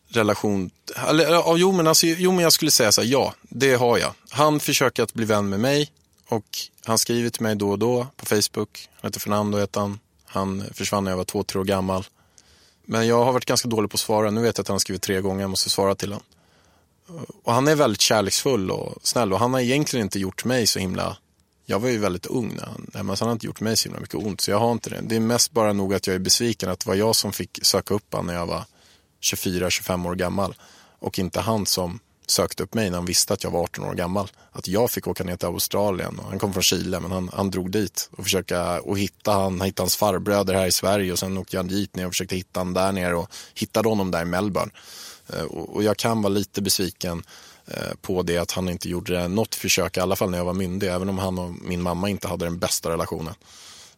relation. 0.08 0.70
Eller, 1.08 1.30
ja, 1.30 1.54
jo, 1.56 1.72
men 1.72 1.86
alltså, 1.86 2.06
jo, 2.06 2.32
men 2.32 2.42
jag 2.42 2.52
skulle 2.52 2.70
säga 2.70 2.92
så 2.92 3.00
här, 3.00 3.08
ja, 3.08 3.34
det 3.42 3.74
har 3.74 3.98
jag. 3.98 4.14
Han 4.30 4.60
försöker 4.60 5.02
att 5.02 5.14
bli 5.14 5.24
vän 5.24 5.48
med 5.48 5.60
mig 5.60 5.92
och 6.28 6.58
han 6.84 6.98
skriver 6.98 7.30
till 7.30 7.42
mig 7.42 7.56
då 7.56 7.70
och 7.70 7.78
då 7.78 8.06
på 8.16 8.26
Facebook. 8.26 8.88
Han 9.00 9.08
heter 9.08 9.20
Fernando, 9.20 9.58
heter 9.58 9.80
han. 9.80 9.98
Han 10.24 10.64
försvann 10.74 11.04
när 11.04 11.10
jag 11.10 11.16
var 11.16 11.24
två, 11.24 11.42
tre 11.42 11.60
år 11.60 11.64
gammal. 11.64 12.06
Men 12.84 13.06
jag 13.06 13.24
har 13.24 13.32
varit 13.32 13.46
ganska 13.46 13.68
dålig 13.68 13.90
på 13.90 13.94
att 13.94 14.00
svara. 14.00 14.30
Nu 14.30 14.42
vet 14.42 14.58
jag 14.58 14.62
att 14.62 14.68
han 14.68 14.74
har 14.74 14.78
skrivit 14.78 15.02
tre 15.02 15.20
gånger, 15.20 15.40
jag 15.40 15.50
måste 15.50 15.70
svara 15.70 15.94
till 15.94 16.12
honom. 16.12 16.26
Och 17.42 17.52
han 17.52 17.68
är 17.68 17.74
väldigt 17.74 18.00
kärleksfull 18.00 18.70
och 18.70 18.94
snäll 19.02 19.32
och 19.32 19.38
han 19.38 19.52
har 19.52 19.60
egentligen 19.60 20.06
inte 20.06 20.18
gjort 20.18 20.44
mig 20.44 20.66
så 20.66 20.78
himla 20.78 21.16
jag 21.66 21.80
var 21.80 21.88
ju 21.88 21.98
väldigt 21.98 22.26
ung 22.26 22.54
när 22.54 22.66
han, 22.66 22.86
men 22.92 23.08
han 23.08 23.28
har 23.28 23.32
inte 23.32 23.46
gjort 23.46 23.60
mig 23.60 23.76
så 23.76 23.88
himla 23.88 24.00
mycket 24.00 24.14
ont, 24.14 24.40
så 24.40 24.50
jag 24.50 24.58
har 24.58 24.72
inte 24.72 24.90
det. 24.90 25.00
Det 25.02 25.16
är 25.16 25.20
mest 25.20 25.52
bara 25.52 25.72
nog 25.72 25.94
att 25.94 26.06
jag 26.06 26.14
är 26.14 26.20
besviken 26.20 26.68
att 26.68 26.80
det 26.80 26.88
var 26.88 26.94
jag 26.94 27.16
som 27.16 27.32
fick 27.32 27.58
söka 27.62 27.94
upp 27.94 28.12
honom 28.12 28.26
när 28.26 28.34
jag 28.34 28.46
var 28.46 28.64
24-25 29.22 30.08
år 30.08 30.14
gammal 30.14 30.54
och 30.98 31.18
inte 31.18 31.40
han 31.40 31.66
som 31.66 32.00
sökte 32.26 32.62
upp 32.62 32.74
mig 32.74 32.90
när 32.90 32.98
han 32.98 33.06
visste 33.06 33.34
att 33.34 33.44
jag 33.44 33.50
var 33.50 33.62
18 33.62 33.84
år 33.84 33.94
gammal. 33.94 34.30
Att 34.52 34.68
jag 34.68 34.90
fick 34.90 35.06
åka 35.06 35.24
ner 35.24 35.36
till 35.36 35.48
Australien 35.48 36.18
och 36.18 36.24
han 36.24 36.38
kom 36.38 36.52
från 36.52 36.62
Chile 36.62 37.00
men 37.00 37.12
han, 37.12 37.30
han 37.32 37.50
drog 37.50 37.70
dit 37.70 38.10
och 38.16 38.24
försöka 38.24 38.80
och 38.80 38.98
hitta 38.98 39.32
han, 39.32 39.60
hitta 39.60 39.82
hans 39.82 39.96
farbröder 39.96 40.54
här 40.54 40.66
i 40.66 40.72
Sverige 40.72 41.12
och 41.12 41.18
sen 41.18 41.38
åkte 41.38 41.56
jag 41.56 41.68
dit 41.68 41.96
ner 41.96 42.06
och 42.06 42.12
försökte 42.12 42.36
hitta 42.36 42.60
han 42.60 42.74
där 42.74 42.92
nere 42.92 43.14
och 43.14 43.30
hittade 43.54 43.88
honom 43.88 44.10
där 44.10 44.22
i 44.22 44.24
Melbourne. 44.24 44.72
Eh, 45.36 45.44
Och, 45.44 45.82
jag 45.82 45.96
kan 45.96 46.22
vara 46.22 46.32
lite 46.32 46.62
besviken 46.62 47.22
eh, 47.66 47.94
på 48.00 48.22
det 48.22 48.38
att 48.38 48.52
han 48.52 48.68
inte 48.68 48.88
gjorde 48.88 49.28
något 49.28 49.54
försök, 49.54 49.96
i 49.96 50.00
alla 50.00 50.16
fall 50.16 50.30
när 50.30 50.38
jag 50.38 50.44
var 50.44 50.52
myndig, 50.54 50.88
även 50.88 51.08
om 51.08 51.18
han 51.18 51.38
och 51.38 51.50
min 51.62 51.82
mamma 51.82 52.08
inte 52.08 52.28
hade 52.28 52.44
den 52.44 52.58
bästa 52.58 52.90
relationen. 52.90 53.34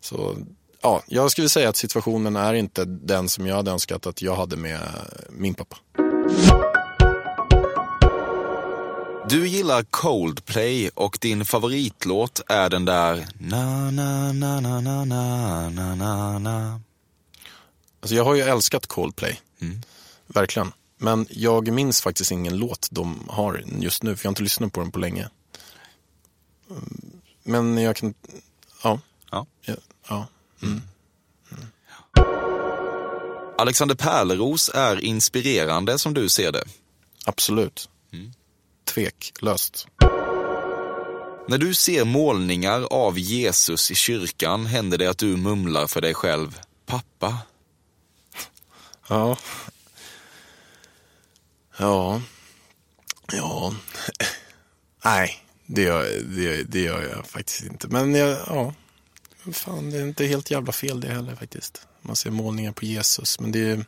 Så 0.01 0.37
ja, 0.83 1.03
jag 1.07 1.31
skulle 1.31 1.49
säga 1.49 1.69
att 1.69 1.77
situationen 1.77 2.37
är 2.37 2.55
inte 2.55 2.85
den 2.85 3.29
som 3.29 3.47
jag 3.47 3.57
hade 3.57 3.71
önskat 3.71 4.07
att 4.07 4.23
jag 4.23 4.37
hade 4.37 4.57
med 4.57 4.81
min 5.31 5.55
pappa. 5.55 5.77
Du 9.29 9.49
gillar 9.49 9.83
Coldplay 9.83 10.89
och 10.95 11.19
din 11.21 11.45
favoritlåt 11.45 12.41
är 12.49 12.71
den 12.71 12.85
där 12.85 13.27
na 13.39 13.91
na 13.91 14.33
na 14.33 14.61
na 14.61 14.81
na 14.81 15.05
na 15.05 15.95
na 15.95 16.39
na. 16.39 16.81
Alltså 18.01 18.15
jag 18.15 18.25
har 18.25 18.35
ju 18.35 18.41
älskat 18.43 18.87
Coldplay, 18.87 19.41
verkligen. 20.27 20.73
Men 20.99 21.27
jag 21.31 21.73
minns 21.73 22.01
faktiskt 22.01 22.31
ingen 22.31 22.57
låt 22.57 22.89
de 22.91 23.29
har 23.29 23.65
just 23.79 24.03
nu, 24.03 24.17
för 24.17 24.25
jag 24.25 24.29
har 24.29 24.33
inte 24.33 24.43
lyssnat 24.43 24.73
på 24.73 24.81
den 24.81 24.91
på 24.91 24.99
länge. 24.99 25.29
Mm, 26.71 27.21
Men 27.43 27.79
jag 27.79 27.97
kan, 27.97 28.15
ja. 28.83 29.01
Ja. 29.31 29.47
Ja. 29.61 29.75
ja. 30.09 30.27
Mm. 30.63 30.83
Alexander 33.59 33.95
Pärleros 33.95 34.71
är 34.75 35.05
inspirerande 35.05 35.99
som 35.99 36.15
du 36.15 36.29
ser 36.29 36.53
det. 36.53 36.65
Absolut. 37.25 37.89
Tveklöst. 38.85 39.87
När 41.49 41.59
du 41.59 41.75
ser 41.75 42.05
målningar 42.05 42.87
av 42.91 43.19
Jesus 43.19 43.91
i 43.91 43.95
kyrkan 43.95 44.67
händer 44.67 44.99
det 44.99 45.07
att 45.07 45.19
du 45.19 45.37
mumlar 45.37 45.87
för 45.87 46.01
dig 46.01 46.15
själv. 46.15 46.59
Pappa. 46.87 47.39
Ja. 49.09 49.37
Ja. 51.77 52.23
Ja. 53.33 53.75
Nej, 55.05 55.45
det 55.67 55.83
gör, 55.83 56.05
det, 56.37 56.63
det 56.63 56.81
gör 56.81 57.03
jag 57.03 57.27
faktiskt 57.27 57.65
inte. 57.65 57.89
Men 57.89 58.15
jag, 58.15 58.39
ja. 58.47 58.75
Fan, 59.53 59.91
det 59.91 59.99
är 59.99 60.03
inte 60.03 60.27
helt 60.27 60.51
jävla 60.51 60.73
fel 60.73 61.01
det 61.01 61.09
heller 61.09 61.35
faktiskt. 61.37 61.87
Man 62.03 62.17
ser 62.17 62.31
målningar 62.31 62.73
på 62.73 62.85
Jesus, 62.85 63.41
men 63.41 63.53
det 63.53 63.71
är... 63.71 63.85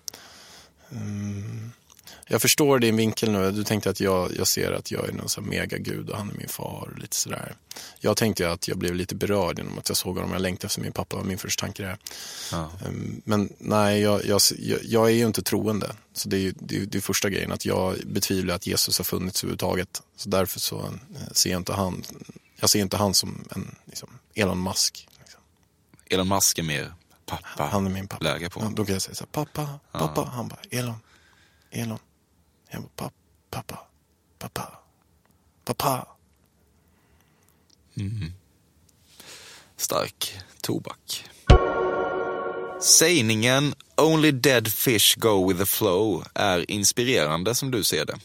Um 0.89 1.73
jag 2.29 2.43
förstår 2.43 2.79
din 2.79 2.97
vinkel 2.97 3.31
nu. 3.31 3.51
Du 3.51 3.65
tänkte 3.65 3.91
att 3.91 4.01
jag, 4.01 4.33
jag 4.37 4.47
ser 4.47 4.73
att 4.73 4.91
jag 4.91 5.09
är 5.09 5.13
någon 5.13 5.29
sån 5.29 5.45
här 5.45 5.51
megagud 5.51 6.11
och 6.11 6.19
han 6.19 6.31
är 6.31 6.35
min 6.35 6.49
far 6.49 6.89
och 6.93 6.99
lite 6.99 7.17
sådär. 7.17 7.55
Jag 8.01 8.17
tänkte 8.17 8.51
att 8.53 8.69
jag 8.69 8.79
blev 8.79 8.95
lite 8.95 9.15
berörd 9.15 9.59
genom 9.59 9.79
att 9.79 9.89
jag 9.89 9.97
såg 9.97 10.15
honom. 10.17 10.33
Jag 10.33 10.43
längtade 10.43 10.67
efter 10.67 10.81
min 10.81 10.93
pappa, 10.93 11.17
var 11.17 11.25
min 11.25 11.39
första 11.39 11.61
tanke 11.61 11.83
där. 11.83 11.99
Ja. 12.53 12.71
Um, 12.87 13.23
Men 13.25 13.53
nej, 13.59 14.01
jag, 14.01 14.25
jag, 14.25 14.41
jag, 14.83 15.07
är 15.11 15.15
ju 15.15 15.27
inte 15.27 15.43
troende. 15.43 15.97
Så 16.13 16.29
det 16.29 16.37
är 16.37 16.41
ju 16.41 16.55
det, 16.61 16.77
är- 16.77 16.87
det 16.87 16.99
är 16.99 17.03
första 17.03 17.31
grejen, 17.31 17.53
att 17.53 17.65
jag 17.65 17.97
betvivlar 18.07 18.55
att 18.55 18.67
Jesus 18.67 18.99
har 18.99 19.05
funnits 19.05 19.43
överhuvudtaget. 19.45 20.03
Så 20.17 20.29
därför 20.29 20.61
så 20.61 20.79
eh, 20.81 20.93
ser 21.33 21.51
jag 21.51 21.61
inte 21.61 21.73
han, 21.73 22.05
jag 22.61 22.71
ser 22.71 22.81
inte 22.81 22.97
han 22.97 23.15
som 23.15 23.45
en 23.51 23.75
liksom, 23.85 24.09
Elon 24.35 24.63
Musk. 24.63 25.09
Liksom. 25.19 25.41
Elon 26.11 26.29
Musk 26.29 26.59
är 26.59 26.63
mer 26.63 26.93
pappa. 27.27 27.65
Han 27.65 27.87
är 27.87 27.91
min 27.91 28.09
pappa. 28.09 28.25
Läge 28.25 28.51
på. 28.51 28.61
Ja, 28.61 28.71
då 28.75 28.85
kan 28.85 28.93
jag 28.93 29.03
säga 29.03 29.15
så 29.15 29.25
här, 29.25 29.45
pappa, 29.45 29.79
pappa. 29.93 30.25
Han 30.25 30.49
bara, 30.49 30.61
Elon, 30.71 30.95
Elon. 31.71 31.99
Jag 32.71 32.83
bara, 32.83 32.89
pappa, 32.97 33.13
pappa, 33.51 33.89
pappa, 34.39 34.79
pappa. 35.65 36.07
Stark 39.77 40.39
tobak. 40.61 41.25
Sägningen 42.81 43.75
“Only 43.97 44.33
dead 44.33 44.69
fish 44.73 45.17
go 45.17 45.49
with 45.49 45.61
the 45.61 45.67
flow” 45.67 46.25
är 46.35 46.71
inspirerande 46.71 47.55
som 47.55 47.71
du 47.71 47.85
ser 47.85 48.05
det. 48.05 48.17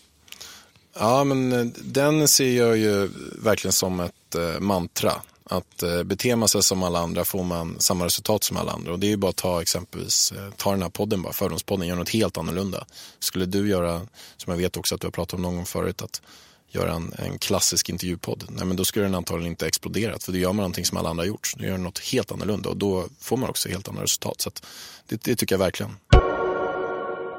Ja, 1.00 1.24
men 1.24 1.52
eh, 1.52 1.66
den 1.84 2.28
ser 2.28 2.58
jag 2.58 2.78
ju 2.78 3.10
verkligen 3.44 3.74
som 3.74 4.00
ett 4.00 4.36
eh, 4.36 4.60
mantra. 4.60 5.14
Att 5.52 5.84
eh, 5.84 6.04
beter 6.04 6.36
man 6.36 6.50
sig 6.50 6.64
som 6.64 6.84
alla 6.84 7.00
andra 7.00 7.26
får 7.26 7.44
man 7.44 7.76
samma 7.80 8.06
resultat 8.06 8.44
som 8.44 8.58
alla 8.58 8.72
andra. 8.72 8.92
Och 8.92 9.00
det 9.00 9.08
är 9.08 9.10
ju 9.10 9.18
bara 9.18 9.30
att 9.30 9.36
ta 9.36 9.62
exempelvis, 9.62 10.32
eh, 10.32 10.50
ta 10.58 10.72
den 10.72 10.82
här 10.82 10.90
podden 10.90 11.22
bara, 11.22 11.34
Fördomspodden, 11.34 11.88
gör 11.88 11.96
något 11.96 12.10
helt 12.10 12.38
annorlunda. 12.38 12.86
Skulle 13.20 13.46
du 13.46 13.70
göra, 13.70 14.02
som 14.38 14.52
jag 14.52 14.58
vet 14.58 14.78
också 14.78 14.96
att 14.96 15.02
du 15.02 15.08
har 15.08 15.12
pratat 15.12 15.34
om 15.34 15.42
någon 15.42 15.56
gång 15.56 15.66
förut, 15.66 16.02
att 16.02 16.22
göra 16.70 16.94
en, 16.94 17.14
en 17.18 17.38
klassisk 17.38 17.90
intervjupodd, 17.90 18.44
nej 18.50 18.66
men 18.66 18.78
då 18.78 18.86
skulle 18.86 19.06
den 19.06 19.16
antagligen 19.16 19.52
inte 19.52 19.68
exploderat. 19.68 20.24
För 20.24 20.32
då 20.32 20.38
gör 20.38 20.50
man 20.50 20.56
någonting 20.56 20.86
som 20.86 20.98
alla 20.98 21.10
andra 21.10 21.22
har 21.22 21.28
gjort. 21.28 21.54
Då 21.58 21.66
gör 21.66 21.78
något 21.78 22.00
helt 22.00 22.32
annorlunda 22.32 22.70
och 22.70 22.78
då 22.78 23.08
får 23.20 23.38
man 23.38 23.50
också 23.50 23.70
helt 23.70 23.88
andra 23.88 24.04
resultat. 24.04 24.42
Så 24.42 24.50
att, 24.50 24.66
det, 25.08 25.24
det 25.24 25.36
tycker 25.36 25.56
jag 25.56 25.60
verkligen. 25.60 25.96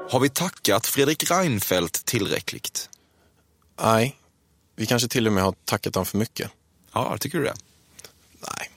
Har 0.09 0.19
vi 0.19 0.29
tackat 0.29 0.87
Fredrik 0.87 1.31
Reinfeldt 1.31 2.05
tillräckligt? 2.05 2.89
Nej, 3.81 4.15
vi 4.75 4.85
kanske 4.85 5.07
till 5.07 5.27
och 5.27 5.33
med 5.33 5.43
har 5.43 5.55
tackat 5.65 5.95
honom 5.95 6.05
för 6.05 6.17
mycket. 6.17 6.51
Ja, 6.93 7.17
tycker 7.19 7.37
du 7.37 7.43
det? 7.43 7.55
Nej. 8.47 8.69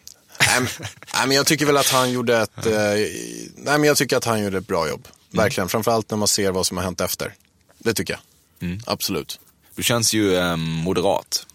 nej, 1.14 1.26
men, 1.26 1.36
jag 1.36 1.46
tycker 1.46 1.66
väl 1.66 1.76
att 1.76 1.88
han 1.88 2.12
gjorde 2.12 2.38
ett, 2.38 2.66
eh, 2.66 2.72
nej, 2.72 3.78
men 3.78 3.84
jag 3.84 3.96
tycker 3.96 4.16
att 4.16 4.24
han 4.24 4.42
gjorde 4.42 4.58
ett 4.58 4.66
bra 4.66 4.88
jobb. 4.88 5.08
Verkligen, 5.30 5.68
framförallt 5.68 6.10
när 6.10 6.18
man 6.18 6.28
ser 6.28 6.52
vad 6.52 6.66
som 6.66 6.76
har 6.76 6.84
hänt 6.84 7.00
efter. 7.00 7.34
Det 7.78 7.94
tycker 7.94 8.12
jag. 8.12 8.68
Mm. 8.68 8.80
Absolut. 8.86 9.40
Du 9.74 9.82
känns 9.82 10.14
ju 10.14 10.36
eh, 10.36 10.56
moderat. 10.56 11.46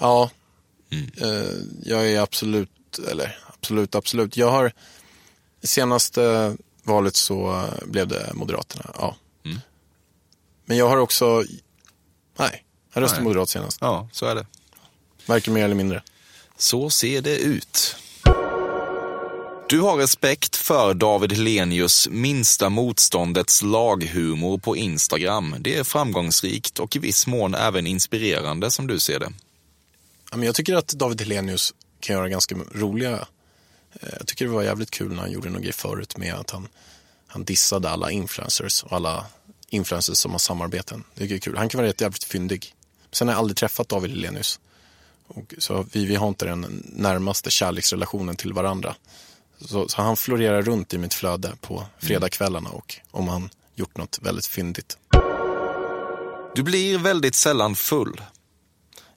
Ja, 0.00 0.30
eh, 1.20 1.28
jag 1.84 2.10
är 2.10 2.20
absolut, 2.20 2.98
eller 3.10 3.38
absolut, 3.46 3.94
absolut. 3.94 4.36
Jag 4.36 4.50
har, 4.50 4.72
senaste 5.62 6.56
valet 6.82 7.16
så 7.16 7.52
eh, 7.52 7.86
blev 7.86 8.08
det 8.08 8.30
Moderaterna, 8.34 8.90
ja. 8.94 9.16
Mm. 9.44 9.58
Men 10.64 10.76
jag 10.76 10.88
har 10.88 10.96
också, 10.96 11.44
nej, 12.38 12.64
jag 12.92 13.02
röstade 13.02 13.22
Nej. 13.22 13.28
Moderat 13.28 13.48
senast. 13.48 13.78
Ja, 13.80 14.08
så 14.12 14.26
är 14.26 14.34
det. 14.34 14.46
Varken 15.26 15.54
mer 15.54 15.64
eller 15.64 15.74
mindre. 15.74 16.02
Så 16.56 16.90
ser 16.90 17.22
det 17.22 17.38
ut. 17.38 17.96
Du 19.68 19.80
har 19.80 19.96
respekt 19.96 20.56
för 20.56 20.94
David 20.94 21.32
Helenius 21.32 22.08
minsta 22.10 22.68
motståndets 22.68 23.62
laghumor 23.62 24.58
på 24.58 24.76
Instagram. 24.76 25.54
Det 25.60 25.76
är 25.76 25.84
framgångsrikt 25.84 26.78
och 26.78 26.96
i 26.96 26.98
viss 26.98 27.26
mån 27.26 27.54
även 27.54 27.86
inspirerande 27.86 28.70
som 28.70 28.86
du 28.86 28.98
ser 28.98 29.20
det. 29.20 29.32
Jag 30.46 30.54
tycker 30.54 30.74
att 30.74 30.88
David 30.88 31.20
Helenius 31.20 31.74
kan 32.00 32.16
göra 32.16 32.28
ganska 32.28 32.54
roliga... 32.74 33.12
Eh, 33.92 34.08
jag 34.18 34.26
tycker 34.26 34.44
det 34.44 34.50
var 34.50 34.62
jävligt 34.62 34.90
kul 34.90 35.12
när 35.12 35.20
han 35.20 35.32
gjorde 35.32 35.50
någon 35.50 35.62
grej 35.62 35.72
förut 35.72 36.16
med 36.16 36.34
att 36.34 36.50
han, 36.50 36.68
han 37.26 37.44
dissade 37.44 37.90
alla 37.90 38.10
influencers 38.10 38.82
och 38.82 38.92
alla 38.92 39.26
influencers 39.68 40.18
som 40.18 40.32
har 40.32 40.38
samarbeten. 40.38 41.04
Det 41.14 41.20
tycker 41.20 41.34
jag 41.34 41.38
är 41.38 41.40
kul. 41.40 41.56
Han 41.56 41.68
kan 41.68 41.78
vara 41.78 41.88
rätt 41.88 42.00
jävligt 42.00 42.24
fyndig. 42.24 42.74
Sen 43.12 43.28
har 43.28 43.34
jag 43.34 43.38
aldrig 43.38 43.56
träffat 43.56 43.88
David 43.88 44.10
Helenius. 44.10 44.60
Och, 45.28 45.54
så 45.58 45.86
vi, 45.92 46.04
vi 46.04 46.14
har 46.16 46.28
inte 46.28 46.44
den 46.44 46.82
närmaste 46.84 47.50
kärleksrelationen 47.50 48.36
till 48.36 48.52
varandra. 48.52 48.94
Så, 49.58 49.88
så 49.88 50.02
han 50.02 50.16
florerar 50.16 50.62
runt 50.62 50.94
i 50.94 50.98
mitt 50.98 51.14
flöde 51.14 51.52
på 51.60 51.86
fredagskvällarna 51.98 52.70
och 52.70 52.96
om 53.10 53.28
han 53.28 53.50
gjort 53.74 53.96
något 53.96 54.18
väldigt 54.22 54.46
fyndigt. 54.46 54.98
Du 56.54 56.62
blir 56.62 56.98
väldigt 56.98 57.34
sällan 57.34 57.76
full. 57.76 58.20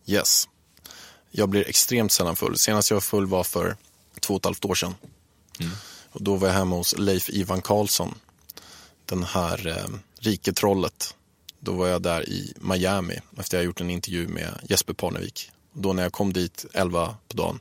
Yes. 0.05 0.47
Jag 1.31 1.49
blir 1.49 1.69
extremt 1.69 2.11
sällan 2.11 2.35
full. 2.35 2.57
Senast 2.57 2.89
jag 2.89 2.95
var 2.95 3.01
full 3.01 3.25
var 3.25 3.43
för 3.43 3.77
två 4.19 4.33
och 4.33 4.39
ett 4.39 4.45
halvt 4.45 4.65
år 4.65 4.75
sedan. 4.75 4.95
Och 6.11 6.23
då 6.23 6.35
var 6.35 6.47
jag 6.47 6.55
hemma 6.55 6.75
hos 6.75 6.97
Leif 6.97 7.29
Ivan 7.29 7.61
Karlsson. 7.61 8.15
Den 9.05 9.23
här 9.23 9.67
eh, 9.67 9.99
riketrollet. 10.19 11.15
Då 11.59 11.71
var 11.71 11.87
jag 11.87 12.01
där 12.01 12.29
i 12.29 12.53
Miami 12.57 13.19
efter 13.37 13.57
jag 13.57 13.65
gjort 13.65 13.81
en 13.81 13.89
intervju 13.89 14.27
med 14.27 14.59
Jesper 14.69 14.93
Parnevik. 14.93 15.51
Då 15.81 15.93
när 15.93 16.03
jag 16.03 16.13
kom 16.13 16.33
dit 16.33 16.65
11 16.73 17.15
på 17.27 17.37
dagen 17.37 17.59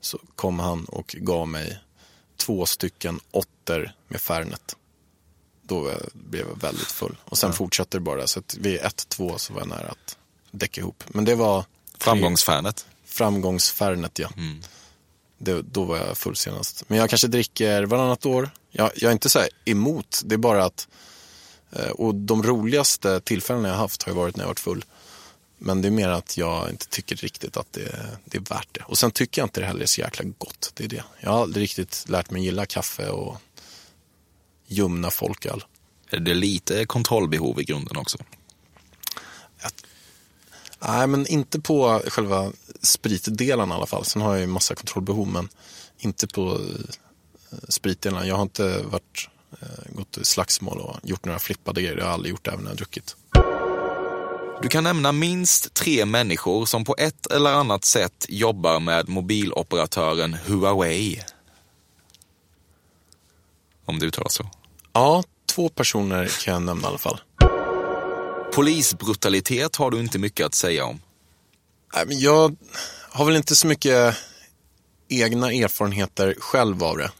så 0.00 0.18
kom 0.36 0.58
han 0.58 0.84
och 0.84 1.16
gav 1.18 1.48
mig 1.48 1.78
två 2.36 2.66
stycken 2.66 3.20
åttor 3.30 3.92
med 4.08 4.20
Fernet. 4.20 4.76
Då 5.62 5.90
blev 6.12 6.48
jag 6.48 6.60
väldigt 6.60 6.86
full. 6.86 7.16
Och 7.24 7.38
sen 7.38 7.52
fortsatte 7.52 7.96
det 7.96 8.00
bara. 8.00 8.26
Så 8.26 8.38
att 8.38 8.54
vid 8.56 8.80
1-2 8.80 9.38
så 9.38 9.52
var 9.52 9.60
jag 9.60 9.68
nära 9.68 9.88
att 9.88 10.18
däcka 10.50 10.80
ihop. 10.80 11.04
Men 11.08 11.24
det 11.24 11.34
var 11.34 11.64
Framgångsfanet. 11.98 12.86
framgångsfernet, 13.04 14.18
ja. 14.18 14.28
Det, 15.38 15.62
då 15.62 15.84
var 15.84 15.96
jag 15.96 16.16
full 16.18 16.36
senast. 16.36 16.84
Men 16.88 16.98
jag 16.98 17.08
kanske 17.10 17.28
dricker 17.28 17.82
varannat 17.82 18.26
år. 18.26 18.50
Jag, 18.70 18.90
jag 18.96 19.08
är 19.08 19.12
inte 19.12 19.28
så 19.28 19.38
här 19.38 19.48
emot, 19.64 20.20
det 20.24 20.34
är 20.34 20.38
bara 20.38 20.64
att... 20.64 20.88
eh, 21.72 21.88
Och 21.90 22.14
de 22.14 22.42
roligaste 22.42 23.20
tillfällena 23.20 23.68
jag 23.68 23.74
har 23.74 23.80
haft 23.82 24.02
har 24.02 24.12
ju 24.12 24.16
varit 24.18 24.36
när 24.36 24.42
jag 24.44 24.48
varit 24.48 24.60
full. 24.60 24.84
Men 25.58 25.82
det 25.82 25.88
är 25.88 25.92
mer 25.92 26.08
att 26.08 26.36
jag 26.36 26.70
inte 26.70 26.88
tycker 26.88 27.16
riktigt 27.16 27.56
att 27.56 27.72
det, 27.72 28.18
det 28.24 28.36
är 28.38 28.54
värt 28.54 28.68
det. 28.72 28.82
Och 28.82 28.98
sen 28.98 29.10
tycker 29.10 29.42
jag 29.42 29.46
inte 29.46 29.60
det 29.60 29.66
heller 29.66 29.82
är 29.82 29.86
så 29.86 30.00
jäkla 30.00 30.24
gott. 30.38 30.72
Det 30.74 30.84
är 30.84 30.88
det. 30.88 31.04
Jag 31.20 31.30
har 31.30 31.42
aldrig 31.42 31.62
riktigt 31.62 32.04
lärt 32.08 32.30
mig 32.30 32.44
gilla 32.44 32.66
kaffe 32.66 33.08
och 33.08 33.36
ljumna 34.66 35.10
folköl. 35.10 35.64
Är 36.10 36.20
det 36.20 36.34
lite 36.34 36.86
kontrollbehov 36.86 37.60
i 37.60 37.64
grunden 37.64 37.96
också? 37.96 38.18
Nej, 40.78 41.06
men 41.06 41.26
inte 41.26 41.60
på 41.60 42.02
själva 42.06 42.52
spritdelen 42.82 43.70
i 43.70 43.72
alla 43.72 43.86
fall. 43.86 44.04
Sen 44.04 44.22
har 44.22 44.32
jag 44.32 44.40
ju 44.40 44.46
massa 44.46 44.74
kontrollbehov, 44.74 45.28
men 45.28 45.48
inte 45.98 46.26
på 46.26 46.60
eh, 47.52 47.58
spritdelen. 47.68 48.28
Jag 48.28 48.34
har 48.34 48.42
inte 48.42 48.82
varit, 48.82 49.28
eh, 49.60 49.94
gått 49.94 50.18
i 50.18 50.24
slagsmål 50.24 50.78
och 50.78 50.96
gjort 51.02 51.24
några 51.24 51.38
flippade 51.38 51.82
grejer. 51.82 51.96
Det 51.96 52.02
har 52.02 52.08
jag 52.08 52.14
aldrig 52.14 52.30
gjort 52.30 52.48
även 52.48 52.58
när 52.58 52.66
jag 52.66 52.70
har 52.70 52.76
druckit. 52.76 53.16
Du 54.62 54.68
kan 54.68 54.84
nämna 54.84 55.12
minst 55.12 55.74
tre 55.74 56.04
människor 56.04 56.66
som 56.66 56.84
på 56.84 56.94
ett 56.98 57.26
eller 57.26 57.50
annat 57.52 57.84
sätt 57.84 58.26
jobbar 58.28 58.80
med 58.80 59.08
mobiloperatören 59.08 60.34
Huawei. 60.34 61.22
Om 63.84 63.98
det 63.98 64.06
uttalas 64.06 64.34
så. 64.34 64.50
Ja, 64.92 65.22
två 65.46 65.68
personer 65.68 66.30
kan 66.44 66.54
jag 66.54 66.62
nämna 66.62 66.82
i 66.82 66.88
alla 66.88 66.98
fall. 66.98 67.20
Polisbrutalitet 68.54 69.76
har 69.76 69.90
du 69.90 70.00
inte 70.00 70.18
mycket 70.18 70.46
att 70.46 70.54
säga 70.54 70.84
om. 70.84 71.00
Nej, 71.94 72.06
men 72.06 72.20
jag 72.20 72.56
har 73.10 73.24
väl 73.24 73.36
inte 73.36 73.56
så 73.56 73.66
mycket 73.66 74.16
egna 75.08 75.52
erfarenheter 75.52 76.34
själv 76.38 76.84
av 76.84 76.98
det. 76.98 77.10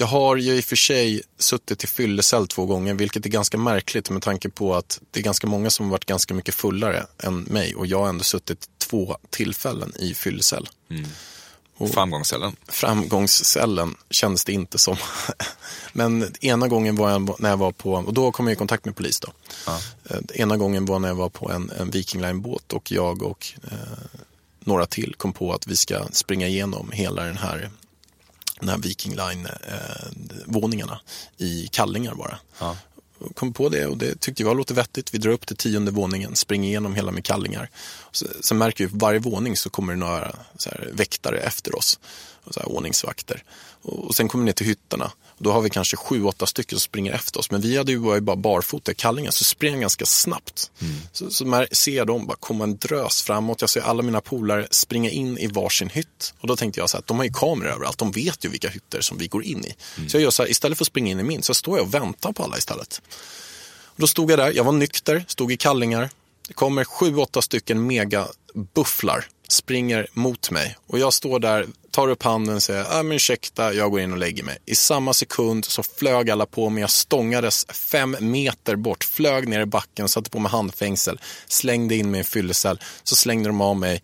Jag 0.00 0.06
har 0.06 0.36
ju 0.36 0.56
i 0.56 0.60
och 0.60 0.64
för 0.64 0.76
sig 0.76 1.22
suttit 1.38 1.84
i 1.84 1.86
fyllecell 1.86 2.48
två 2.48 2.66
gånger, 2.66 2.94
vilket 2.94 3.26
är 3.26 3.30
ganska 3.30 3.58
märkligt 3.58 4.10
med 4.10 4.22
tanke 4.22 4.48
på 4.48 4.74
att 4.74 5.00
det 5.10 5.20
är 5.20 5.24
ganska 5.24 5.46
många 5.46 5.70
som 5.70 5.86
har 5.86 5.90
varit 5.90 6.04
ganska 6.04 6.34
mycket 6.34 6.54
fullare 6.54 7.06
än 7.22 7.40
mig 7.40 7.74
och 7.74 7.86
jag 7.86 7.98
har 7.98 8.08
ändå 8.08 8.24
suttit 8.24 8.68
två 8.78 9.16
tillfällen 9.30 9.92
i 9.98 10.14
fyllecell. 10.14 10.68
Och- 11.76 11.90
Framgångscellen. 11.90 12.56
Framgångscellen 12.68 13.94
kändes 14.10 14.44
det 14.44 14.52
inte 14.52 14.78
som. 14.78 14.96
Men 15.92 16.32
ena 16.40 16.68
gången 16.68 16.96
var 16.96 17.10
jag 17.10 17.40
när 17.40 17.50
jag 17.50 17.56
var 17.56 17.72
på, 17.72 17.92
och 17.92 18.14
då 18.14 18.32
kom 18.32 18.46
jag 18.46 18.52
i 18.52 18.56
kontakt 18.56 18.84
med 18.84 18.96
polis 18.96 19.20
då. 19.20 19.28
Eh, 20.10 20.20
Ena 20.34 20.56
gången 20.56 20.84
var 20.86 20.98
när 20.98 21.08
jag 21.08 21.14
var 21.14 21.28
på 21.28 21.50
en, 21.50 21.70
en 21.80 21.90
Viking 21.90 22.20
Line-båt 22.20 22.72
och 22.72 22.92
jag 22.92 23.22
och 23.22 23.46
eh, 23.70 23.76
några 24.60 24.86
till 24.86 25.14
kom 25.18 25.32
på 25.32 25.52
att 25.52 25.66
vi 25.66 25.76
ska 25.76 26.06
springa 26.12 26.46
igenom 26.48 26.90
hela 26.92 27.24
den 27.24 27.36
här, 27.38 27.70
den 28.60 28.68
här 28.68 28.78
Viking 28.78 29.16
Line-våningarna 29.16 31.00
i 31.36 31.68
kallingar 31.72 32.14
bara. 32.14 32.38
Och 33.18 33.36
kom 33.36 33.52
på 33.52 33.68
det 33.68 33.86
och 33.86 33.96
det 33.96 34.20
tyckte 34.20 34.42
jag 34.42 34.56
låter 34.56 34.74
vettigt. 34.74 35.14
Vi 35.14 35.18
drar 35.18 35.32
upp 35.32 35.46
till 35.46 35.56
tionde 35.56 35.90
våningen, 35.90 36.36
springer 36.36 36.68
igenom 36.68 36.94
hela 36.94 37.12
med 37.12 37.24
kallingar. 37.24 37.70
Så, 38.12 38.26
sen 38.40 38.58
märker 38.58 38.84
vi 38.84 38.90
på 38.90 38.96
varje 38.96 39.18
våning 39.18 39.56
så 39.56 39.70
kommer 39.70 39.92
det 39.92 39.98
några 39.98 40.36
så 40.56 40.70
här, 40.70 40.90
väktare 40.92 41.38
efter 41.38 41.76
oss. 41.78 41.98
Och 42.44 42.54
så 42.54 42.60
här, 42.60 42.68
ordningsvakter. 42.68 43.42
Och, 43.82 44.04
och 44.04 44.14
sen 44.14 44.28
kommer 44.28 44.44
vi 44.44 44.46
ner 44.46 44.52
till 44.52 44.66
hytterna. 44.66 45.12
Då 45.42 45.52
har 45.52 45.60
vi 45.60 45.70
kanske 45.70 45.96
sju, 45.96 46.24
åtta 46.24 46.46
stycken 46.46 46.78
som 46.78 46.80
springer 46.80 47.12
efter 47.12 47.40
oss. 47.40 47.50
Men 47.50 47.60
vi 47.60 47.76
hade 47.76 47.92
ju 47.92 47.98
var 47.98 48.14
ju 48.14 48.20
bara 48.20 48.36
barfota 48.36 48.92
i 48.92 48.94
kallingar 48.94 49.30
så 49.30 49.44
sprang 49.44 49.70
jag 49.72 49.80
ganska 49.80 50.06
snabbt. 50.06 50.70
Så, 51.12 51.30
så 51.30 51.44
mär- 51.44 51.74
ser 51.74 51.92
jag 51.92 52.06
dem 52.06 52.26
bara 52.26 52.36
komma 52.36 52.64
en 52.64 52.76
drös 52.76 53.22
framåt. 53.22 53.60
Jag 53.60 53.70
ser 53.70 53.80
alla 53.80 54.02
mina 54.02 54.20
polare 54.20 54.66
springa 54.70 55.10
in 55.10 55.38
i 55.38 55.46
varsin 55.46 55.88
hytt. 55.88 56.34
Och 56.40 56.48
då 56.48 56.56
tänkte 56.56 56.80
jag 56.80 56.90
så 56.90 56.96
här, 56.96 57.00
att 57.00 57.06
de 57.06 57.16
har 57.16 57.24
ju 57.24 57.32
kameror 57.32 57.70
överallt. 57.72 57.98
De 57.98 58.10
vet 58.12 58.44
ju 58.44 58.48
vilka 58.48 58.68
hytter 58.68 59.00
som 59.00 59.18
vi 59.18 59.26
går 59.26 59.44
in 59.44 59.64
i. 59.64 59.74
Så 60.08 60.16
jag 60.16 60.22
gör 60.22 60.30
så 60.30 60.42
här, 60.42 60.50
istället 60.50 60.78
för 60.78 60.84
att 60.84 60.86
springa 60.86 61.10
in 61.10 61.20
i 61.20 61.22
min 61.22 61.42
så 61.42 61.54
står 61.54 61.78
jag 61.78 61.86
och 61.86 61.94
väntar 61.94 62.32
på 62.32 62.42
alla 62.44 62.58
istället. 62.58 63.02
Och 63.84 64.00
då 64.00 64.06
stod 64.06 64.30
jag 64.30 64.38
där, 64.38 64.52
jag 64.52 64.64
var 64.64 64.72
nykter, 64.72 65.24
stod 65.28 65.52
i 65.52 65.56
kallingar. 65.56 66.10
Det 66.48 66.54
kommer 66.54 66.84
sju, 66.84 67.16
åtta 67.16 67.42
stycken 67.42 67.86
megabufflar, 67.86 69.24
springer 69.52 70.06
mot 70.12 70.50
mig. 70.50 70.76
Och 70.86 70.98
jag 70.98 71.12
står 71.12 71.38
där, 71.38 71.66
tar 71.90 72.08
upp 72.08 72.22
handen 72.22 72.54
och 72.54 72.62
säger, 72.62 72.98
äh, 72.98 73.02
men 73.02 73.12
ursäkta, 73.12 73.72
jag 73.74 73.90
går 73.90 74.00
in 74.00 74.12
och 74.12 74.18
lägger 74.18 74.44
mig. 74.44 74.58
I 74.66 74.74
samma 74.74 75.14
sekund 75.14 75.64
så 75.64 75.82
flög 75.82 76.30
alla 76.30 76.46
på 76.46 76.70
mig, 76.70 76.80
jag 76.80 76.90
stångades 76.90 77.66
fem 77.66 78.16
meter 78.20 78.76
bort, 78.76 79.04
flög 79.04 79.48
ner 79.48 79.60
i 79.60 79.66
backen, 79.66 80.08
satte 80.08 80.30
på 80.30 80.38
mig 80.38 80.50
handfängsel, 80.50 81.20
slängde 81.48 81.94
in 81.94 82.10
mig 82.10 82.18
i 82.18 82.20
en 82.20 82.24
fyllecell. 82.24 82.80
Så 83.02 83.16
slängde 83.16 83.48
de 83.48 83.60
av 83.60 83.76
mig 83.76 84.02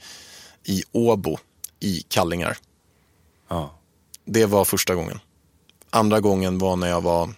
i 0.64 0.82
Åbo 0.92 1.38
i 1.80 2.02
kallingar. 2.08 2.58
Det 4.24 4.46
var 4.46 4.64
första 4.64 4.94
gången. 4.94 5.20
Andra 5.90 6.20
gången 6.20 6.58
var 6.58 6.76
när 6.76 6.88
jag 6.88 7.00
var 7.00 7.34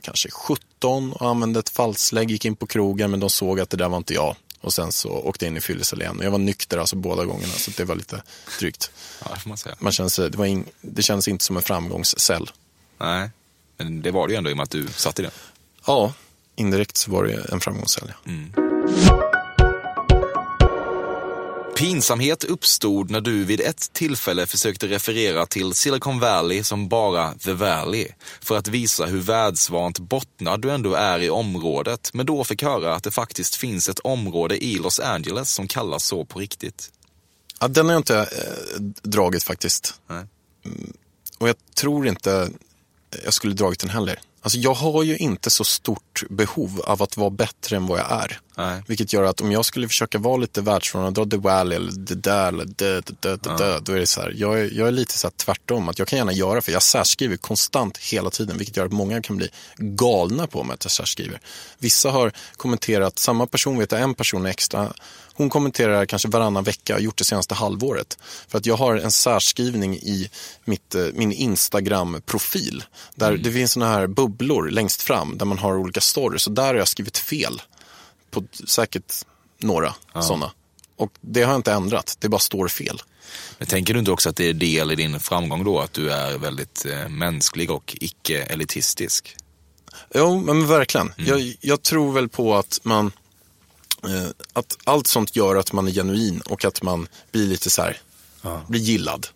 kanske 0.00 0.30
17 0.30 1.12
och 1.12 1.28
använde 1.28 1.58
ett 1.58 1.68
falslägg, 1.68 2.30
gick 2.30 2.44
in 2.44 2.56
på 2.56 2.66
krogen 2.66 3.10
men 3.10 3.20
de 3.20 3.30
såg 3.30 3.60
att 3.60 3.70
det 3.70 3.76
där 3.76 3.88
var 3.88 3.96
inte 3.96 4.14
jag. 4.14 4.36
Och 4.66 4.74
sen 4.74 4.92
så 4.92 5.08
åkte 5.08 5.44
jag 5.44 5.52
in 5.52 5.56
i 5.56 5.60
fyllecell 5.60 6.02
igen. 6.02 6.20
Jag 6.22 6.30
var 6.30 6.38
nykter 6.38 6.78
alltså 6.78 6.96
båda 6.96 7.24
gångerna, 7.24 7.52
så 7.52 7.70
det 7.76 7.84
var 7.84 7.94
lite 7.94 8.22
drygt. 8.58 8.90
Ja, 9.24 9.30
det 9.34 9.40
får 9.40 9.48
man 9.48 9.58
säga. 9.58 9.76
Man 9.78 9.92
kände 9.92 10.10
sig, 10.10 10.30
det, 10.30 10.38
var 10.38 10.46
in, 10.46 10.64
det 10.80 11.02
kändes 11.02 11.28
inte 11.28 11.44
som 11.44 11.56
en 11.56 11.62
framgångscell. 11.62 12.50
Nej, 12.98 13.30
men 13.76 14.02
det 14.02 14.10
var 14.10 14.26
det 14.26 14.32
ju 14.32 14.38
ändå 14.38 14.50
i 14.50 14.52
och 14.52 14.56
med 14.56 14.64
att 14.64 14.70
du 14.70 14.86
satt 14.86 15.18
i 15.18 15.22
den. 15.22 15.30
Ja, 15.86 16.12
indirekt 16.56 16.96
så 16.96 17.10
var 17.10 17.24
det 17.24 17.52
en 17.52 17.60
framgångscell. 17.60 18.12
Ja. 18.24 19.35
Pinsamhet 21.76 22.44
uppstod 22.44 23.10
när 23.10 23.20
du 23.20 23.44
vid 23.44 23.60
ett 23.60 23.92
tillfälle 23.92 24.46
försökte 24.46 24.86
referera 24.88 25.46
till 25.46 25.74
Silicon 25.74 26.20
Valley 26.20 26.62
som 26.62 26.88
bara 26.88 27.34
The 27.34 27.52
Valley 27.52 28.08
för 28.40 28.56
att 28.58 28.68
visa 28.68 29.06
hur 29.06 29.20
världsvant 29.20 29.98
bottnad 29.98 30.62
du 30.62 30.70
ändå 30.70 30.94
är 30.94 31.18
i 31.18 31.30
området, 31.30 32.10
men 32.12 32.26
då 32.26 32.44
fick 32.44 32.62
höra 32.62 32.94
att 32.94 33.02
det 33.02 33.10
faktiskt 33.10 33.54
finns 33.54 33.88
ett 33.88 33.98
område 33.98 34.64
i 34.64 34.78
Los 34.78 35.00
Angeles 35.00 35.50
som 35.54 35.68
kallas 35.68 36.04
så 36.04 36.24
på 36.24 36.38
riktigt. 36.38 36.90
Ja, 37.60 37.68
den 37.68 37.86
har 37.86 37.92
jag 37.92 38.00
inte 38.00 38.18
eh, 38.18 38.80
dragit 39.02 39.42
faktiskt. 39.42 40.00
Nej. 40.06 40.24
Mm, 40.64 40.92
Och 41.38 41.48
jag 41.48 41.56
tror 41.74 42.06
inte 42.06 42.50
jag 43.24 43.34
skulle 43.34 43.54
dragit 43.54 43.80
den 43.80 43.90
heller. 43.90 44.20
Alltså 44.42 44.58
jag 44.58 44.74
har 44.74 45.02
ju 45.02 45.16
inte 45.16 45.50
så 45.50 45.64
stort 45.64 46.22
behov 46.30 46.80
av 46.80 47.02
att 47.02 47.16
vara 47.16 47.30
bättre 47.30 47.76
än 47.76 47.86
vad 47.86 47.98
jag 47.98 48.12
är. 48.12 48.40
Nej. 48.58 48.82
Vilket 48.86 49.12
gör 49.12 49.22
att 49.22 49.40
om 49.40 49.52
jag 49.52 49.64
skulle 49.64 49.88
försöka 49.88 50.18
vara 50.18 50.36
lite 50.36 50.60
världsfrånvarande, 50.60 51.20
dra 51.20 51.30
The 51.30 51.36
Valley 51.36 51.76
eller 51.76 51.92
det 51.92 52.14
där 52.14 52.48
eller 52.48 52.64
det, 52.64 53.06
det, 53.06 53.14
det, 53.20 53.42
det, 53.42 53.56
det, 53.58 53.80
då 53.82 53.92
är 53.92 53.98
det 53.98 54.06
så 54.06 54.20
här. 54.20 54.32
Jag 54.36 54.60
är, 54.60 54.70
jag 54.72 54.88
är 54.88 54.92
lite 54.92 55.18
så 55.18 55.30
tvärtom, 55.30 55.88
att 55.88 55.98
jag 55.98 56.08
kan 56.08 56.16
gärna 56.16 56.32
göra 56.32 56.60
för 56.60 56.72
jag 56.72 56.82
särskriver 56.82 57.36
konstant 57.36 57.98
hela 57.98 58.30
tiden, 58.30 58.58
vilket 58.58 58.76
gör 58.76 58.86
att 58.86 58.92
många 58.92 59.22
kan 59.22 59.36
bli 59.36 59.48
galna 59.76 60.46
på 60.46 60.64
mig 60.64 60.74
att 60.74 60.84
jag 60.84 60.90
särskriver. 60.90 61.40
Vissa 61.78 62.10
har 62.10 62.32
kommenterat, 62.56 63.18
samma 63.18 63.46
person 63.46 63.78
vet 63.78 63.92
jag, 63.92 64.00
en 64.00 64.14
person 64.14 64.46
extra, 64.46 64.92
hon 65.34 65.50
kommenterar 65.50 66.06
kanske 66.06 66.28
varannan 66.28 66.64
vecka, 66.64 66.94
har 66.94 67.00
gjort 67.00 67.18
det 67.18 67.24
senaste 67.24 67.54
halvåret. 67.54 68.18
För 68.48 68.58
att 68.58 68.66
jag 68.66 68.76
har 68.76 68.96
en 68.96 69.10
särskrivning 69.10 69.94
i 69.94 70.30
mitt, 70.64 70.94
eh, 70.94 71.04
min 71.14 71.32
Instagram-profil. 71.32 72.84
Där 73.14 73.36
det 73.36 73.52
finns 73.52 73.72
såna 73.72 73.88
här 73.88 74.06
bubblor 74.06 74.70
längst 74.70 75.02
fram 75.02 75.38
där 75.38 75.46
man 75.46 75.58
har 75.58 75.76
olika 75.76 76.00
stories. 76.00 76.46
Och 76.46 76.52
där 76.52 76.66
har 76.66 76.74
jag 76.74 76.88
skrivit 76.88 77.18
fel. 77.18 77.60
På 78.30 78.44
säkert 78.66 79.12
några 79.58 79.94
sådana. 80.14 80.52
Och 80.96 81.12
det 81.20 81.42
har 81.42 81.52
jag 81.52 81.58
inte 81.58 81.72
ändrat, 81.72 82.16
det 82.20 82.28
bara 82.28 82.38
står 82.38 82.68
fel. 82.68 83.02
Men 83.58 83.68
tänker 83.68 83.94
du 83.94 83.98
inte 83.98 84.10
också 84.10 84.28
att 84.28 84.36
det 84.36 84.48
är 84.48 84.52
del 84.52 84.90
i 84.90 84.94
din 84.94 85.20
framgång 85.20 85.64
då, 85.64 85.80
att 85.80 85.92
du 85.92 86.12
är 86.12 86.38
väldigt 86.38 86.86
eh, 86.86 87.08
mänsklig 87.08 87.70
och 87.70 87.96
icke-elitistisk? 88.00 89.36
Jo, 90.14 90.40
men 90.40 90.66
verkligen. 90.66 91.12
Jag, 91.16 91.56
jag 91.60 91.82
tror 91.82 92.12
väl 92.12 92.28
på 92.28 92.56
att 92.56 92.80
man 92.82 93.12
eh, 94.04 94.28
att 94.52 94.78
allt 94.84 95.06
sånt 95.06 95.36
gör 95.36 95.56
att 95.56 95.72
man 95.72 95.88
är 95.88 95.92
genuin 95.92 96.40
och 96.40 96.64
att 96.64 96.82
man 96.82 97.08
blir 97.32 97.46
lite 97.46 97.70
så 97.70 97.82
här, 97.82 98.00
blir 98.66 98.80
gillad. 98.80 99.26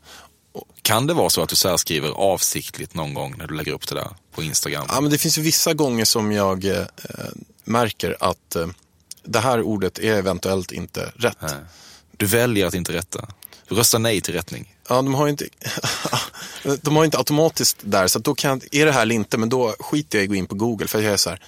Kan 0.83 1.07
det 1.07 1.15
vara 1.15 1.31
så 1.31 1.43
att 1.43 1.49
du 1.49 1.57
särskriver 1.57 2.09
avsiktligt 2.09 2.95
någon 2.95 3.15
gång 3.15 3.35
när 3.39 3.47
du 3.47 3.55
lägger 3.55 3.73
upp 3.73 3.89
det 3.89 3.95
där 3.95 4.09
på 4.35 4.43
Instagram? 4.43 4.87
Ja, 4.89 5.01
men 5.01 5.11
det 5.11 5.19
finns 5.19 5.39
ju 5.39 5.43
vissa 5.43 5.75
gånger 5.75 6.05
som 6.05 6.33
jag 6.33 6.65
eh, 6.65 6.85
märker 7.71 8.17
att 8.21 8.57
eh, 8.57 8.67
det 9.23 9.39
här 9.39 9.63
ordet 9.63 9.99
är 9.99 10.15
eventuellt 10.15 10.73
inte 10.73 11.13
rätt. 11.17 11.37
Nej. 11.41 11.51
Du 12.17 12.27
väljer 12.27 12.67
att 12.67 12.75
inte 12.75 12.93
rätta. 12.93 13.29
Du 13.69 13.75
röstar 13.75 13.99
nej 13.99 14.21
till 14.21 14.35
rättning. 14.35 14.77
Ja, 14.89 14.95
de 14.95 15.15
har 15.15 15.27
ju 15.27 15.31
inte, 15.31 15.49
de 16.83 16.97
har 16.97 17.03
ju 17.03 17.05
inte 17.05 17.19
automatiskt 17.19 17.77
där, 17.81 18.07
så 18.07 18.19
då 18.19 18.35
kan 18.35 18.61
är 18.73 18.87
det 18.87 18.93
här 18.93 19.03
eller 19.03 19.15
inte, 19.15 19.39
men 19.39 19.49
då 19.49 19.75
skiter 19.81 20.19
jag 20.19 20.23
i 20.23 20.27
att 20.27 20.29
gå 20.29 20.35
in 20.35 20.47
på 20.47 20.55
Google, 20.55 20.87
för 20.87 21.01
jag 21.01 21.13
är 21.13 21.17
så 21.17 21.31
här, 21.31 21.41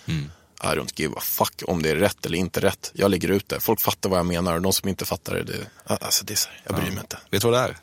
I 0.62 0.66
don't 0.66 0.92
give 0.96 1.14
a 1.16 1.20
fuck 1.20 1.62
om 1.66 1.82
det 1.82 1.90
är 1.90 1.96
rätt 1.96 2.26
eller 2.26 2.38
inte 2.38 2.60
rätt. 2.60 2.90
Jag 2.94 3.10
lägger 3.10 3.28
ut 3.28 3.48
det, 3.48 3.60
folk 3.60 3.80
fattar 3.80 4.10
vad 4.10 4.18
jag 4.18 4.26
menar 4.26 4.54
och 4.54 4.62
de 4.62 4.72
som 4.72 4.88
inte 4.88 5.04
fattar 5.04 5.34
det, 5.34 5.42
det, 5.42 5.66
alltså 5.84 6.24
det 6.24 6.34
är 6.34 6.36
så 6.36 6.48
här, 6.48 6.62
jag 6.64 6.76
bryr 6.76 6.90
mig 6.90 7.00
inte. 7.00 7.18
Vet 7.30 7.42
du 7.42 7.50
vad 7.50 7.60
det 7.60 7.64
är? 7.64 7.76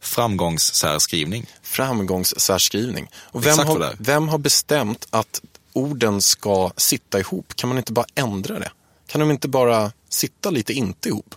Framgångssärskrivning. 0.00 1.46
Framgångssärskrivning. 1.62 3.10
Och 3.16 3.46
vem 3.46 3.50
Exakt 3.50 3.68
har, 3.68 3.96
vem 3.98 4.28
har 4.28 4.38
bestämt 4.38 5.06
att 5.10 5.42
orden 5.72 6.22
ska 6.22 6.70
sitta 6.76 7.20
ihop? 7.20 7.56
Kan 7.56 7.68
man 7.68 7.78
inte 7.78 7.92
bara 7.92 8.06
ändra 8.14 8.58
det? 8.58 8.70
Kan 9.06 9.20
de 9.20 9.30
inte 9.30 9.48
bara 9.48 9.92
sitta 10.08 10.50
lite 10.50 10.72
inte 10.72 11.08
ihop? 11.08 11.34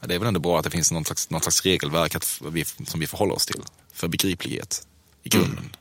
Ja, 0.00 0.06
Det 0.06 0.14
är 0.14 0.18
väl 0.18 0.28
ändå 0.28 0.40
bra 0.40 0.58
att 0.58 0.64
det 0.64 0.70
finns 0.70 0.92
någon 0.92 1.04
slags, 1.04 1.30
någon 1.30 1.40
slags 1.40 1.62
regelverk 1.62 2.14
att 2.14 2.40
vi, 2.52 2.64
som 2.64 3.00
vi 3.00 3.06
förhåller 3.06 3.34
oss 3.34 3.46
till. 3.46 3.62
För 3.92 4.08
begriplighet 4.08 4.86
i 5.22 5.28
grunden. 5.28 5.76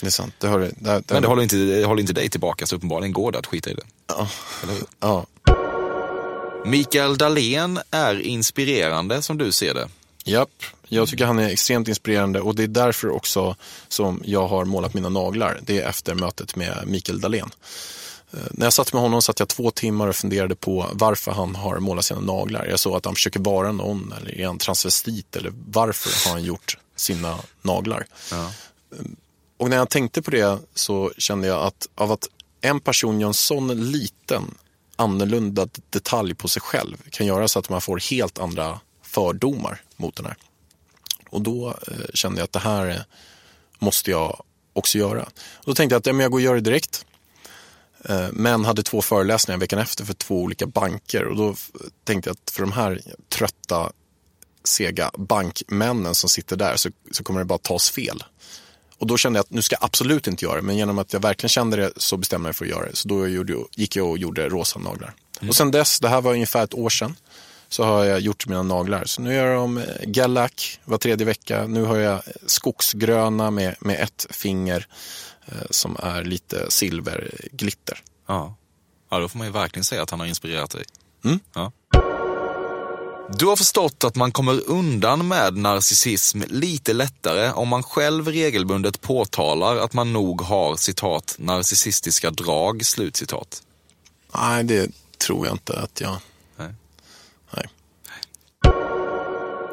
Det 0.00 0.06
är 0.06 0.10
sant. 0.10 0.34
Det 0.38 0.46
har, 0.46 0.58
det, 0.58 0.72
det, 0.78 1.02
Men 1.10 1.22
det 1.22 1.28
håller, 1.28 1.42
inte, 1.42 1.56
det 1.56 1.84
håller 1.84 2.00
inte 2.00 2.12
dig 2.12 2.28
tillbaka, 2.28 2.66
så 2.66 2.76
uppenbarligen 2.76 3.12
går 3.12 3.32
det 3.32 3.38
att 3.38 3.46
skita 3.46 3.70
i 3.70 3.74
det. 3.74 3.82
Ja. 4.06 4.28
Ja. 5.00 5.26
Mikael 6.64 7.18
Dahlén 7.18 7.78
är 7.90 8.20
inspirerande 8.20 9.22
som 9.22 9.38
du 9.38 9.52
ser 9.52 9.74
det. 9.74 9.88
Japp, 10.24 10.62
jag 10.88 11.08
tycker 11.08 11.24
han 11.24 11.38
är 11.38 11.48
extremt 11.48 11.88
inspirerande 11.88 12.40
och 12.40 12.54
det 12.54 12.62
är 12.62 12.68
därför 12.68 13.10
också 13.10 13.56
som 13.88 14.22
jag 14.24 14.48
har 14.48 14.64
målat 14.64 14.94
mina 14.94 15.08
naglar. 15.08 15.60
Det 15.62 15.80
är 15.80 15.88
efter 15.88 16.14
mötet 16.14 16.56
med 16.56 16.82
Mikael 16.86 17.20
Dahlén. 17.20 17.50
Eh, 18.32 18.38
När 18.50 18.66
jag 18.66 18.72
satt 18.72 18.92
med 18.92 19.02
honom 19.02 19.22
satt 19.22 19.38
jag 19.38 19.48
två 19.48 19.70
timmar 19.70 20.08
och 20.08 20.16
funderade 20.16 20.54
på 20.54 20.90
varför 20.92 21.32
han 21.32 21.54
har 21.54 21.78
målat 21.78 22.04
sina 22.04 22.20
naglar. 22.20 22.66
Jag 22.66 22.78
såg 22.78 22.96
att 22.96 23.04
han 23.04 23.14
försöker 23.14 23.40
vara 23.40 23.72
någon, 23.72 24.14
eller 24.20 24.40
är 24.40 24.46
han 24.46 24.58
transvestit, 24.58 25.36
eller 25.36 25.52
varför 25.68 26.28
har 26.28 26.34
han 26.36 26.44
gjort 26.44 26.78
sina 26.96 27.38
naglar? 27.62 28.06
Ja. 28.30 28.52
Och 29.56 29.70
när 29.70 29.76
jag 29.76 29.90
tänkte 29.90 30.22
på 30.22 30.30
det 30.30 30.58
så 30.74 31.12
kände 31.18 31.46
jag 31.46 31.62
att 31.62 31.88
av 31.94 32.12
att 32.12 32.28
en 32.60 32.80
person 32.80 33.20
gör 33.20 33.28
en 33.28 33.34
sån 33.34 33.92
liten 33.92 34.54
annorlunda 34.96 35.68
detalj 35.90 36.34
på 36.34 36.48
sig 36.48 36.62
själv 36.62 36.96
kan 37.10 37.26
göra 37.26 37.48
så 37.48 37.58
att 37.58 37.68
man 37.68 37.80
får 37.80 38.10
helt 38.10 38.38
andra 38.38 38.80
fördomar 39.14 39.80
mot 39.96 40.16
den 40.16 40.26
här. 40.26 40.36
Och 41.30 41.42
då 41.42 41.68
eh, 41.68 42.06
kände 42.14 42.40
jag 42.40 42.44
att 42.44 42.52
det 42.52 42.58
här 42.58 42.88
eh, 42.88 43.00
måste 43.78 44.10
jag 44.10 44.42
också 44.72 44.98
göra. 44.98 45.22
Och 45.54 45.66
då 45.66 45.74
tänkte 45.74 45.94
jag 45.94 45.98
att 45.98 46.06
ja, 46.06 46.12
men 46.12 46.22
jag 46.22 46.30
går 46.30 46.38
och 46.38 46.42
gör 46.42 46.54
det 46.54 46.60
direkt. 46.60 47.06
Eh, 48.04 48.28
men 48.32 48.64
hade 48.64 48.82
två 48.82 49.02
föreläsningar 49.02 49.58
veckan 49.58 49.78
efter 49.78 50.04
för 50.04 50.14
två 50.14 50.42
olika 50.42 50.66
banker 50.66 51.24
och 51.24 51.36
då 51.36 51.54
tänkte 52.04 52.30
jag 52.30 52.34
att 52.34 52.50
för 52.50 52.60
de 52.60 52.72
här 52.72 53.00
trötta 53.28 53.92
sega 54.64 55.10
bankmännen 55.18 56.14
som 56.14 56.30
sitter 56.30 56.56
där 56.56 56.76
så, 56.76 56.90
så 57.10 57.24
kommer 57.24 57.40
det 57.40 57.44
bara 57.44 57.58
tas 57.58 57.90
fel. 57.90 58.24
Och 58.98 59.06
då 59.06 59.16
kände 59.16 59.38
jag 59.38 59.44
att 59.44 59.50
nu 59.50 59.62
ska 59.62 59.76
jag 59.80 59.84
absolut 59.84 60.26
inte 60.26 60.44
göra 60.44 60.56
det, 60.56 60.62
men 60.62 60.76
genom 60.76 60.98
att 60.98 61.12
jag 61.12 61.20
verkligen 61.20 61.48
kände 61.48 61.76
det 61.76 61.92
så 61.96 62.16
bestämde 62.16 62.42
jag 62.42 62.48
mig 62.48 62.54
för 62.54 62.64
att 62.64 62.70
göra 62.70 62.86
det. 62.86 62.96
Så 62.96 63.08
då 63.08 63.28
gjorde, 63.28 63.56
gick 63.74 63.96
jag 63.96 64.10
och 64.10 64.18
gjorde 64.18 64.48
rosa 64.48 64.78
naglar. 64.78 65.14
Och 65.48 65.56
sen 65.56 65.70
dess, 65.70 66.00
det 66.00 66.08
här 66.08 66.20
var 66.20 66.32
ungefär 66.32 66.64
ett 66.64 66.74
år 66.74 66.90
sedan, 66.90 67.16
så 67.74 67.84
har 67.84 68.04
jag 68.04 68.20
gjort 68.20 68.46
mina 68.46 68.62
naglar. 68.62 69.04
Så 69.04 69.22
nu 69.22 69.34
gör 69.34 69.46
jag 69.46 69.56
dem 69.56 69.78
eh, 69.78 69.84
gallack 70.06 70.80
var 70.84 70.98
tredje 70.98 71.26
vecka. 71.26 71.66
Nu 71.66 71.84
har 71.84 71.96
jag 71.96 72.22
skogsgröna 72.46 73.50
med, 73.50 73.74
med 73.80 74.00
ett 74.00 74.26
finger 74.30 74.86
eh, 75.46 75.66
som 75.70 75.96
är 76.02 76.24
lite 76.24 76.70
silverglitter. 76.70 78.02
Ja. 78.28 78.54
ja, 79.10 79.18
då 79.18 79.28
får 79.28 79.38
man 79.38 79.46
ju 79.46 79.52
verkligen 79.52 79.84
säga 79.84 80.02
att 80.02 80.10
han 80.10 80.20
har 80.20 80.26
inspirerat 80.26 80.70
dig. 80.70 80.84
Mm. 81.24 81.40
Ja. 81.54 81.72
Du 83.38 83.46
har 83.46 83.56
förstått 83.56 84.04
att 84.04 84.16
man 84.16 84.32
kommer 84.32 84.70
undan 84.70 85.28
med 85.28 85.56
narcissism 85.56 86.42
lite 86.48 86.92
lättare 86.92 87.52
om 87.52 87.68
man 87.68 87.82
själv 87.82 88.28
regelbundet 88.28 89.00
påtalar 89.00 89.76
att 89.76 89.92
man 89.92 90.12
nog 90.12 90.40
har 90.40 90.76
citat 90.76 91.36
narcissistiska 91.38 92.30
drag, 92.30 92.86
slutcitat. 92.86 93.62
Nej, 94.34 94.64
det 94.64 94.90
tror 95.18 95.46
jag 95.46 95.54
inte 95.54 95.78
att 95.78 96.00
jag... 96.00 96.16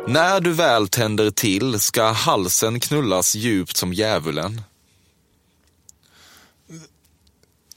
När 0.08 0.42
du 0.42 0.54
väl 0.54 0.88
tänder 0.88 1.32
till 1.32 1.80
ska 1.80 2.12
halsen 2.12 2.80
knullas 2.80 3.36
djupt 3.36 3.78
som 3.78 3.94
djävulen. 3.94 4.62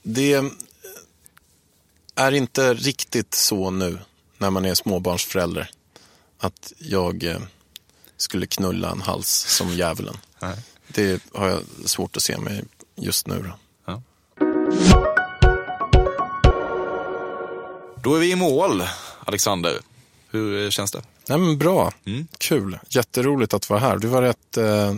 Det 0.03 0.41
är 2.15 2.31
inte 2.31 2.73
riktigt 2.73 3.33
så 3.33 3.71
nu 3.71 3.99
när 4.37 4.49
man 4.49 4.65
är 4.65 4.75
småbarnsförälder. 4.75 5.69
Att 6.37 6.73
jag 6.77 7.23
eh, 7.23 7.39
skulle 8.17 8.47
knulla 8.47 8.91
en 8.91 9.01
hals 9.01 9.29
som 9.29 9.69
djävulen. 9.69 10.17
Nej. 10.39 10.57
Det 10.87 11.23
har 11.33 11.47
jag 11.47 11.61
svårt 11.85 12.17
att 12.17 12.23
se 12.23 12.37
mig 12.37 12.63
just 12.95 13.27
nu. 13.27 13.39
Då. 13.43 13.57
Ja. 13.85 14.01
Då 18.03 18.15
är 18.15 18.19
vi 18.19 18.31
i 18.31 18.35
mål, 18.35 18.83
Alexander. 19.25 19.79
Hur 20.29 20.65
eh, 20.65 20.69
känns 20.69 20.91
det? 20.91 21.01
Nej, 21.29 21.37
men 21.37 21.57
bra, 21.57 21.93
Mm. 22.05 22.27
kul, 22.37 22.79
jätteroligt 22.89 23.53
att 23.53 23.69
vara 23.69 23.79
här. 23.79 23.97
Du 23.97 24.07
var 24.07 24.21
rätt, 24.21 24.57
eh, 24.57 24.65
eh, 24.89 24.95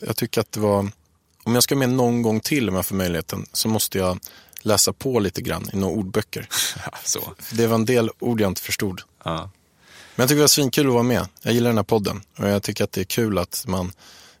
jag 0.00 0.16
tycker 0.16 0.40
att 0.40 0.52
det 0.52 0.60
var, 0.60 0.90
om 1.44 1.54
jag 1.54 1.62
ska 1.62 1.76
med 1.76 1.90
någon 1.90 2.22
gång 2.22 2.40
till 2.40 2.68
om 2.68 2.74
jag 2.74 2.86
får 2.86 2.94
möjligheten 2.96 3.46
så 3.52 3.68
måste 3.68 3.98
jag 3.98 4.18
läsa 4.62 4.92
på 4.92 5.20
lite 5.20 5.42
grann 5.42 5.70
i 5.72 5.76
några 5.76 5.94
ordböcker. 5.94 6.48
Så. 7.04 7.32
Det 7.52 7.66
var 7.66 7.74
en 7.74 7.84
del 7.84 8.10
ord 8.18 8.40
jag 8.40 8.48
inte 8.50 8.62
förstod. 8.62 9.00
Ja. 9.24 9.50
Men 10.16 10.22
jag 10.22 10.28
tycker 10.28 10.36
det 10.36 10.42
var 10.42 10.48
svinkul 10.48 10.86
att 10.86 10.92
vara 10.92 11.02
med. 11.02 11.26
Jag 11.42 11.54
gillar 11.54 11.70
den 11.70 11.78
här 11.78 11.84
podden 11.84 12.22
och 12.36 12.48
jag 12.48 12.62
tycker 12.62 12.84
att 12.84 12.92
det 12.92 13.00
är 13.00 13.04
kul 13.04 13.38
att 13.38 13.64
man 13.68 13.92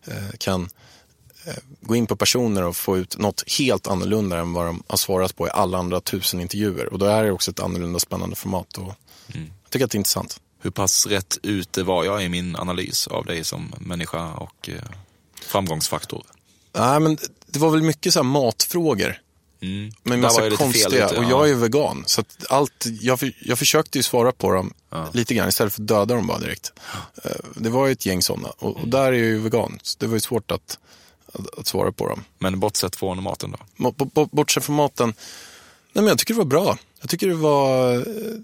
eh, 0.06 0.30
kan 0.38 0.68
eh, 1.44 1.54
gå 1.80 1.96
in 1.96 2.06
på 2.06 2.16
personer 2.16 2.62
och 2.64 2.76
få 2.76 2.98
ut 2.98 3.18
något 3.18 3.44
helt 3.58 3.86
annorlunda 3.86 4.38
än 4.38 4.52
vad 4.52 4.66
de 4.66 4.82
har 4.86 4.96
svarat 4.96 5.36
på 5.36 5.46
i 5.46 5.50
alla 5.50 5.78
andra 5.78 6.00
tusen 6.00 6.40
intervjuer. 6.40 6.92
Och 6.92 6.98
då 6.98 7.06
är 7.06 7.24
det 7.24 7.30
också 7.32 7.50
ett 7.50 7.60
annorlunda 7.60 7.98
spännande 7.98 8.36
format. 8.36 8.78
Och 8.78 8.94
Mm. 9.34 9.46
Jag 9.62 9.70
tycker 9.70 9.84
att 9.84 9.90
det 9.90 9.96
är 9.96 9.98
intressant. 9.98 10.40
Hur 10.62 10.70
pass 10.70 11.06
rätt 11.06 11.38
ute 11.42 11.82
var 11.82 12.04
jag 12.04 12.24
i 12.24 12.28
min 12.28 12.56
analys 12.56 13.06
av 13.06 13.24
dig 13.24 13.44
som 13.44 13.74
människa 13.78 14.32
och 14.34 14.68
eh, 14.68 14.82
framgångsfaktor? 15.42 16.22
Nej, 16.72 17.00
men 17.00 17.18
det 17.46 17.58
var 17.58 17.70
väl 17.70 17.82
mycket 17.82 18.12
så 18.12 18.22
matfrågor. 18.22 19.20
Mm. 19.62 19.92
Men 20.02 20.20
massa 20.20 20.40
fel 20.40 20.56
konstiga. 20.56 21.06
ute, 21.06 21.16
och 21.16 21.24
ja. 21.24 21.30
jag 21.30 21.44
är 21.44 21.46
ju 21.48 21.54
vegan. 21.54 22.02
Så 22.06 22.24
allt, 22.48 22.86
jag, 23.00 23.32
jag 23.40 23.58
försökte 23.58 23.98
ju 23.98 24.02
svara 24.02 24.32
på 24.32 24.52
dem 24.52 24.74
lite 25.12 25.34
grann 25.34 25.48
istället 25.48 25.72
för 25.72 25.82
att 25.82 25.88
döda 25.88 26.14
dem 26.14 26.26
bara 26.26 26.38
direkt. 26.38 26.72
Eh, 27.24 27.30
Det 27.54 27.70
var 27.70 27.86
ju 27.86 27.92
ett 27.92 28.06
gäng 28.06 28.22
sådana. 28.22 28.48
Och, 28.48 28.76
och 28.76 28.88
där 28.88 29.04
är 29.06 29.12
jag 29.12 29.26
ju 29.26 29.38
vegan. 29.38 29.78
Så 29.82 29.96
det 30.00 30.06
var 30.06 30.14
ju 30.14 30.20
svårt 30.20 30.50
att, 30.50 30.78
att, 31.32 31.58
att 31.58 31.66
svara 31.66 31.92
på 31.92 32.08
dem. 32.08 32.24
Men 32.38 32.60
bortsett 32.60 32.96
från 32.96 33.22
maten 33.22 33.56
då? 33.76 33.90
Bortsett 34.32 34.64
från 34.64 34.76
maten. 34.76 35.14
Nej, 35.92 36.02
men 36.02 36.06
jag 36.06 36.18
tycker 36.18 36.34
det 36.34 36.38
var 36.38 36.44
bra. 36.44 36.78
Jag 37.00 37.10
tycker 37.10 37.28
det 37.28 37.34
var, 37.34 37.94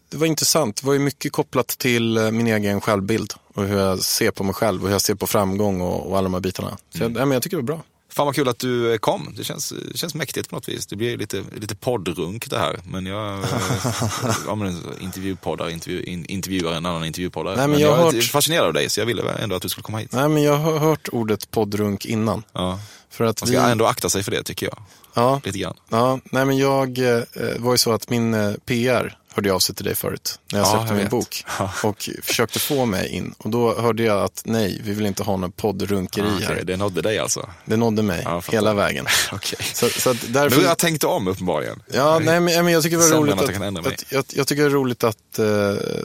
det 0.09 0.17
var 0.17 0.27
intressant. 0.27 0.77
Det 0.81 0.87
var 0.87 0.93
ju 0.93 0.99
mycket 0.99 1.33
kopplat 1.33 1.69
till 1.69 2.17
eh, 2.17 2.31
min 2.31 2.47
egen 2.47 2.81
självbild. 2.81 3.33
Och 3.55 3.65
hur 3.65 3.79
jag 3.79 3.99
ser 4.01 4.31
på 4.31 4.45
mig 4.45 4.55
själv 4.55 4.81
och 4.83 4.89
hur 4.89 4.95
jag 4.95 5.01
ser 5.03 5.15
på 5.15 5.27
framgång 5.27 5.81
och, 5.81 6.11
och 6.11 6.19
alla 6.19 6.25
de 6.25 6.35
här 6.35 6.41
bitarna. 6.41 6.79
Så 6.95 7.03
jag, 7.03 7.13
nej, 7.13 7.27
men 7.27 7.31
jag 7.33 7.43
tycker 7.43 7.57
det 7.57 7.63
var 7.63 7.67
bra. 7.67 7.83
Fan 8.13 8.27
vad 8.27 8.35
kul 8.35 8.49
att 8.49 8.59
du 8.59 8.93
eh, 8.93 8.99
kom. 8.99 9.35
Det 9.37 9.45
känns, 9.45 9.73
det 9.93 9.99
känns 9.99 10.15
mäktigt 10.15 10.49
på 10.51 10.57
något 10.57 10.69
vis. 10.69 10.87
Det 10.87 10.97
blir 10.97 11.17
lite, 11.19 11.43
lite 11.57 11.75
poddrunk 11.75 12.51
det 12.51 12.59
här. 12.59 12.81
Men 12.85 13.07
jag 13.07 13.45
ja, 14.47 14.55
men 14.55 14.83
intervjupoddar, 15.01 15.71
intervju, 15.71 16.03
in, 16.03 16.25
intervjuar 16.27 16.73
en 16.73 16.87
annan 16.87 17.05
intervjupoddare. 17.05 17.57
Nej, 17.57 17.69
men 17.69 17.81
jag 17.81 17.91
jag 17.91 17.97
har 17.97 18.09
är 18.09 18.13
hört- 18.15 18.25
fascinerad 18.25 18.67
av 18.67 18.73
dig 18.73 18.91
så 18.91 19.01
jag 19.01 19.07
ville 19.07 19.23
ändå 19.33 19.57
att 19.57 19.63
du 19.63 19.69
skulle 19.69 19.83
komma 19.83 19.99
hit. 19.99 20.13
Nej, 20.13 20.29
men 20.29 20.43
jag 20.43 20.57
har 20.57 20.79
hört 20.79 21.09
ordet 21.13 21.51
poddrunk 21.51 22.05
innan. 22.07 22.43
Ja. 22.53 22.81
För 23.11 23.25
att 23.25 23.41
Man 23.41 23.49
ska 23.49 23.65
vi- 23.67 23.73
ändå 23.73 23.87
akta 23.87 24.09
sig 24.09 24.23
för 24.23 24.31
det 24.31 24.43
tycker 24.43 24.67
jag. 24.67 24.79
Ja. 25.15 25.41
Lite 25.45 25.59
grann. 25.59 25.77
Ja, 25.89 26.21
nej 26.25 26.45
men 26.45 26.59
jag, 26.59 26.99
eh, 26.99 27.23
var 27.59 27.73
ju 27.73 27.79
så 27.79 27.93
att 27.93 28.11
min 28.11 28.35
eh, 28.35 28.53
PR 28.67 29.19
hörde 29.35 29.53
av 29.53 29.59
sig 29.59 29.75
till 29.75 29.85
dig 29.85 29.95
förut. 29.95 30.39
När 30.53 30.59
jag 30.59 30.67
Ja, 30.67 30.71
släppte 30.71 30.87
jag 30.89 30.95
min 30.97 31.05
vet. 31.05 31.11
bok. 31.11 31.45
Och 31.85 32.09
försökte 32.23 32.59
få 32.59 32.85
mig 32.85 33.09
in. 33.09 33.35
Och 33.39 33.51
då 33.51 33.81
hörde 33.81 34.03
jag 34.03 34.23
att 34.23 34.43
nej, 34.45 34.81
vi 34.85 34.93
vill 34.93 35.07
inte 35.07 35.23
ha 35.23 35.37
någon 35.37 35.53
poddrunkeri 35.53 36.27
Ah, 36.27 36.35
okej, 36.37 36.47
här. 36.47 36.65
Det 36.65 36.77
nådde 36.77 37.03
dig 37.03 37.19
alltså? 37.19 37.49
Det 37.65 37.77
nådde 37.77 38.03
mig 38.03 38.23
Ja, 38.25 38.43
jag 38.47 38.53
hela 38.53 38.75
vägen. 38.75 39.07
Okej. 39.33 39.59
Så, 39.75 39.89
så 39.89 40.09
Men 40.09 40.33
därför... 40.33 40.61
du 40.61 40.67
har 40.67 40.75
tänkt 40.75 41.05
om 41.05 41.29
uppenbarligen. 41.29 41.83
Ja, 41.93 42.19
nej, 42.19 42.41
men, 42.41 42.65
men 42.65 42.73
jag 42.73 42.83
tycker 42.83 42.97
det 42.99 43.03
var 43.11 43.17
roligt 43.19 43.35
att 43.35 43.41
att, 43.49 43.55
jag 43.61 43.87
att, 43.93 44.05
jag, 44.13 44.25
jag 44.35 44.47
tycker 44.47 44.63
det 44.63 44.69
är 44.69 44.71
roligt 44.71 45.05
att 45.05 45.39
eh, 45.39 45.45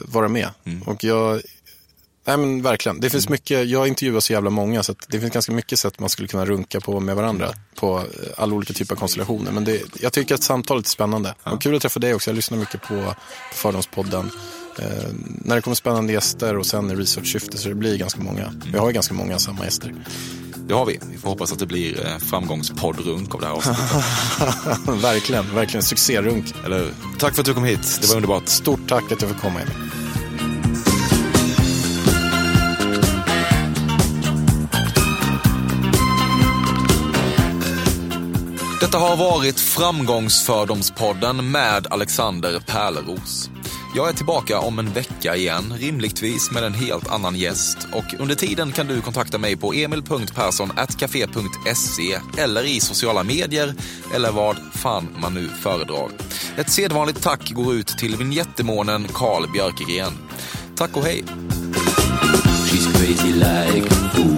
vara 0.04 0.28
med. 0.28 0.48
Mm. 0.64 0.82
Och 0.82 1.04
jag, 1.04 1.40
nej 2.24 2.36
men 2.36 2.62
verkligen, 2.62 3.00
det 3.00 3.10
finns 3.10 3.28
mycket, 3.28 3.68
jag 3.68 3.88
intervjuar 3.88 4.20
så 4.20 4.32
jävla 4.32 4.50
många 4.50 4.82
så 4.82 4.92
att 4.92 5.06
det 5.08 5.20
finns 5.20 5.32
ganska 5.32 5.52
mycket 5.52 5.78
sätt 5.78 6.00
man 6.00 6.08
skulle 6.08 6.28
kunna 6.28 6.44
runka 6.46 6.80
på 6.80 7.00
med 7.00 7.16
varandra 7.16 7.48
på 7.74 7.98
eh, 7.98 8.04
alla 8.36 8.54
olika 8.54 8.72
typer 8.72 8.94
av 8.94 8.98
konstellationer. 8.98 9.52
Men 9.52 9.64
det, 9.64 9.82
jag 10.00 10.12
tycker 10.12 10.34
att 10.34 10.42
samtalet 10.42 10.86
är 10.86 10.90
spännande. 10.90 11.34
Och 11.42 11.62
kul 11.62 11.76
att 11.76 11.82
träffa 11.82 12.00
dig 12.00 12.14
också, 12.14 12.30
jag 12.30 12.36
lyssnar 12.36 12.58
mycket 12.58 12.82
på, 12.82 12.88
på 12.88 13.14
Fördomspodden. 13.54 14.30
Eh, 14.78 14.86
när 15.44 15.56
det 15.56 15.62
kommer 15.62 15.74
spännande 15.74 16.12
gäster 16.12 16.58
och 16.58 16.66
sen 16.66 16.90
i 16.90 16.94
researchsyfte 16.94 17.58
så 17.58 17.68
det 17.68 17.74
blir 17.74 17.98
ganska 17.98 18.20
många. 18.20 18.52
Vi 18.72 18.78
har 18.78 18.86
ju 18.86 18.92
ganska 18.92 19.14
många 19.14 19.38
samma 19.38 19.64
gäster. 19.64 19.94
Det 20.68 20.74
har 20.74 20.86
vi. 20.86 21.00
Vi 21.12 21.18
får 21.18 21.28
hoppas 21.28 21.52
att 21.52 21.58
det 21.58 21.66
blir 21.66 22.06
eh, 22.06 22.18
framgångspoddrunk 22.18 23.34
av 23.34 23.40
det 23.40 23.46
här 23.46 23.54
avsnittet. 23.54 25.02
verkligen, 25.04 25.54
verkligen 25.54 25.82
succérunk. 25.82 26.54
Eller? 26.64 26.90
Tack 27.18 27.34
för 27.34 27.42
att 27.42 27.46
du 27.46 27.54
kom 27.54 27.64
hit. 27.64 27.98
Det 28.00 28.08
var 28.08 28.16
underbart. 28.16 28.48
Stort 28.48 28.88
tack 28.88 29.12
att 29.12 29.22
jag 29.22 29.30
fick 29.30 29.40
komma 29.40 29.60
in. 29.60 30.01
Detta 38.82 38.98
har 38.98 39.16
varit 39.16 39.60
Framgångsfördomspodden 39.60 41.50
med 41.50 41.86
Alexander 41.90 42.60
Pärleros. 42.60 43.50
Jag 43.96 44.08
är 44.08 44.12
tillbaka 44.12 44.60
om 44.60 44.78
en 44.78 44.92
vecka 44.92 45.36
igen, 45.36 45.74
rimligtvis 45.78 46.50
med 46.50 46.64
en 46.64 46.74
helt 46.74 47.12
annan 47.12 47.36
gäst. 47.36 47.78
Och 47.92 48.04
under 48.18 48.34
tiden 48.34 48.72
kan 48.72 48.86
du 48.86 49.00
kontakta 49.00 49.38
mig 49.38 49.56
på 49.56 49.72
emil.perssonatcafe.se 49.72 52.18
eller 52.38 52.64
i 52.64 52.80
sociala 52.80 53.22
medier 53.22 53.74
eller 54.14 54.32
vad 54.32 54.56
fan 54.72 55.08
man 55.18 55.34
nu 55.34 55.48
föredrar. 55.48 56.08
Ett 56.56 56.70
sedvanligt 56.70 57.22
tack 57.22 57.52
går 57.52 57.74
ut 57.74 57.88
till 57.88 58.16
vinjettemånen 58.16 59.08
Karl 59.12 59.52
Björkegren. 59.52 60.12
Tack 60.76 60.96
och 60.96 61.04
hej! 61.04 61.24
She's 62.66 62.92
crazy 62.92 63.32
like 63.32 63.94
a 63.94 64.10
fool. 64.14 64.36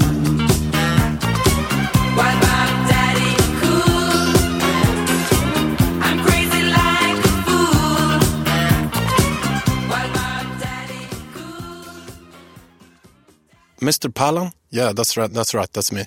Mr. 13.84 14.08
Pallan? 14.12 14.52
Yeah, 14.70 14.92
that's 14.92 15.16
right, 15.16 15.32
that's 15.32 15.54
right, 15.54 15.70
that's 15.72 15.92
me. 15.92 16.04